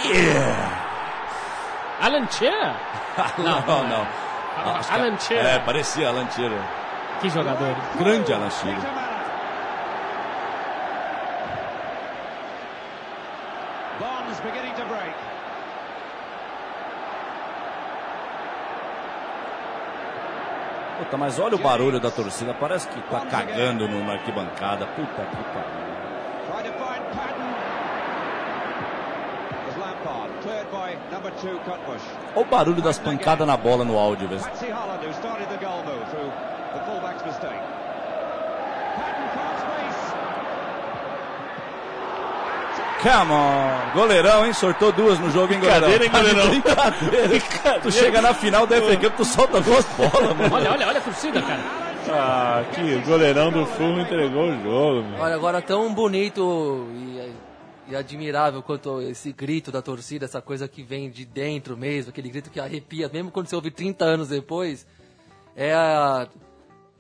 Yeah! 0.05 0.83
Alan 2.01 2.27
Shearer? 2.29 2.75
Não, 3.39 3.89
não. 3.89 4.07
Acho 4.75 4.89
que- 4.89 4.95
Alan 4.95 5.19
Shearer. 5.19 5.47
É, 5.47 5.59
parecia 5.61 6.09
Alan 6.09 6.29
Shearer. 6.31 6.59
Que 7.23 7.31
jogador. 7.31 7.77
Grande 8.01 8.33
Alan 8.33 8.51
Shearer. 8.51 8.83
Bonds 14.01 14.41
beginning 14.41 14.75
to 14.75 14.85
break. 14.87 15.15
Puta, 20.99 21.17
mas 21.17 21.39
olha 21.39 21.55
o 21.55 21.59
barulho 21.59 22.01
da 22.01 22.11
torcida. 22.11 22.53
Parece 22.55 22.89
que 22.89 23.01
tá 23.03 23.21
cagando 23.21 23.87
na 23.87 24.15
arquibancada. 24.15 24.85
Puta 24.87 25.25
que 25.25 25.45
pariu. 25.55 25.93
Olha 26.53 26.73
o 32.35 32.45
barulho 32.45 32.83
das 32.83 32.99
pancadas 32.99 33.47
na 33.47 33.57
bola 33.57 33.85
no 33.85 33.97
áudio, 33.97 34.27
velho. 34.27 34.43
The 36.73 36.81
fullback's 36.87 37.25
mistake. 37.25 37.61
Come 43.03 43.33
on. 43.33 43.93
Goleirão, 43.95 44.47
hein? 44.47 44.53
Sortou 44.53 44.93
duas 44.93 45.19
no 45.19 45.29
jogo, 45.31 45.53
hein, 45.53 45.59
goleirão? 45.59 45.91
Brincadeira, 45.91 46.39
hein, 46.39 46.63
goleirão? 46.63 46.75
Tá 46.77 46.91
de 46.91 47.05
Brincadeira. 47.11 47.81
Tu 47.81 47.91
chega 47.91 48.23
na 48.23 48.33
final 48.33 48.65
da 48.67 48.81
FA 48.81 48.97
Cup, 48.97 49.17
tu 49.17 49.25
solta 49.25 49.61
duas 49.61 49.85
bolas, 49.97 50.37
mano. 50.37 50.55
Olha, 50.55 50.71
olha, 50.71 50.87
olha 50.87 50.99
a 50.99 51.03
torcida, 51.03 51.43
cara. 51.43 51.61
Ah, 52.09 52.65
que 52.73 52.99
goleirão 53.01 53.51
do 53.51 53.67
Fulham 53.67 54.01
entregou 54.01 54.45
o 54.51 54.63
jogo, 54.63 55.09
meu. 55.09 55.21
Olha, 55.21 55.35
agora 55.35 55.61
tão 55.61 55.93
bonito 55.93 56.87
e, 56.95 57.33
e 57.89 57.97
admirável 57.97 58.63
quanto 58.63 59.01
esse 59.01 59.33
grito 59.33 59.73
da 59.73 59.83
torcida, 59.83 60.25
essa 60.25 60.41
coisa 60.41 60.69
que 60.69 60.83
vem 60.83 61.11
de 61.11 61.25
dentro 61.25 61.77
mesmo, 61.77 62.11
aquele 62.11 62.29
grito 62.29 62.51
que 62.51 62.61
arrepia, 62.61 63.09
mesmo 63.13 63.33
quando 63.33 63.49
você 63.49 63.57
ouve 63.57 63.71
30 63.73 64.05
anos 64.05 64.29
depois. 64.29 64.87
é 65.57 65.73
a, 65.75 66.29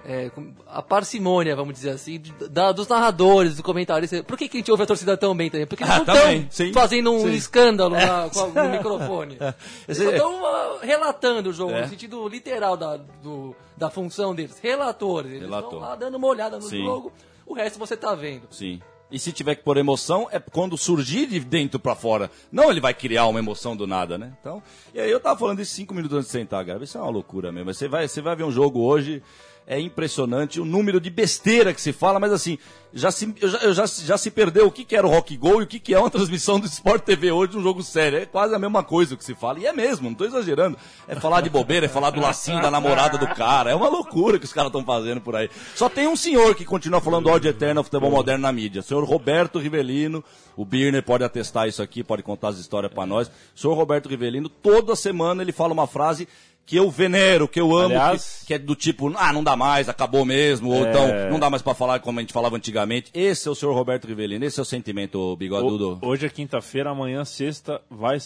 é, 0.05 0.31
a 0.67 0.83
parcimônia, 0.83 1.55
vamos 1.55 1.75
dizer 1.75 1.91
assim, 1.91 2.21
da- 2.51 2.73
dos 2.73 2.89
narradores, 2.89 3.53
dos 3.53 3.61
comentaristas. 3.61 4.23
Por 4.23 4.37
que, 4.37 4.49
que 4.49 4.57
a 4.57 4.61
gente 4.61 4.71
ouve 4.71 4.83
a 4.83 4.87
torcida 4.87 5.17
tão 5.17 5.35
bem 5.35 5.49
também? 5.51 5.67
Porque 5.67 5.85
eles 5.85 5.95
Ah, 5.95 6.05
não 6.05 6.33
estão 6.43 6.73
fazendo 6.73 7.13
um 7.13 7.21
sim. 7.21 7.33
escândalo 7.35 7.95
na- 7.95 8.29
com 8.31 8.41
a- 8.59 8.65
no 8.65 8.71
microfone. 8.71 9.37
Eles 9.89 9.99
Esse- 9.99 10.05
só 10.05 10.11
estão 10.11 10.47
ah, 10.47 10.79
relatando 10.83 11.51
o 11.51 11.53
jogo, 11.53 11.73
É. 11.73 11.83
no 11.83 11.89
sentido 11.89 12.27
literal 12.29 12.77
da, 12.77 12.97
do- 12.97 13.55
da 13.77 13.91
função 13.91 14.35
deles. 14.35 14.59
Relatores. 14.61 15.33
Eles 15.33 15.45
estão 15.45 15.79
lá 15.79 15.95
dando 15.95 16.17
uma 16.17 16.27
olhada 16.27 16.57
no 16.57 16.63
Sim. 16.63 16.85
jogo, 16.85 17.13
o 17.47 17.55
resto 17.55 17.79
você 17.79 17.97
tá 17.97 18.15
vendo. 18.15 18.43
Sim. 18.51 18.81
E 19.11 19.19
se 19.19 19.31
tiver 19.31 19.55
que 19.57 19.63
pôr 19.63 19.77
emoção, 19.77 20.27
é 20.33 20.41
quando 20.41 20.77
surgir 20.79 21.27
de 21.27 21.39
dentro 21.39 21.79
pra 21.79 21.95
fora. 21.95 22.31
Não 22.51 22.71
ele 22.71 22.81
vai 22.81 22.95
criar 22.95 23.27
uma 23.27 23.39
emoção 23.39 23.77
do 23.77 23.87
nada, 23.87 24.17
né? 24.17 24.33
Então, 24.41 24.63
e 24.95 24.99
aí 24.99 25.11
eu 25.11 25.21
tava 25.21 25.39
falando 25.39 25.61
isso 25.61 25.75
cinco 25.75 25.93
minutos 25.93 26.17
antes 26.17 26.29
de 26.29 26.33
sentar, 26.33 26.65
cara. 26.65 26.83
Isso 26.83 26.97
é 26.97 27.01
uma 27.01 27.11
loucura 27.11 27.53
mesmo. 27.53 27.75
Você 27.75 27.87
vai, 27.89 28.09
você 28.09 28.23
vai 28.23 28.35
ver 28.35 28.45
um 28.45 28.51
jogo 28.51 28.81
hoje, 28.81 29.23
é 29.67 29.81
impressionante 29.81 30.61
o 30.61 30.65
número 30.65 31.01
de 31.01 31.11
besteira 31.11 31.73
que 31.73 31.81
se 31.81 31.93
fala, 31.93 32.19
mas 32.19 32.33
assim, 32.33 32.59
já 32.95 33.11
se, 33.11 33.35
já, 33.41 33.73
já, 33.73 33.87
já 33.87 34.19
se 34.19 34.31
perdeu 34.31 34.67
o 34.67 34.71
que, 34.71 34.85
que 34.85 34.95
era 34.95 35.07
o 35.07 35.11
Rock 35.11 35.37
Go 35.37 35.61
e 35.61 35.65
o 35.65 35.67
que, 35.67 35.79
que 35.79 35.95
é 35.95 35.99
uma 35.99 36.11
transmissão 36.11 36.61
do 36.61 36.67
Sport 36.67 37.03
TV 37.03 37.33
hoje, 37.33 37.57
um 37.57 37.63
jogo 37.63 37.83
sério. 37.83 38.19
É 38.19 38.27
quase 38.27 38.55
a 38.55 38.59
mesma 38.59 38.83
coisa 38.83 39.17
que 39.17 39.25
se 39.25 39.35
fala. 39.35 39.59
E 39.59 39.67
é 39.67 39.73
mesmo, 39.73 40.09
não 40.09 40.15
tô 40.15 40.25
exagerando. 40.25 40.77
É 41.09 41.15
falar 41.15 41.41
de 41.41 41.49
bobeira, 41.49 41.87
é 41.87 41.89
falar 41.89 42.11
do 42.11 42.21
lacinho 42.21 42.61
da 42.61 42.71
namorada 42.71 43.17
do 43.17 43.27
cara. 43.29 43.71
É 43.71 43.75
uma 43.75 43.89
loucura 43.89 44.39
que 44.39 44.45
os 44.45 44.53
caras 44.53 44.69
estão 44.69 44.85
fazendo 44.85 45.21
por 45.21 45.35
aí. 45.35 45.49
Só 45.75 45.89
tem 45.89 46.07
um 46.07 46.17
senhor 46.17 46.55
que 46.55 46.65
continua 46.65 47.01
falando 47.01 47.29
ódio 47.29 47.49
eterno 47.49 47.83
futebol 47.83 48.11
moderno 48.11 48.43
na 48.43 48.53
mídia. 48.53 48.81
O 48.81 48.85
senhor 48.85 49.05
Roberto 49.05 49.59
Rivelino. 49.59 50.23
O 50.55 50.67
Birner 50.67 51.03
pode 51.03 51.25
atestar 51.25 51.67
isso 51.67 51.83
aqui, 51.83 52.05
pode 52.05 52.23
contar 52.23 52.49
as 52.49 52.59
histórias 52.59 52.93
pra 52.93 53.07
nós. 53.07 53.29
O 53.29 53.59
senhor 53.59 53.73
Roberto 53.75 54.07
Rivelino, 54.07 54.51
toda 54.51 54.95
semana 54.95 55.41
ele 55.43 55.51
fala 55.51 55.73
uma 55.73 55.87
frase 55.87 56.29
que 56.65 56.77
eu 56.77 56.91
venero, 56.91 57.49
que 57.49 57.61
eu 57.61 57.75
amo, 57.77 57.87
Aliás- 57.95 58.39
que, 58.41 58.47
que 58.47 58.55
é 58.55 58.59
do 58.59 58.75
tipo, 58.75 59.13
ah, 59.17 59.33
não 59.33 59.43
dá 59.43 59.57
mais, 59.57 59.89
acabou 59.89 60.25
mesmo, 60.25 60.71
ou 60.71 60.87
É. 60.87 60.91
então, 60.91 61.31
não 61.31 61.39
dá 61.41 61.51
mais 61.51 61.63
pra 61.63 61.75
falar 61.75 61.99
como 62.01 62.19
a 62.19 62.23
gente 62.23 62.33
falava 62.33 62.57
antigamente. 62.57 63.11
Esse 63.13 63.49
é 63.49 63.51
o 63.51 63.55
senhor 63.55 63.73
Roberto 63.75 64.07
Rivelino, 64.07 64.45
esse 64.45 64.59
é 64.59 64.63
o 64.63 64.67
sentimento, 64.67 65.35
bigodudo. 65.37 65.99
Ho- 66.03 66.09
Hoje 66.09 66.27
é 66.27 66.29
quinta-feira, 66.29 66.91
amanhã, 66.91 67.25
sexta, 67.25 67.81
vai 67.91 68.17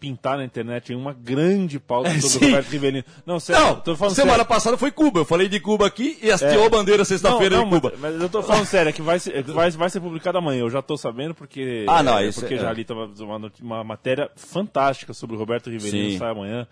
pintar 0.00 0.36
na 0.36 0.44
internet 0.44 0.92
em 0.92 0.96
uma 0.96 1.14
grande 1.14 1.78
pauta 1.78 2.10
sobre 2.20 2.28
sim. 2.28 2.44
o 2.44 2.48
Roberto 2.48 2.68
Rivelino. 2.68 3.04
Não, 3.24 3.40
sério, 3.40 3.80
Não, 3.86 3.96
semana 4.10 4.12
sério. 4.32 4.44
passada 4.44 4.76
foi 4.76 4.90
Cuba, 4.90 5.20
eu 5.20 5.24
falei 5.24 5.48
de 5.48 5.58
Cuba 5.60 5.86
aqui 5.86 6.18
e 6.20 6.30
hasteou 6.30 6.66
a 6.66 6.68
bandeira 6.68 7.04
sexta-feira 7.06 7.56
não, 7.56 7.70
Cuba. 7.70 7.92
Mas, 7.98 8.12
mas 8.12 8.22
eu 8.22 8.28
tô 8.28 8.42
falando 8.42 8.66
sério, 8.66 8.90
é 8.90 8.92
que 8.92 9.00
vai 9.00 9.18
ser, 9.18 9.36
é 9.36 9.42
vai, 9.42 9.70
vai 9.70 9.88
ser 9.88 10.00
publicado 10.00 10.36
amanhã. 10.36 10.60
Eu 10.60 10.68
já 10.68 10.82
tô 10.82 10.96
sabendo 10.98 11.32
porque. 11.34 11.86
Ah, 11.88 12.02
não, 12.02 12.18
é, 12.18 12.26
isso 12.26 12.40
Porque 12.40 12.54
é- 12.54 12.58
já 12.58 12.70
li 12.72 12.84
uma, 13.20 13.50
uma 13.62 13.84
matéria 13.84 14.30
fantástica 14.36 15.14
sobre 15.14 15.36
o 15.36 15.38
Roberto 15.38 15.70
Rivelino, 15.70 16.10
Sim. 16.10 16.18
sai 16.18 16.32
amanhã. 16.32 16.66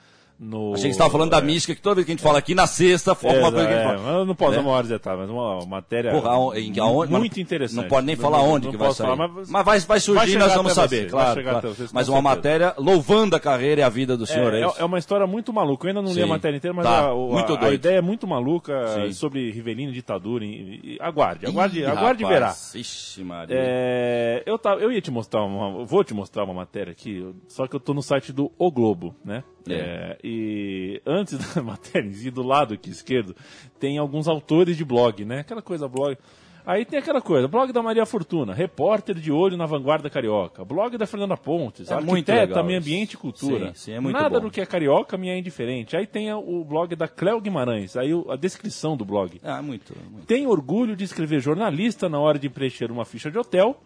No, 0.44 0.72
que 0.72 0.80
você 0.80 0.88
estava 0.88 1.08
falando 1.08 1.30
da 1.30 1.38
é, 1.38 1.40
mística, 1.42 1.72
que 1.72 1.80
toda 1.80 1.94
vez 1.94 2.04
que 2.04 2.10
a 2.10 2.14
gente 2.16 2.22
fala 2.22 2.38
aqui 2.40 2.52
na 2.52 2.66
sexta, 2.66 3.14
foca 3.14 3.38
uma 3.38 3.52
coisa 3.52 3.68
que 3.68 3.72
a 3.74 3.76
gente 3.76 3.92
é, 3.94 3.96
fala. 3.98 4.18
eu 4.18 4.24
não 4.26 4.34
posso 4.34 4.50
Né? 4.50 4.56
dar 4.56 4.62
maiores 4.64 4.88
detalhes, 4.88 5.20
mas 5.20 5.30
uma 5.30 5.64
matéria 5.66 6.10
Porra, 6.10 6.58
em- 6.58 6.80
aonde- 6.80 7.12
muito 7.12 7.40
interessante. 7.40 7.76
Não 7.80 7.88
pode 7.88 8.06
nem 8.06 8.16
Não- 8.16 8.22
falar 8.22 8.38
não- 8.38 8.50
onde 8.50 8.64
não 8.64 8.72
que 8.72 8.76
vai 8.76 8.92
sair. 8.92 9.06
falar, 9.06 9.28
mas, 9.28 9.48
mas- 9.48 9.64
vai, 9.64 9.78
vai 9.78 10.00
surgir 10.00 10.18
vai 10.18 10.30
e 10.30 10.36
nós 10.38 10.52
vamos 10.52 10.72
saber, 10.72 11.02
você, 11.04 11.06
claro. 11.10 11.42
claro. 11.44 11.68
vocês, 11.74 11.92
mas 11.92 12.08
uma 12.08 12.16
certeza. 12.16 12.36
matéria 12.36 12.74
louvando 12.76 13.36
a 13.36 13.40
carreira 13.40 13.82
e 13.82 13.84
a 13.84 13.88
vida 13.88 14.16
do 14.16 14.26
senhor. 14.26 14.52
É, 14.52 14.62
É, 14.62 14.66
isso. 14.66 14.74
é 14.80 14.84
uma 14.84 14.98
história 14.98 15.28
muito 15.28 15.52
maluca. 15.52 15.86
Eu 15.86 15.90
ainda 15.90 16.02
não 16.02 16.08
li 16.08 16.14
Sim. 16.16 16.22
a 16.22 16.26
matéria 16.26 16.56
inteira, 16.56 16.74
mas 16.74 16.86
Tá, 16.86 17.06
a, 17.06 17.12
a- 17.12 17.66
a 17.68 17.70
ideia 17.72 17.98
é 17.98 18.02
muito 18.02 18.26
maluca 18.26 18.84
Sim. 18.88 19.12
sobre 19.12 19.48
Rivelino, 19.52 19.92
ditadura. 19.92 20.44
E, 20.44 20.48
e- 20.82 20.98
aguarde, 21.00 21.46
aguarde, 21.46 21.78
Ih, 21.80 21.84
aguarde 21.86 22.24
e 22.24 22.26
verá. 22.26 22.46
rapaz, 22.46 22.74
Ixi, 22.74 23.22
Maria. 23.22 23.54
É, 23.56 24.42
eu, 24.44 24.58
tava, 24.58 24.80
eu 24.80 24.90
ia 24.90 25.00
te 25.00 25.10
mostrar 25.12 25.44
uma. 25.44 25.84
Vou 25.84 26.02
te 26.02 26.12
mostrar 26.12 26.42
uma 26.42 26.54
matéria 26.54 26.90
aqui, 26.90 27.24
só 27.46 27.68
que 27.68 27.76
eu 27.76 27.80
tô 27.80 27.94
no 27.94 28.02
site 28.02 28.32
do 28.32 28.50
O 28.58 28.72
Globo, 28.72 29.14
né? 29.24 29.44
É. 29.68 30.18
E 30.34 31.02
antes 31.04 31.36
da 31.54 31.62
matéria 31.62 32.08
em 32.08 32.12
si, 32.12 32.30
do 32.30 32.42
lado 32.42 32.72
aqui 32.74 32.90
esquerdo, 32.90 33.36
tem 33.78 33.98
alguns 33.98 34.26
autores 34.26 34.76
de 34.76 34.84
blog, 34.84 35.24
né? 35.24 35.40
Aquela 35.40 35.60
coisa 35.60 35.86
blog. 35.86 36.16
Aí 36.64 36.84
tem 36.84 36.96
aquela 36.96 37.20
coisa, 37.20 37.48
blog 37.48 37.72
da 37.72 37.82
Maria 37.82 38.06
Fortuna, 38.06 38.54
repórter 38.54 39.16
de 39.16 39.32
olho 39.32 39.56
na 39.56 39.66
vanguarda 39.66 40.08
carioca, 40.08 40.64
blog 40.64 40.96
da 40.96 41.08
Fernanda 41.08 41.36
Pontes, 41.36 41.90
É 41.90 41.94
arquiteta, 41.94 42.62
meio 42.62 42.78
ambiente 42.78 43.14
e 43.14 43.16
cultura. 43.16 43.68
Sim, 43.68 43.74
sim, 43.74 43.92
é 43.94 44.00
muito 44.00 44.14
Nada 44.16 44.38
bom. 44.38 44.46
do 44.46 44.50
que 44.50 44.60
é 44.60 44.66
carioca 44.66 45.18
me 45.18 45.28
é 45.28 45.36
indiferente. 45.36 45.96
Aí 45.96 46.06
tem 46.06 46.32
o 46.32 46.64
blog 46.64 46.94
da 46.94 47.08
Cléo 47.08 47.40
Guimarães, 47.40 47.96
aí 47.96 48.10
a 48.28 48.36
descrição 48.36 48.96
do 48.96 49.04
blog. 49.04 49.40
Ah, 49.42 49.60
muito, 49.60 49.92
muito. 50.08 50.24
Tem 50.24 50.46
orgulho 50.46 50.94
de 50.94 51.02
escrever 51.02 51.40
jornalista 51.40 52.08
na 52.08 52.20
hora 52.20 52.38
de 52.38 52.48
preencher 52.48 52.92
uma 52.92 53.04
ficha 53.04 53.28
de 53.28 53.38
hotel. 53.38 53.82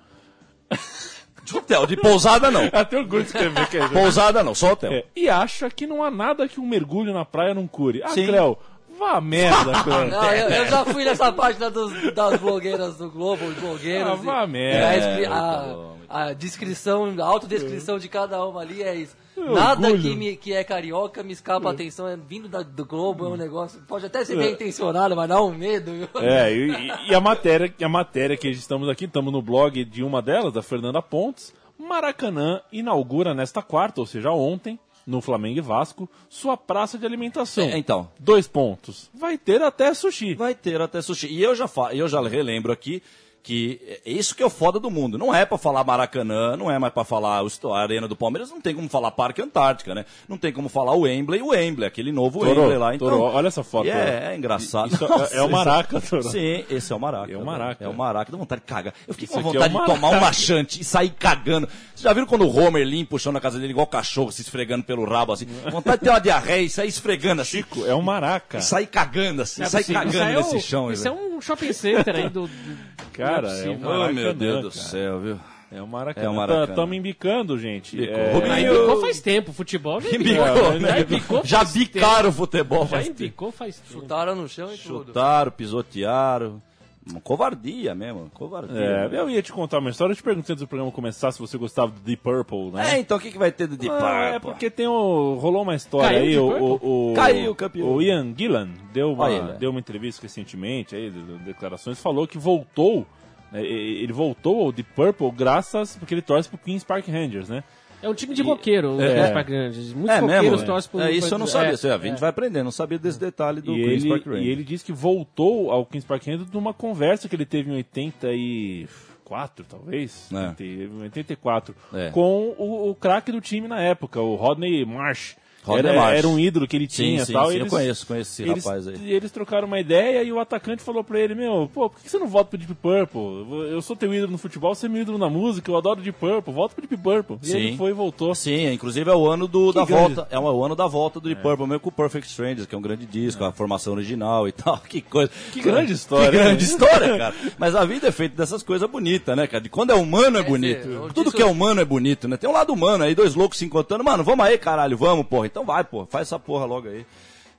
De 1.46 1.56
hotel, 1.56 1.86
de 1.86 1.96
pousada 1.96 2.50
não. 2.50 2.68
Até 2.72 2.98
orgulho 2.98 3.22
de 3.22 3.28
escrever 3.28 3.66
que 3.68 3.78
é 3.78 3.88
Pousada 3.88 4.42
não, 4.42 4.54
só 4.54 4.72
hotel. 4.72 4.92
É, 4.92 5.04
e 5.14 5.28
acha 5.28 5.70
que 5.70 5.86
não 5.86 6.02
há 6.02 6.10
nada 6.10 6.46
que 6.48 6.60
um 6.60 6.66
mergulho 6.66 7.12
na 7.14 7.24
praia 7.24 7.54
não 7.54 7.66
cure. 7.66 8.02
Ah, 8.04 8.08
Sim. 8.08 8.26
Cléo, 8.26 8.58
vá 8.98 9.12
a 9.12 9.20
merda, 9.20 9.72
Cléo. 9.84 10.08
Não, 10.10 10.32
eu, 10.32 10.48
eu 10.50 10.66
já 10.66 10.84
fui 10.84 11.04
nessa 11.04 11.32
página 11.32 11.70
dos- 11.70 12.12
das 12.12 12.40
blogueiras 12.40 12.96
do 12.96 13.10
Globo, 13.10 13.44
os 13.46 13.54
blogueiros. 13.56 14.10
Ah, 14.12 14.16
e- 14.22 14.24
vá 14.26 14.32
a 14.34 14.40
e 14.40 14.44
a, 14.44 14.46
merda. 14.46 15.06
É, 15.22 15.26
a- 15.26 15.62
muito 15.66 15.96
a 16.08 16.32
descrição, 16.32 17.14
a 17.18 17.24
autodescrição 17.24 17.98
de 17.98 18.08
cada 18.08 18.44
uma 18.44 18.60
ali 18.60 18.82
é 18.82 18.94
isso. 18.94 19.16
É 19.36 19.40
Nada 19.52 19.88
orgulho. 19.88 20.02
que, 20.02 20.16
me, 20.16 20.36
que 20.36 20.52
é 20.52 20.64
carioca 20.64 21.22
me 21.22 21.32
escapa 21.32 21.68
a 21.68 21.72
atenção, 21.72 22.08
é 22.08 22.16
vindo 22.16 22.48
da- 22.48 22.62
do 22.62 22.84
Globo, 22.84 23.26
é 23.26 23.28
um 23.28 23.36
negócio. 23.36 23.80
Pode 23.86 24.06
até 24.06 24.24
ser 24.24 24.36
bem 24.36 24.52
intencionado, 24.52 25.14
mas 25.14 25.28
dá 25.28 25.42
um 25.42 25.52
medo. 25.54 25.92
viu? 25.92 26.08
É, 26.22 26.52
e, 26.52 27.10
e- 27.10 27.14
a 27.14 27.20
matéria, 27.20 27.72
a 27.82 27.88
matéria 27.88 28.36
que 28.36 28.48
estamos 28.48 28.88
aqui, 28.88 29.04
estamos 29.04 29.32
no 29.32 29.42
blog 29.42 29.84
de 29.84 30.02
uma 30.02 30.22
delas, 30.22 30.52
da 30.52 30.62
Fernanda 30.62 31.02
Pontes. 31.02 31.52
Maracanã 31.78 32.60
inaugura 32.72 33.34
nesta 33.34 33.60
quarta, 33.62 34.00
ou 34.00 34.06
seja, 34.06 34.30
ontem, 34.30 34.78
no 35.06 35.20
Flamengo 35.20 35.58
e 35.58 35.60
Vasco, 35.60 36.08
sua 36.28 36.56
praça 36.56 36.98
de 36.98 37.06
alimentação. 37.06 37.64
É, 37.64 37.78
então. 37.78 38.10
Dois 38.18 38.48
pontos. 38.48 39.08
Vai 39.14 39.38
ter 39.38 39.62
até 39.62 39.94
sushi. 39.94 40.34
Vai 40.34 40.54
ter 40.54 40.80
até 40.80 41.00
sushi. 41.00 41.28
E 41.28 41.42
eu 41.42 41.54
já, 41.54 41.68
fa 41.68 41.94
eu 41.94 42.08
já 42.08 42.20
relembro 42.26 42.72
aqui 42.72 43.02
que 43.46 43.80
é 44.04 44.10
isso 44.10 44.34
que 44.34 44.42
é 44.42 44.46
o 44.46 44.50
foda 44.50 44.80
do 44.80 44.90
mundo. 44.90 45.16
Não 45.16 45.32
é 45.32 45.46
pra 45.46 45.56
falar 45.56 45.84
Maracanã, 45.84 46.56
não 46.56 46.68
é 46.68 46.80
mais 46.80 46.92
pra 46.92 47.04
falar 47.04 47.44
o 47.44 47.72
a 47.72 47.80
Arena 47.80 48.08
do 48.08 48.16
Palmeiras, 48.16 48.50
não 48.50 48.60
tem 48.60 48.74
como 48.74 48.88
falar 48.88 49.12
Parque 49.12 49.40
Antártica, 49.40 49.94
né? 49.94 50.04
Não 50.28 50.36
tem 50.36 50.52
como 50.52 50.68
falar 50.68 50.94
o 50.94 51.02
Wembley, 51.02 51.40
o 51.40 51.48
Wembley, 51.50 51.86
aquele 51.86 52.10
novo 52.10 52.40
Torô, 52.40 52.62
Wembley 52.62 52.78
lá. 52.78 52.94
Então, 52.96 53.08
Torô, 53.08 53.22
olha 53.22 53.46
essa 53.46 53.62
foto. 53.62 53.86
É, 53.88 54.32
é 54.32 54.36
engraçado. 54.36 54.92
Isso 54.92 55.04
é- 55.04 55.08
Nossa, 55.08 55.34
é 55.36 55.40
o 55.40 55.44
isso- 55.46 55.52
Maraca, 55.52 56.00
Torô. 56.00 56.22
Sim, 56.24 56.64
esse 56.68 56.92
é 56.92 56.96
o 56.96 56.98
Maraca. 56.98 57.32
É 57.32 57.36
o. 57.36 57.44
Maraca. 57.44 57.84
É 57.84 57.88
o 57.88 57.94
Maraca. 57.94 58.32
Dá 58.32 58.36
vontade 58.38 58.62
de 58.62 58.66
cagar. 58.66 58.92
Eu 59.06 59.14
fiquei 59.14 59.28
com 59.28 59.38
Isso 59.38 59.48
é 59.48 59.52
vontade 59.52 59.74
o 59.76 59.78
de 59.80 59.86
tomar 59.86 60.08
um 60.10 60.20
laxante 60.20 60.80
e 60.80 60.84
sair 60.84 61.10
cagando. 61.10 61.68
Vocês 61.68 62.02
já 62.02 62.12
viram 62.12 62.26
quando 62.26 62.42
o 62.42 62.56
Homer 62.58 62.84
limpa 62.84 63.14
o 63.14 63.18
chão 63.18 63.30
na 63.32 63.40
casa 63.40 63.60
dele 63.60 63.70
igual 63.70 63.86
cachorro, 63.86 64.32
se 64.32 64.42
esfregando 64.42 64.82
pelo 64.84 65.04
rabo 65.04 65.32
assim? 65.32 65.46
Vontade 65.70 65.98
de 65.98 66.04
ter 66.04 66.10
uma 66.10 66.18
diarreia 66.20 66.62
e 66.66 66.68
sair 66.68 66.88
esfregando 66.88 67.42
assim. 67.42 67.64
É 67.86 67.94
um 67.94 68.02
Maraca. 68.02 68.58
E 68.58 68.62
sair 68.62 68.86
cagando 68.86 69.42
assim, 69.42 69.62
é 69.62 69.66
sair 69.66 69.84
cagando 69.84 70.18
é 70.18 70.36
nesse 70.36 70.56
o- 70.56 70.60
chão. 70.60 70.90
Isso 70.90 71.04
velho. 71.04 71.16
é 71.16 71.36
um 71.36 71.40
shopping 71.40 71.72
center 71.72 72.16
aí 72.16 72.28
do. 72.28 72.48
do- 72.48 72.96
Cara, 73.42 73.48
é 73.48 73.50
possível. 73.50 73.88
um 73.90 74.04
Oh, 74.08 74.12
meu 74.12 74.34
Deus 74.34 74.62
do 74.62 74.70
céu, 74.70 75.20
viu? 75.20 75.40
É 75.72 75.82
o 75.82 75.86
Maracanã. 75.86 76.26
É 76.26 76.30
o 76.30 76.34
Maracanã. 76.34 76.64
Estamos 76.70 76.96
embicando, 76.96 77.58
gente. 77.58 77.96
Bicou. 77.96 78.14
É, 78.16 78.32
Rubinho, 78.32 78.92
Ah, 78.92 79.00
faz 79.00 79.20
tempo, 79.20 79.52
futebol 79.52 80.00
já 80.00 80.10
Embicou, 80.10 80.46
embicou. 80.76 81.36
né? 81.38 81.42
Já 81.44 81.58
faz 81.58 81.72
bicaram 81.72 82.28
o 82.28 82.32
futebol 82.32 82.78
tempo. 82.80 82.90
Já 82.90 82.96
faz 82.96 83.08
tempo. 83.08 83.22
embicou 83.22 83.50
faz 83.52 83.76
tempo. 83.80 83.92
Chutaram 83.92 84.34
no 84.36 84.48
chão 84.48 84.72
e 84.72 84.78
tudo. 84.78 85.06
Chutaram, 85.06 85.50
pisotearam. 85.50 86.62
Uma 87.08 87.20
covardia 87.20 87.94
mesmo, 87.94 88.28
covardia. 88.34 88.80
É, 88.80 89.08
eu 89.12 89.30
ia 89.30 89.40
te 89.40 89.52
contar 89.52 89.78
uma 89.78 89.90
história. 89.90 90.10
Eu 90.12 90.16
te 90.16 90.22
perguntei 90.24 90.52
antes 90.54 90.64
do 90.64 90.66
programa 90.68 90.90
começar 90.90 91.30
se 91.30 91.38
você 91.38 91.56
gostava 91.56 91.92
do 91.92 92.00
Deep 92.00 92.20
Purple, 92.20 92.72
né? 92.72 92.94
É, 92.96 92.98
então 92.98 93.16
o 93.16 93.20
que, 93.20 93.30
que 93.30 93.38
vai 93.38 93.52
ter 93.52 93.68
do 93.68 93.76
Deep 93.76 93.94
Ah, 93.94 93.98
Purple? 94.00 94.34
é 94.34 94.38
porque 94.40 94.68
tem 94.70 94.88
o, 94.88 95.34
rolou 95.34 95.62
uma 95.62 95.76
história 95.76 96.18
Caiu 96.18 96.52
aí. 96.52 96.60
O, 96.60 96.78
o, 96.82 97.10
o- 97.12 97.14
Caiu, 97.14 97.54
campeão. 97.54 97.88
O 97.88 98.02
Ian 98.02 98.34
Gillan 98.36 98.70
deu 98.92 99.12
uma, 99.12 99.24
Olha 99.24 99.42
né? 99.42 99.56
deu 99.58 99.70
uma 99.70 99.78
entrevista 99.78 100.22
recentemente, 100.22 100.96
aí, 100.96 101.08
de- 101.10 101.22
de- 101.22 101.38
declarações, 101.44 102.00
falou 102.00 102.26
que 102.26 102.38
voltou. 102.38 103.06
Né, 103.52 103.62
e- 103.64 104.02
ele 104.02 104.12
voltou 104.12 104.62
ao 104.66 104.72
Deep 104.72 104.90
Purple 104.94 105.30
graças 105.30 105.96
porque 105.96 106.14
ele 106.14 106.22
torce 106.22 106.48
pro 106.48 106.58
Queen's 106.58 106.84
Park 106.84 107.06
Rangers, 107.08 107.48
né? 107.48 107.62
É 108.02 108.08
um 108.08 108.14
time 108.14 108.34
de 108.34 108.42
roqueiro, 108.42 109.00
É. 109.00 109.06
é. 109.06 109.14
Queen's 109.14 109.30
Park 109.30 109.48
Rangers. 109.48 109.92
Muitos 109.94 110.16
É 110.16 110.20
roqueiros 110.20 110.50
mesmo? 110.50 110.66
torcem 110.66 110.90
pro 110.90 111.00
É, 111.00 111.10
isso 111.12 111.34
eu 111.34 111.38
não 111.38 111.46
é, 111.46 111.48
sabia. 111.48 111.76
Você, 111.76 111.88
a 111.90 111.94
é. 111.94 111.98
gente 112.00 112.20
vai 112.20 112.28
aprender, 112.30 112.62
não 112.62 112.70
sabia 112.70 112.98
desse 112.98 113.18
detalhe 113.18 113.60
do 113.62 113.72
e, 113.76 113.82
Queen's 113.84 114.02
ele, 114.04 114.10
Park 114.12 114.26
Rangers. 114.26 114.44
e 114.46 114.48
ele 114.50 114.64
disse 114.64 114.84
que 114.84 114.92
voltou 114.92 115.70
ao 115.70 115.86
Queen's 115.86 116.04
Park 116.04 116.26
Rangers 116.26 116.50
numa 116.52 116.74
conversa 116.74 117.26
que 117.28 117.34
ele 117.34 117.46
teve 117.46 117.70
em 117.70 117.74
84, 117.76 119.64
talvez. 119.68 120.28
É. 120.32 120.50
Teve 120.54 120.84
Em 120.84 121.02
84. 121.02 121.74
É. 121.94 122.10
Com 122.10 122.54
o, 122.58 122.90
o 122.90 122.94
craque 122.94 123.32
do 123.32 123.40
time 123.40 123.66
na 123.66 123.80
época, 123.80 124.20
o 124.20 124.34
Rodney 124.36 124.84
Marsh. 124.84 125.36
Rodney 125.66 125.90
era, 125.92 126.00
Marsh. 126.00 126.18
era 126.18 126.28
um 126.28 126.38
ídolo 126.38 126.66
que 126.66 126.76
ele 126.76 126.88
Sim, 126.88 127.02
tinha 127.04 127.24
sim, 127.24 127.32
tal. 127.32 127.50
sim, 127.50 127.56
e 127.56 127.60
eu 127.60 127.66
conheço, 127.66 128.06
conheço 128.06 128.30
esse 128.42 128.42
eles, 128.50 128.64
rapaz 128.64 128.88
aí. 128.88 128.96
E 129.02 129.12
eles 129.12 129.30
trocaram 129.30 129.66
uma 129.66 129.78
ideia 129.80 130.22
e 130.22 130.32
o 130.32 130.38
atacante 130.38 130.82
falou 130.82 131.02
pra 131.04 131.18
ele, 131.20 131.34
meu, 131.34 131.70
pô, 131.72 131.90
por 131.90 132.00
que 132.00 132.08
você 132.10 132.18
não 132.18 132.28
volta 132.28 132.50
pro 132.50 132.58
Deep 132.58 132.74
Purple? 132.74 133.70
Eu 133.70 133.82
sou 133.82 133.96
teu 133.96 134.12
ídolo 134.14 134.32
no 134.32 134.38
futebol, 134.38 134.74
você 134.74 134.86
é 134.86 134.88
meu 134.88 135.02
ídolo 135.02 135.18
na 135.18 135.28
música, 135.28 135.70
eu 135.70 135.76
adoro 135.76 136.00
Deep 136.00 136.18
Purple, 136.18 136.52
volta 136.52 136.74
pro 136.74 136.86
Deep 136.86 137.02
Purple. 137.02 137.38
E 137.42 137.46
Sim. 137.46 137.56
ele 137.58 137.76
foi 137.76 137.90
e 137.90 137.94
voltou. 137.94 138.34
Sim, 138.34 138.72
inclusive 138.72 139.10
é 139.10 139.14
o 139.14 139.26
ano 139.26 139.46
do, 139.48 139.72
da 139.72 139.84
grande. 139.84 140.14
volta. 140.14 140.28
É 140.30 140.38
o 140.38 140.64
ano 140.64 140.76
da 140.76 140.86
volta 140.86 141.20
do 141.20 141.28
Deep 141.28 141.42
Purple, 141.42 141.66
mesmo 141.66 141.80
com 141.80 141.88
o 141.88 141.92
Perfect 141.92 142.28
Strangers, 142.30 142.66
que 142.66 142.74
é 142.74 142.78
um 142.78 142.82
grande 142.82 143.06
disco, 143.06 143.44
a 143.44 143.52
formação 143.52 143.92
original 143.94 144.46
e 144.48 144.52
tal. 144.52 144.78
Que 144.78 145.00
coisa. 145.00 145.30
Que 145.52 145.60
grande 145.60 145.92
história, 145.92 146.30
Que 146.30 146.36
grande 146.44 146.64
né? 146.64 146.70
história, 146.70 147.18
cara. 147.18 147.34
Mas 147.58 147.74
a 147.74 147.84
vida 147.84 148.08
é 148.08 148.12
feita 148.12 148.36
dessas 148.36 148.62
coisas 148.62 148.88
bonitas, 148.88 149.36
né, 149.36 149.46
cara? 149.46 149.62
De 149.62 149.68
quando 149.68 149.90
é 149.90 149.94
humano 149.94 150.36
é 150.36 150.40
Esse- 150.40 150.48
bonito. 150.50 151.10
Tudo 151.14 151.32
que 151.32 151.42
é 151.42 151.46
humano 151.46 151.80
é 151.80 151.84
bonito, 151.84 152.28
né? 152.28 152.36
Tem 152.36 152.48
um 152.48 152.52
lado 152.52 152.72
humano 152.72 153.04
aí, 153.04 153.14
dois 153.14 153.34
loucos 153.34 153.58
se 153.58 153.64
encontrando. 153.64 154.04
Mano, 154.04 154.22
vamos 154.22 154.44
aí, 154.44 154.56
caralho, 154.58 154.96
vamos, 154.96 155.26
porra. 155.26 155.46
Então 155.56 155.64
vai, 155.64 155.82
porra, 155.82 156.04
faz 156.04 156.28
essa 156.28 156.38
porra 156.38 156.66
logo 156.66 156.86
aí. 156.86 157.06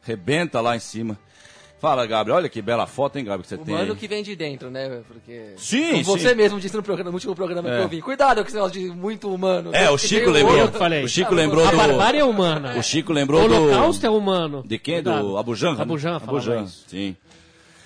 Rebenta 0.04 0.62
lá 0.62 0.76
em 0.76 0.80
cima. 0.80 1.18
Fala, 1.80 2.06
Gabriel. 2.06 2.38
Olha 2.38 2.48
que 2.48 2.62
bela 2.62 2.86
foto, 2.86 3.18
hein, 3.18 3.26
Gabriel, 3.26 3.42
que 3.42 3.50
você 3.50 3.56
O 3.56 3.58
tem. 3.66 3.74
mano 3.74 3.94
aí. 3.94 3.98
que 3.98 4.08
vem 4.08 4.22
de 4.22 4.36
dentro, 4.36 4.70
né? 4.70 5.02
Porque. 5.08 5.54
Sim, 5.58 5.92
Como 5.94 6.04
você 6.04 6.30
sim. 6.30 6.36
mesmo 6.36 6.60
disse 6.60 6.76
no, 6.76 6.84
programa, 6.84 7.10
no 7.10 7.16
último 7.16 7.34
programa 7.34 7.68
É. 7.74 7.78
que 7.80 7.84
eu 7.86 7.90
vi. 7.90 8.02
Cuidado 8.04 8.42
com 8.42 8.46
esse 8.48 8.54
negócio 8.56 8.80
de 8.80 8.88
muito 8.92 9.34
humano. 9.34 9.72
É, 9.74 9.82
né? 9.86 9.90
o 9.90 9.98
Chico 9.98 10.30
lembrou. 10.30 10.60
outro- 10.62 10.78
falei. 10.78 11.04
O 11.04 11.10
Chico 11.10 11.34
Ah, 11.34 11.38
lembrou 11.38 11.68
A 11.68 11.72
do. 11.72 11.78
barbárie 11.78 12.20
é 12.20 12.24
humana. 12.24 12.78
O 12.78 12.84
Chico 12.84 13.12
O 13.12 13.16
lembrou 13.16 13.48
do. 13.50 13.56
holocausto 13.56 14.06
é 14.06 14.10
humano. 14.12 14.64
De 14.64 14.78
quem? 14.78 14.96
Cuidado. 15.02 15.28
Do 15.30 15.38
Abujan? 15.40 15.74
né? 15.74 15.82
Abujan 15.82 16.20
falava 16.20 16.38
Abujan, 16.38 16.64
isso. 16.66 16.86
sim. 16.88 17.16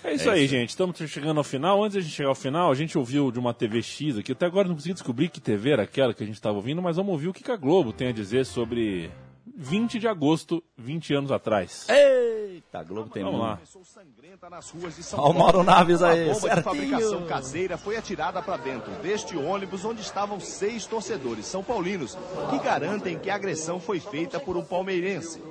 É 0.03 0.14
isso 0.14 0.30
aí, 0.30 0.45
gente. 0.45 0.70
Estamos 0.72 0.97
chegando 1.07 1.38
ao 1.38 1.43
final. 1.45 1.82
Antes 1.82 1.93
de 1.93 1.99
a 1.99 2.01
gente 2.01 2.14
chegar 2.16 2.30
ao 2.30 2.36
final, 2.36 2.70
a 2.70 2.76
gente 2.76 2.97
ouviu 2.97 3.32
de 3.32 3.39
uma 3.39 3.53
TV 3.53 3.82
X 3.82 4.18
aqui. 4.18 4.34
Até 4.34 4.45
agora 4.45 4.68
não 4.68 4.76
consegui 4.76 4.93
descobrir 4.93 5.30
que 5.30 5.39
TV 5.39 5.70
era 5.72 5.84
aquela 5.84 6.14
que 6.14 6.22
a 6.22 6.26
gente 6.26 6.36
estava 6.36 6.55
ouvindo, 6.57 6.82
mas 6.82 6.97
vamos 6.97 7.12
ouvir 7.14 7.30
o 7.30 7.34
que 7.34 7.41
que 7.43 7.51
a 7.51 7.55
Globo 7.55 7.93
tem 7.93 8.07
a 8.09 8.12
dizer 8.12 8.45
sobre 8.45 9.09
20 9.56 9.99
de 9.99 10.08
agosto, 10.08 10.64
20 10.78 11.14
anos 11.14 11.32
atrás. 11.32 11.88
Eita, 11.89 12.80
a 12.80 12.84
Globo 12.84 13.10
tem 13.10 13.24
Vamos 13.24 13.39
lá. 13.39 13.60
de 13.64 15.16
Ó 15.16 15.30
o 15.30 15.34
Mauro 15.34 15.64
Naves 15.64 16.02
aí, 16.02 16.26
Uma 16.26 16.34
bomba 16.34 16.34
de 16.36 16.41
certinho. 16.41 16.64
fabricação 16.64 17.26
caseira 17.28 17.78
foi 17.78 17.97
atirada 17.97 18.41
para 18.41 18.58
dentro 18.58 18.91
deste 19.02 19.36
ônibus 19.38 19.84
onde 19.86 20.02
estavam 20.02 20.39
seis 20.39 20.86
torcedores 20.86 21.45
são 21.45 21.64
paulinos 21.64 22.18
que 22.49 22.60
garantem 22.60 23.18
que 23.18 23.30
a 23.30 23.36
agressão 23.36 23.80
foi 23.80 23.99
feita 23.99 24.39
por 24.39 24.56
um 24.58 24.64
palmeirense. 24.64 25.41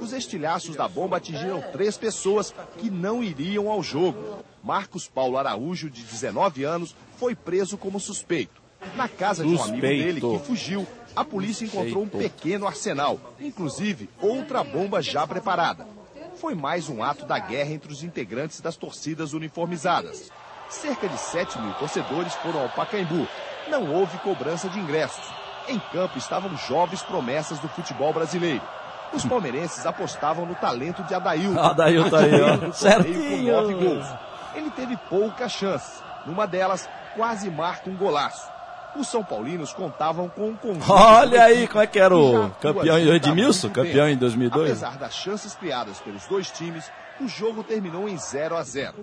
Os 0.00 0.12
estilhaços 0.12 0.76
da 0.76 0.88
bomba 0.88 1.18
atingiram 1.18 1.60
três 1.72 1.98
pessoas 1.98 2.54
que 2.78 2.88
não 2.90 3.22
iriam 3.22 3.68
ao 3.70 3.82
jogo. 3.82 4.38
Marcos 4.62 5.06
Paulo 5.08 5.36
Araújo, 5.36 5.90
de 5.90 6.02
19 6.02 6.64
anos, 6.64 6.94
foi 7.18 7.34
preso 7.34 7.76
como 7.76 8.00
suspeito. 8.00 8.60
Na 8.96 9.08
casa 9.08 9.42
de 9.44 9.48
um 9.50 9.52
amigo 9.62 9.68
Suspeito. 9.72 10.04
dele 10.04 10.20
que 10.22 10.38
fugiu, 10.46 10.86
a 11.14 11.24
polícia 11.24 11.64
encontrou 11.64 12.04
um 12.04 12.08
pequeno 12.08 12.66
arsenal, 12.66 13.18
inclusive 13.40 14.08
outra 14.20 14.62
bomba 14.62 15.02
já 15.02 15.26
preparada. 15.26 15.86
Foi 16.36 16.54
mais 16.54 16.88
um 16.88 17.02
ato 17.02 17.26
da 17.26 17.38
guerra 17.38 17.70
entre 17.72 17.92
os 17.92 18.02
integrantes 18.02 18.60
das 18.60 18.76
torcidas 18.76 19.32
uniformizadas. 19.32 20.30
Cerca 20.68 21.08
de 21.08 21.18
7 21.18 21.58
mil 21.58 21.74
torcedores 21.74 22.34
foram 22.36 22.62
ao 22.62 22.68
Pacaembu. 22.70 23.26
Não 23.68 23.92
houve 23.92 24.16
cobrança 24.18 24.68
de 24.68 24.78
ingressos. 24.78 25.24
Em 25.68 25.78
campo 25.92 26.16
estavam 26.16 26.56
jovens 26.56 27.02
promessas 27.02 27.58
do 27.58 27.68
futebol 27.68 28.12
brasileiro. 28.12 28.62
Os 29.12 29.24
palmeirenses 29.24 29.84
apostavam 29.84 30.46
no 30.46 30.54
talento 30.54 31.02
de 31.02 31.14
Adailton. 31.14 31.58
Adailton 31.60 32.16
aí, 32.16 32.40
ó. 32.40 32.46
artilheiro 32.46 32.58
do 32.58 32.72
torneio 32.72 34.04
Certinho. 34.04 34.18
Ele 34.54 34.70
teve 34.70 34.96
poucas 35.08 35.50
chances. 35.52 36.02
Numa 36.24 36.46
delas, 36.46 36.88
quase 37.16 37.50
marca 37.50 37.90
um 37.90 37.96
golaço. 37.96 38.48
Os 38.96 39.08
São 39.08 39.22
Paulinos 39.22 39.72
contavam 39.72 40.28
com 40.28 40.48
um 40.48 40.56
conjunto. 40.56 40.92
Olha 40.92 41.44
aí, 41.44 41.68
como 41.68 41.82
é 41.82 41.86
que 41.86 41.98
era 41.98 42.16
o 42.16 42.50
campeão 42.60 42.98
Edmilson? 42.98 43.70
Campeão 43.70 44.08
em 44.08 44.16
2002? 44.16 44.70
Apesar 44.70 44.98
das 44.98 45.14
chances 45.14 45.54
criadas 45.54 45.98
pelos 46.00 46.26
dois 46.26 46.50
times, 46.50 46.84
o 47.20 47.28
jogo 47.28 47.62
terminou 47.62 48.08
em 48.08 48.16
0 48.16 48.56
a 48.56 48.62
0 48.62 48.94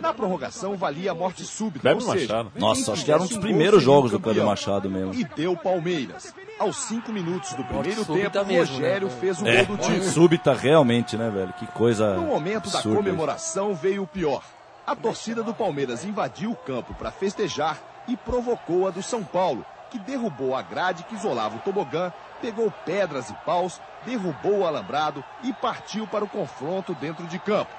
Na 0.00 0.12
prorrogação, 0.12 0.76
valia 0.76 1.12
a 1.12 1.14
morte 1.14 1.44
súbita. 1.44 1.80
Kleber 1.80 2.06
ou 2.06 2.12
seja, 2.12 2.26
Machado. 2.34 2.52
Nossa, 2.56 2.92
acho 2.92 3.04
que 3.04 3.12
era 3.12 3.22
um 3.22 3.26
dos 3.26 3.38
primeiros 3.38 3.82
o 3.82 3.84
jogos 3.84 4.10
do 4.10 4.20
Kleber 4.20 4.42
campeão. 4.42 4.50
Machado 4.50 4.90
mesmo. 4.90 5.14
E 5.14 5.24
deu 5.24 5.56
Palmeiras. 5.56 6.34
Aos 6.58 6.76
5 6.76 7.10
minutos 7.10 7.54
do 7.54 7.64
primeiro 7.64 8.04
tempo, 8.04 8.44
mesmo, 8.46 8.78
né? 8.78 8.88
Rogério 8.88 9.10
fez 9.10 9.40
o 9.40 9.46
É, 9.48 9.64
gol 9.64 9.76
do 9.76 9.82
time. 9.82 10.04
súbita 10.04 10.52
realmente, 10.52 11.16
né, 11.16 11.30
velho? 11.30 11.52
Que 11.54 11.66
coisa. 11.68 12.14
No 12.14 12.22
momento 12.26 12.70
da 12.70 12.82
comemoração 12.82 13.74
veio 13.74 14.02
o 14.02 14.06
pior. 14.06 14.42
A 14.86 14.94
torcida 14.94 15.42
do 15.42 15.54
Palmeiras 15.54 16.04
invadiu 16.04 16.50
o 16.50 16.56
campo 16.56 16.92
para 16.94 17.10
festejar 17.10 17.78
e 18.06 18.16
provocou 18.16 18.86
a 18.86 18.90
do 18.90 19.02
São 19.02 19.22
Paulo, 19.22 19.64
que 19.90 19.98
derrubou 19.98 20.56
a 20.56 20.62
grade 20.62 21.04
que 21.04 21.14
isolava 21.14 21.56
o 21.56 21.60
tobogã, 21.60 22.12
pegou 22.40 22.72
pedras 22.84 23.30
e 23.30 23.34
paus, 23.44 23.80
derrubou 24.04 24.60
o 24.60 24.66
alambrado 24.66 25.22
e 25.42 25.52
partiu 25.52 26.06
para 26.06 26.24
o 26.24 26.28
confronto 26.28 26.94
dentro 26.94 27.26
de 27.26 27.38
campo. 27.38 27.70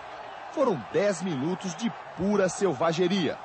Foram 0.51 0.81
10 0.93 1.23
minutos 1.23 1.75
de 1.75 1.91
pura 2.15 2.47
selvageria. 2.47 3.37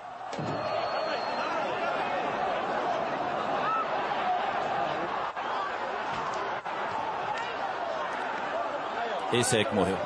Esse 9.32 9.56
aí 9.56 9.64
que 9.64 9.74
morreu. 9.74 9.98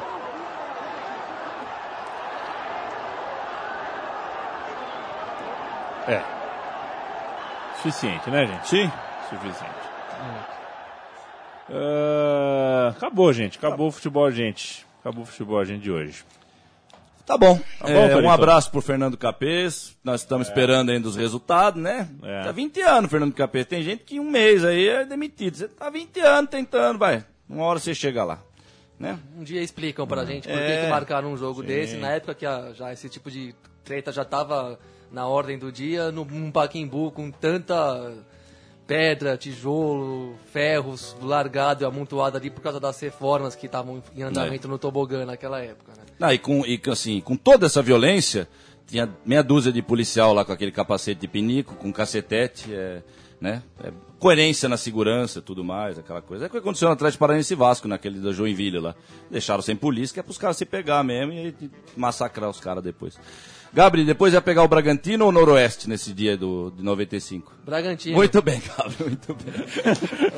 É. 6.08 6.41
Suficiente, 7.82 8.30
né, 8.30 8.46
gente? 8.46 8.68
Sim. 8.68 8.90
Suficiente. 9.28 9.82
Ah, 11.70 12.92
acabou, 12.96 13.32
gente. 13.32 13.58
Acabou 13.58 13.88
o 13.88 13.92
futebol, 13.92 14.30
gente. 14.30 14.86
Acabou 15.00 15.22
o 15.22 15.26
futebol, 15.26 15.64
gente, 15.64 15.82
de 15.82 15.90
hoje. 15.90 16.24
Tá 17.24 17.36
bom. 17.38 17.58
Tá 17.78 17.88
É, 17.88 17.94
bom, 17.94 18.04
um 18.04 18.08
Thalita? 18.08 18.32
abraço 18.32 18.70
pro 18.70 18.80
Fernando 18.82 19.16
Capês. 19.16 19.96
Nós 20.02 20.22
estamos 20.22 20.48
esperando 20.48 20.90
ainda 20.90 21.08
os 21.08 21.16
resultados, 21.16 21.80
né? 21.80 22.08
É. 22.22 22.42
Tá 22.42 22.52
20 22.52 22.80
anos, 22.82 23.10
Fernando 23.10 23.32
Capês. 23.32 23.64
Tem 23.66 23.82
gente 23.82 24.02
que 24.04 24.16
em 24.16 24.20
um 24.20 24.28
mês 24.30 24.64
aí 24.64 24.88
é 24.88 25.04
demitido. 25.04 25.56
Você 25.56 25.68
tá 25.68 25.88
20 25.88 26.20
anos 26.20 26.50
tentando, 26.50 26.98
vai. 26.98 27.24
Uma 27.48 27.64
hora 27.64 27.78
você 27.78 27.94
chega 27.94 28.24
lá. 28.24 28.38
Né? 28.98 29.18
Um 29.36 29.42
dia 29.42 29.60
explicam 29.62 30.06
pra 30.06 30.24
gente 30.24 30.46
por 30.48 30.56
É. 30.56 30.76
que, 30.76 30.82
que 30.84 30.90
marcaram 30.90 31.32
um 31.32 31.36
jogo 31.36 31.62
desse, 31.62 31.96
na 31.96 32.10
época 32.10 32.34
que 32.34 32.46
a- 32.46 32.72
já 32.72 32.92
esse 32.92 33.08
tipo 33.08 33.30
de 33.30 33.52
treta 33.84 34.12
já 34.12 34.24
tava 34.24 34.78
na 35.12 35.26
ordem 35.26 35.58
do 35.58 35.70
dia, 35.70 36.10
no 36.10 36.22
um 36.22 36.50
Paquimbu 36.50 37.10
com 37.10 37.30
tanta 37.30 38.12
pedra, 38.86 39.36
tijolo, 39.36 40.34
ferros 40.52 41.16
largado 41.22 41.84
e 41.84 41.86
amontoado 41.86 42.36
ali 42.36 42.50
por 42.50 42.60
causa 42.60 42.80
das 42.80 42.98
reformas 43.00 43.54
que 43.54 43.66
estavam 43.66 44.02
em 44.14 44.22
andamento 44.22 44.66
no 44.66 44.78
tobogã 44.78 45.24
naquela 45.24 45.60
época, 45.60 45.92
né? 45.96 46.02
Ah, 46.20 46.34
e, 46.34 46.38
com, 46.38 46.64
e 46.66 46.80
assim, 46.90 47.20
com 47.20 47.36
toda 47.36 47.66
essa 47.66 47.80
violência, 47.80 48.48
tinha 48.86 49.08
meia 49.24 49.42
dúzia 49.42 49.72
de 49.72 49.80
policial 49.82 50.34
lá 50.34 50.44
com 50.44 50.52
aquele 50.52 50.72
capacete 50.72 51.20
de 51.20 51.28
pinico, 51.28 51.74
com 51.76 51.92
cacetete, 51.92 52.72
é, 52.72 53.02
né? 53.40 53.62
É, 53.82 53.92
coerência 54.18 54.68
na 54.68 54.76
segurança 54.76 55.40
tudo 55.40 55.64
mais, 55.64 55.98
aquela 55.98 56.22
coisa. 56.22 56.44
É 56.44 56.48
o 56.48 56.50
que 56.50 56.58
aconteceu 56.58 56.86
no 56.86 56.94
Atlético 56.94 57.20
Paranaense 57.20 57.54
Vasco, 57.54 57.88
naquele 57.88 58.20
da 58.20 58.32
Joinville 58.32 58.78
lá. 58.78 58.94
Deixaram 59.30 59.62
sem 59.62 59.74
polícia, 59.74 60.14
que 60.14 60.20
é 60.20 60.22
pros 60.22 60.38
caras 60.38 60.56
se 60.56 60.64
pegar 60.64 61.02
mesmo 61.02 61.32
e 61.32 61.70
massacrar 61.96 62.48
os 62.48 62.60
caras 62.60 62.84
depois. 62.84 63.18
Gabriel, 63.74 64.06
depois 64.06 64.34
ia 64.34 64.42
pegar 64.42 64.62
o 64.62 64.68
Bragantino 64.68 65.24
ou 65.24 65.30
o 65.30 65.32
Noroeste 65.32 65.88
nesse 65.88 66.12
dia 66.12 66.36
do, 66.36 66.70
de 66.76 66.82
95? 66.82 67.52
Bragantino. 67.64 68.16
Muito 68.16 68.42
bem, 68.42 68.60
Gabriel, 68.76 69.08
muito 69.08 69.34
bem. 69.34 69.54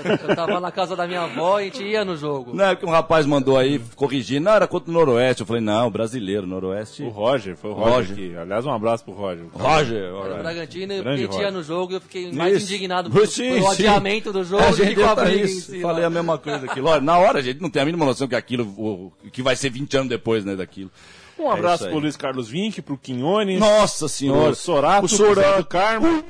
Eu, 0.05 0.29
eu 0.29 0.37
tava 0.37 0.61
na 0.61 0.71
casa 0.71 0.95
da 0.95 1.05
minha 1.07 1.23
avó 1.23 1.59
e 1.59 1.63
a 1.63 1.65
gente 1.65 1.83
ia 1.83 2.05
no 2.05 2.17
jogo. 2.17 2.55
Não, 2.55 2.65
é 2.67 2.77
que 2.77 2.87
um 2.87 2.91
rapaz 2.91 3.27
mandou 3.27 3.59
aí 3.59 3.81
corrigir, 3.97 4.41
não, 4.41 4.53
era 4.53 4.69
contra 4.69 4.89
o 4.89 4.95
Noroeste. 4.95 5.41
Eu 5.41 5.47
falei, 5.47 5.61
não, 5.63 5.91
brasileiro, 5.91 6.47
Noroeste. 6.47 7.03
O 7.03 7.09
Roger, 7.09 7.57
foi 7.57 7.71
o 7.71 7.75
Roger, 7.75 7.93
Roger. 7.93 8.13
aqui. 8.13 8.37
Aliás, 8.37 8.67
um 8.67 8.73
abraço 8.73 9.05
pro 9.05 9.15
Roger. 9.15 9.47
Roger, 9.53 9.97
Era 9.97 10.15
o 10.15 10.19
Roger. 10.23 10.39
Bragantino 10.39 10.93
e 10.93 11.01
a 11.01 11.17
gente 11.17 11.31
ia 11.33 11.37
Roger. 11.39 11.53
no 11.53 11.63
jogo 11.65 11.93
e 11.93 11.97
eu 11.97 12.01
fiquei 12.01 12.31
mais 12.33 12.57
Isso. 12.63 12.67
indignado 12.73 13.11
pelo, 13.11 13.27
Sim, 13.27 13.55
pelo 13.55 13.67
sim. 13.75 13.87
adiamento 13.87 14.33
do 14.33 14.45
jogo 14.45 14.63
A 14.63 14.71
gente 14.71 14.95
com 14.95 15.21
a 15.21 15.35
isso. 15.35 15.73
si. 15.73 15.81
Falei 15.81 16.03
lá. 16.03 16.07
a 16.07 16.11
mesma 16.11 16.39
coisa 16.39 16.67
aqui. 16.67 16.81
Lógico, 16.81 17.05
na 17.05 17.19
hora 17.19 17.41
a 17.41 17.43
gente 17.43 17.61
não 17.61 17.69
tem 17.69 17.83
a 17.83 17.85
mínima 17.85 18.05
noção 18.05 18.29
que 18.29 18.37
aquilo, 18.37 18.65
o, 18.79 19.13
que 19.33 19.43
vai 19.43 19.57
ser 19.57 19.71
20 19.71 19.97
anos 19.97 20.09
depois, 20.09 20.45
né, 20.45 20.55
daquilo. 20.55 20.91
Um 21.39 21.51
É 21.51 21.53
abraço 21.53 21.85
aí. 21.85 21.91
pro 21.91 21.99
Luiz 21.99 22.17
Carlos 22.17 22.49
Vinck, 22.49 22.81
pro 22.83 22.97
Quinhones, 22.97 23.59
Nossa 23.59 24.07
senhora. 24.09 24.47
pro 24.47 24.55
Sorato, 24.55 25.05
O 25.07 25.09
Sorato. 25.09 25.55
pro 25.55 25.65
Carmo. 25.67 26.25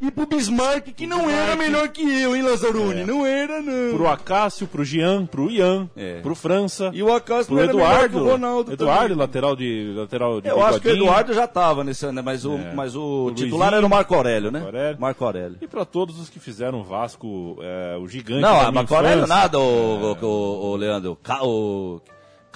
E 0.00 0.10
pro 0.10 0.26
Bismarck, 0.26 0.92
que 0.94 1.06
não 1.06 1.28
era 1.30 1.54
melhor 1.56 1.88
que 1.88 2.02
eu, 2.02 2.34
hein, 2.36 2.42
Lazarone? 2.42 3.04
Não 3.04 3.24
era, 3.24 3.60
não. 3.62 3.96
pro 3.96 4.08
Acácio, 4.08 4.66
pro 4.66 4.84
Jean, 4.84 5.26
pro 5.26 5.50
Ian, 5.50 5.88
É. 5.96 6.20
pro 6.20 6.34
França, 6.34 6.90
E 6.92 7.02
o 7.02 7.12
Acácio 7.12 7.46
pro 7.46 7.56
melhor 7.56 7.70
Eduardo. 7.74 8.18
o 8.18 8.28
Ronaldo 8.30 8.72
Eduardo, 8.72 9.02
também. 9.02 9.16
lateral 9.16 9.56
de 9.56 9.92
lateral 9.96 10.40
de 10.40 10.48
Eu 10.48 10.60
acho 10.64 10.80
que 10.80 10.88
o 10.88 10.90
bigodinho. 10.92 11.04
Eduardo 11.06 11.34
já 11.34 11.46
tava 11.46 11.84
nesse 11.84 12.04
ano, 12.04 12.14
né? 12.14 12.22
Mas 12.22 12.44
o, 12.44 12.58
mas 12.74 12.94
o, 12.96 13.26
O 13.26 13.30
titular 13.34 13.70
Luizinho. 13.70 13.76
era 13.78 13.86
o 13.86 13.90
Marco 13.90 14.14
Aurélio, 14.14 14.50
né? 14.50 14.58
Marco 14.60 14.76
Aurélio. 14.76 15.00
Marco 15.00 15.24
Aurélio. 15.24 15.58
E 15.62 15.66
pra 15.68 15.84
todos 15.84 16.18
os 16.20 16.28
que 16.28 16.38
fizeram 16.40 16.80
o 16.80 16.84
Vasco, 16.84 17.56
é, 17.60 17.96
o 17.96 18.06
gigante 18.08 18.40
Não, 18.42 18.72
Marco 18.72 18.94
Aurélio 18.94 19.26
nada, 19.26 19.58
o, 19.58 19.62
o, 19.62 20.24
o, 20.26 20.70
o 20.72 20.76
Leandro. 20.76 21.18
O 21.42 22.00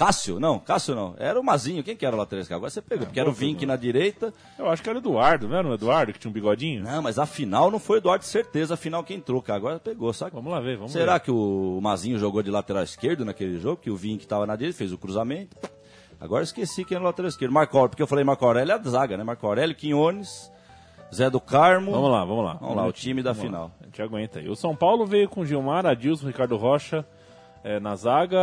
Cássio, 0.00 0.40
não, 0.40 0.58
Cássio 0.58 0.94
não. 0.94 1.14
Era 1.18 1.38
o 1.38 1.44
Mazinho. 1.44 1.84
Quem 1.84 1.94
que 1.94 2.06
era 2.06 2.16
o 2.16 2.18
lateral 2.18 2.40
esquerdo? 2.40 2.56
Agora 2.56 2.70
você 2.70 2.80
pegou, 2.80 3.04
porque 3.04 3.20
era 3.20 3.28
o 3.28 3.32
Vink 3.34 3.66
na 3.66 3.76
direita. 3.76 4.32
Eu 4.58 4.70
acho 4.70 4.82
que 4.82 4.88
era 4.88 4.98
o 4.98 5.02
Eduardo, 5.02 5.46
não 5.46 5.54
era 5.58 5.68
o 5.68 5.74
Eduardo 5.74 6.10
que 6.14 6.18
tinha 6.18 6.30
um 6.30 6.32
bigodinho? 6.32 6.82
Não, 6.82 7.02
mas 7.02 7.18
a 7.18 7.26
final 7.26 7.70
não 7.70 7.78
foi 7.78 7.98
o 7.98 8.00
Eduardo, 8.00 8.24
certeza. 8.24 8.72
A 8.72 8.76
final 8.78 9.04
quem 9.04 9.18
entrou, 9.18 9.42
cara. 9.42 9.58
Agora 9.58 9.78
pegou, 9.78 10.10
sabe? 10.14 10.30
Vamos 10.32 10.50
lá 10.50 10.58
ver, 10.58 10.78
vamos 10.78 10.92
Será 10.92 11.12
ver. 11.14 11.20
que 11.20 11.30
o 11.30 11.78
Mazinho 11.82 12.18
jogou 12.18 12.42
de 12.42 12.50
lateral 12.50 12.82
esquerdo 12.82 13.26
naquele 13.26 13.60
jogo? 13.60 13.76
Que 13.76 13.90
o 13.90 13.94
Vink 13.96 14.26
tava 14.26 14.46
na 14.46 14.56
direita, 14.56 14.78
fez 14.78 14.90
o 14.90 14.96
cruzamento. 14.96 15.54
Agora 16.18 16.44
esqueci 16.44 16.82
quem 16.82 16.94
era 16.94 17.04
o 17.04 17.06
lateral 17.06 17.28
esquerdo. 17.28 17.52
Marco 17.52 17.76
Aurélio, 17.76 17.90
porque 17.90 18.02
eu 18.02 18.06
falei 18.06 18.24
Marco 18.24 18.46
Aurélio 18.46 18.72
é 18.72 18.76
a 18.76 18.82
zaga, 18.82 19.18
né? 19.18 19.22
Marco 19.22 19.46
Aurélio, 19.46 19.76
Quinhones, 19.76 20.50
Zé 21.14 21.28
do 21.28 21.42
Carmo. 21.42 21.92
Vamos 21.92 22.10
lá, 22.10 22.24
vamos 22.24 22.44
lá. 22.46 22.54
Vamos 22.54 22.74
lá, 22.74 22.86
o 22.86 22.92
time 22.92 23.22
da 23.22 23.32
Vamos 23.32 23.44
lá. 23.44 23.50
final. 23.50 23.72
A 23.82 23.84
gente 23.84 24.00
aguenta 24.00 24.38
aí. 24.38 24.48
O 24.48 24.56
São 24.56 24.74
Paulo 24.74 25.04
veio 25.04 25.28
com 25.28 25.44
Gilmar, 25.44 25.84
Adilson, 25.84 26.26
Ricardo 26.26 26.56
Rocha 26.56 27.04
eh, 27.64 27.78
na 27.80 27.94
zaga, 27.94 28.38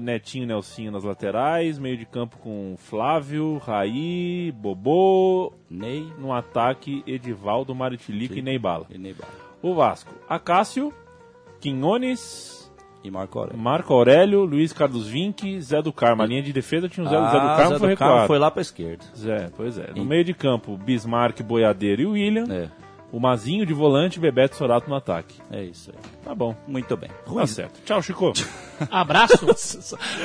Netinho, 0.00 0.46
Nelsinho 0.46 0.90
nas 0.92 1.04
laterais, 1.04 1.78
meio 1.78 1.96
de 1.96 2.04
campo 2.06 2.36
com 2.38 2.74
Flávio, 2.76 3.58
Raí, 3.58 4.52
Bobô, 4.56 5.52
Ney 5.70 6.06
no 6.18 6.32
ataque 6.32 7.02
Edivaldo, 7.06 7.74
Maritilico 7.74 8.34
e 8.34 8.42
Neibala. 8.42 8.86
e 8.90 8.98
Neymar. 8.98 9.28
O 9.62 9.74
Vasco, 9.74 10.12
Acácio, 10.28 10.92
Quinhones, 11.60 12.70
E 13.04 13.10
Marco 13.10 13.38
Aurélio. 13.38 13.58
Marco 13.60 13.92
Aurélio, 13.94 14.44
Luiz 14.44 14.72
Carlos 14.72 15.08
Vinck, 15.08 15.60
Zé 15.60 15.80
do 15.82 15.92
Carmo. 15.92 16.22
A 16.22 16.26
linha 16.26 16.42
de 16.42 16.52
defesa 16.52 16.88
tinha 16.88 17.04
o 17.06 17.08
Zé, 17.08 17.16
Zé 17.16 17.20
do 17.20 17.26
Ah, 17.26 17.56
Carmo, 17.56 17.72
Zé 17.74 17.78
foi 17.78 17.90
do 17.90 17.96
Carmo 17.96 18.12
recuado. 18.14 18.26
foi 18.26 18.38
lá 18.38 18.50
pra 18.50 18.62
esquerda. 18.62 19.04
Zé, 19.16 19.50
pois 19.56 19.78
é. 19.78 19.90
No 19.96 20.04
meio 20.04 20.24
de 20.24 20.34
campo, 20.34 20.76
Bismarck, 20.76 21.40
Boiadeiro 21.42 22.02
e 22.02 22.06
William. 22.06 22.44
É, 22.52 22.68
O 23.12 23.20
Mazinho 23.20 23.66
de 23.66 23.74
volante, 23.74 24.18
Bebeto 24.18 24.56
Sorato 24.56 24.88
no 24.88 24.96
ataque. 24.96 25.34
é 25.52 25.62
isso 25.62 25.90
aí. 25.90 25.98
Tá 26.24 26.34
bom. 26.34 26.56
Muito 26.66 26.96
bem. 26.96 27.10
Tá 27.32 27.46
certo. 27.46 27.78
Tchau, 27.84 28.00
Chico. 28.02 28.32
Abraço. 28.90 29.44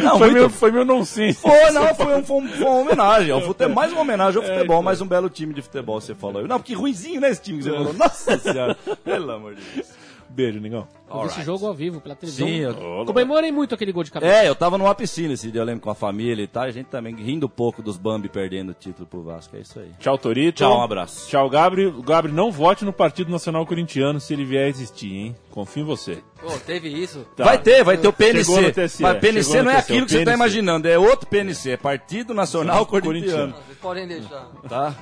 Não, 0.01 0.17
foi, 0.17 0.27
muito 0.29 0.39
meu, 0.39 0.49
foi 0.49 0.71
meu 0.71 0.85
nonsense. 0.85 1.41
Foi, 1.41 1.69
não, 1.71 1.93
foi, 1.93 2.15
um- 2.17 2.23
foi 2.23 2.37
um- 2.37 2.47
foi 2.47 2.65
uma 2.65 2.75
homenagem 2.79 3.31
ao 3.31 3.41
futebol, 3.41 3.75
mais 3.75 3.91
uma 3.91 4.01
homenagem 4.01 4.41
ao 4.41 4.47
futebol, 4.47 4.81
mais 4.81 5.01
um 5.01 5.05
belo 5.07 5.29
time 5.29 5.53
de 5.53 5.61
futebol, 5.61 5.99
você 5.99 6.15
falou. 6.15 6.47
Não, 6.47 6.57
porque 6.59 6.73
ruizinho, 6.73 7.19
né, 7.19 7.29
esse 7.29 7.41
time 7.41 7.57
que 7.57 7.65
você 7.65 7.71
falou. 7.71 7.93
Nossa 7.93 8.37
senhora, 8.39 8.75
pelo 9.03 9.31
amor 9.31 9.53
de 9.55 9.61
Deus. 9.75 9.87
Beijo, 10.29 10.59
Ningão. 10.59 10.87
Eu 11.09 11.21
vi 11.21 11.27
esse 11.27 11.41
jogo 11.41 11.65
ao 11.65 11.73
vivo 11.73 12.01
pela 12.01 12.13
televisão. 12.15 12.45
Sim, 12.47 12.55
eu- 12.57 13.05
Comemorei 13.05 13.49
muito 13.51 13.73
aquele 13.73 13.93
gol 13.93 14.03
de 14.03 14.11
cabeça. 14.11 14.31
É, 14.31 14.47
eu 14.49 14.53
tava 14.53 14.77
numa 14.77 14.93
piscina 14.93 15.33
esse 15.33 15.49
dia, 15.49 15.61
eu 15.61 15.65
lembro, 15.65 15.81
com 15.81 15.89
a 15.89 15.95
família 15.95 16.43
e 16.43 16.47
tal, 16.47 16.63
a 16.63 16.69
gente 16.71 16.87
também 16.87 17.15
rindo 17.15 17.45
um 17.45 17.49
pouco 17.49 17.81
dos 17.81 17.95
Bambi 17.97 18.27
perdendo 18.27 18.71
o 18.71 18.73
título 18.73 19.07
pro 19.07 19.23
Vasco, 19.23 19.55
é 19.55 19.61
isso 19.61 19.79
aí. 19.79 19.89
Tchau, 19.99 20.17
Torito. 20.17 20.57
Tchau, 20.57 20.77
um 20.77 20.81
abraço. 20.83 21.29
Tchau, 21.29 21.49
Gabriel. 21.49 21.93
Gabriel, 22.01 22.35
não 22.35 22.51
vote 22.51 22.83
no 22.83 22.91
Partido 22.91 23.31
Nacional 23.31 23.65
Corintiano 23.65 24.19
se 24.19 24.33
ele 24.33 24.43
vier 24.43 24.65
a 24.65 24.69
existir, 24.69 25.13
hein? 25.15 25.35
Confio 25.49 25.83
em 25.83 25.85
você. 25.85 26.21
Pô, 26.41 26.51
teve 26.65 26.89
isso? 26.89 27.25
Tá. 27.35 27.45
Vai 27.45 27.57
ter, 27.57 27.83
vai 27.85 27.97
ter 27.97 28.07
o 28.09 28.13
PNC. 28.13 28.61
no 28.61 28.71
TSE, 28.73 29.01
Mas 29.01 29.17
PNC 29.19 29.61
não 29.63 29.71
é 29.71 29.75
TSE, 29.77 29.91
aquilo 29.91 30.05
que 30.05 30.11
você 30.11 30.17
tá 30.19 30.23
PNC. 30.25 30.35
imaginando, 30.35 30.87
é 30.89 30.99
outro 30.99 31.25
PNC, 31.27 31.71
é 31.71 31.77
Partido 31.77 32.33
Nacional 32.33 32.85
Corintiano. 32.85 33.53
Vocês 33.65 33.77
podem 33.79 34.05
deixar. 34.07 34.45
Tá? 34.67 34.93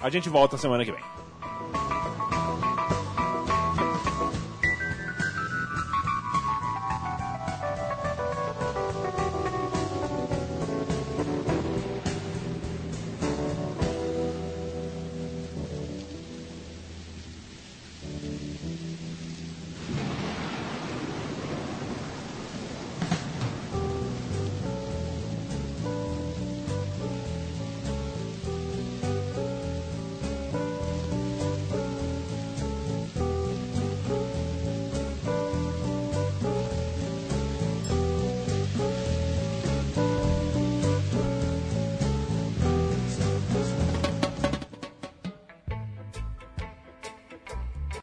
A 0.00 0.08
gente 0.08 0.28
volta 0.30 0.56
semana 0.56 0.82
que 0.84 0.90
vem. 0.92 1.00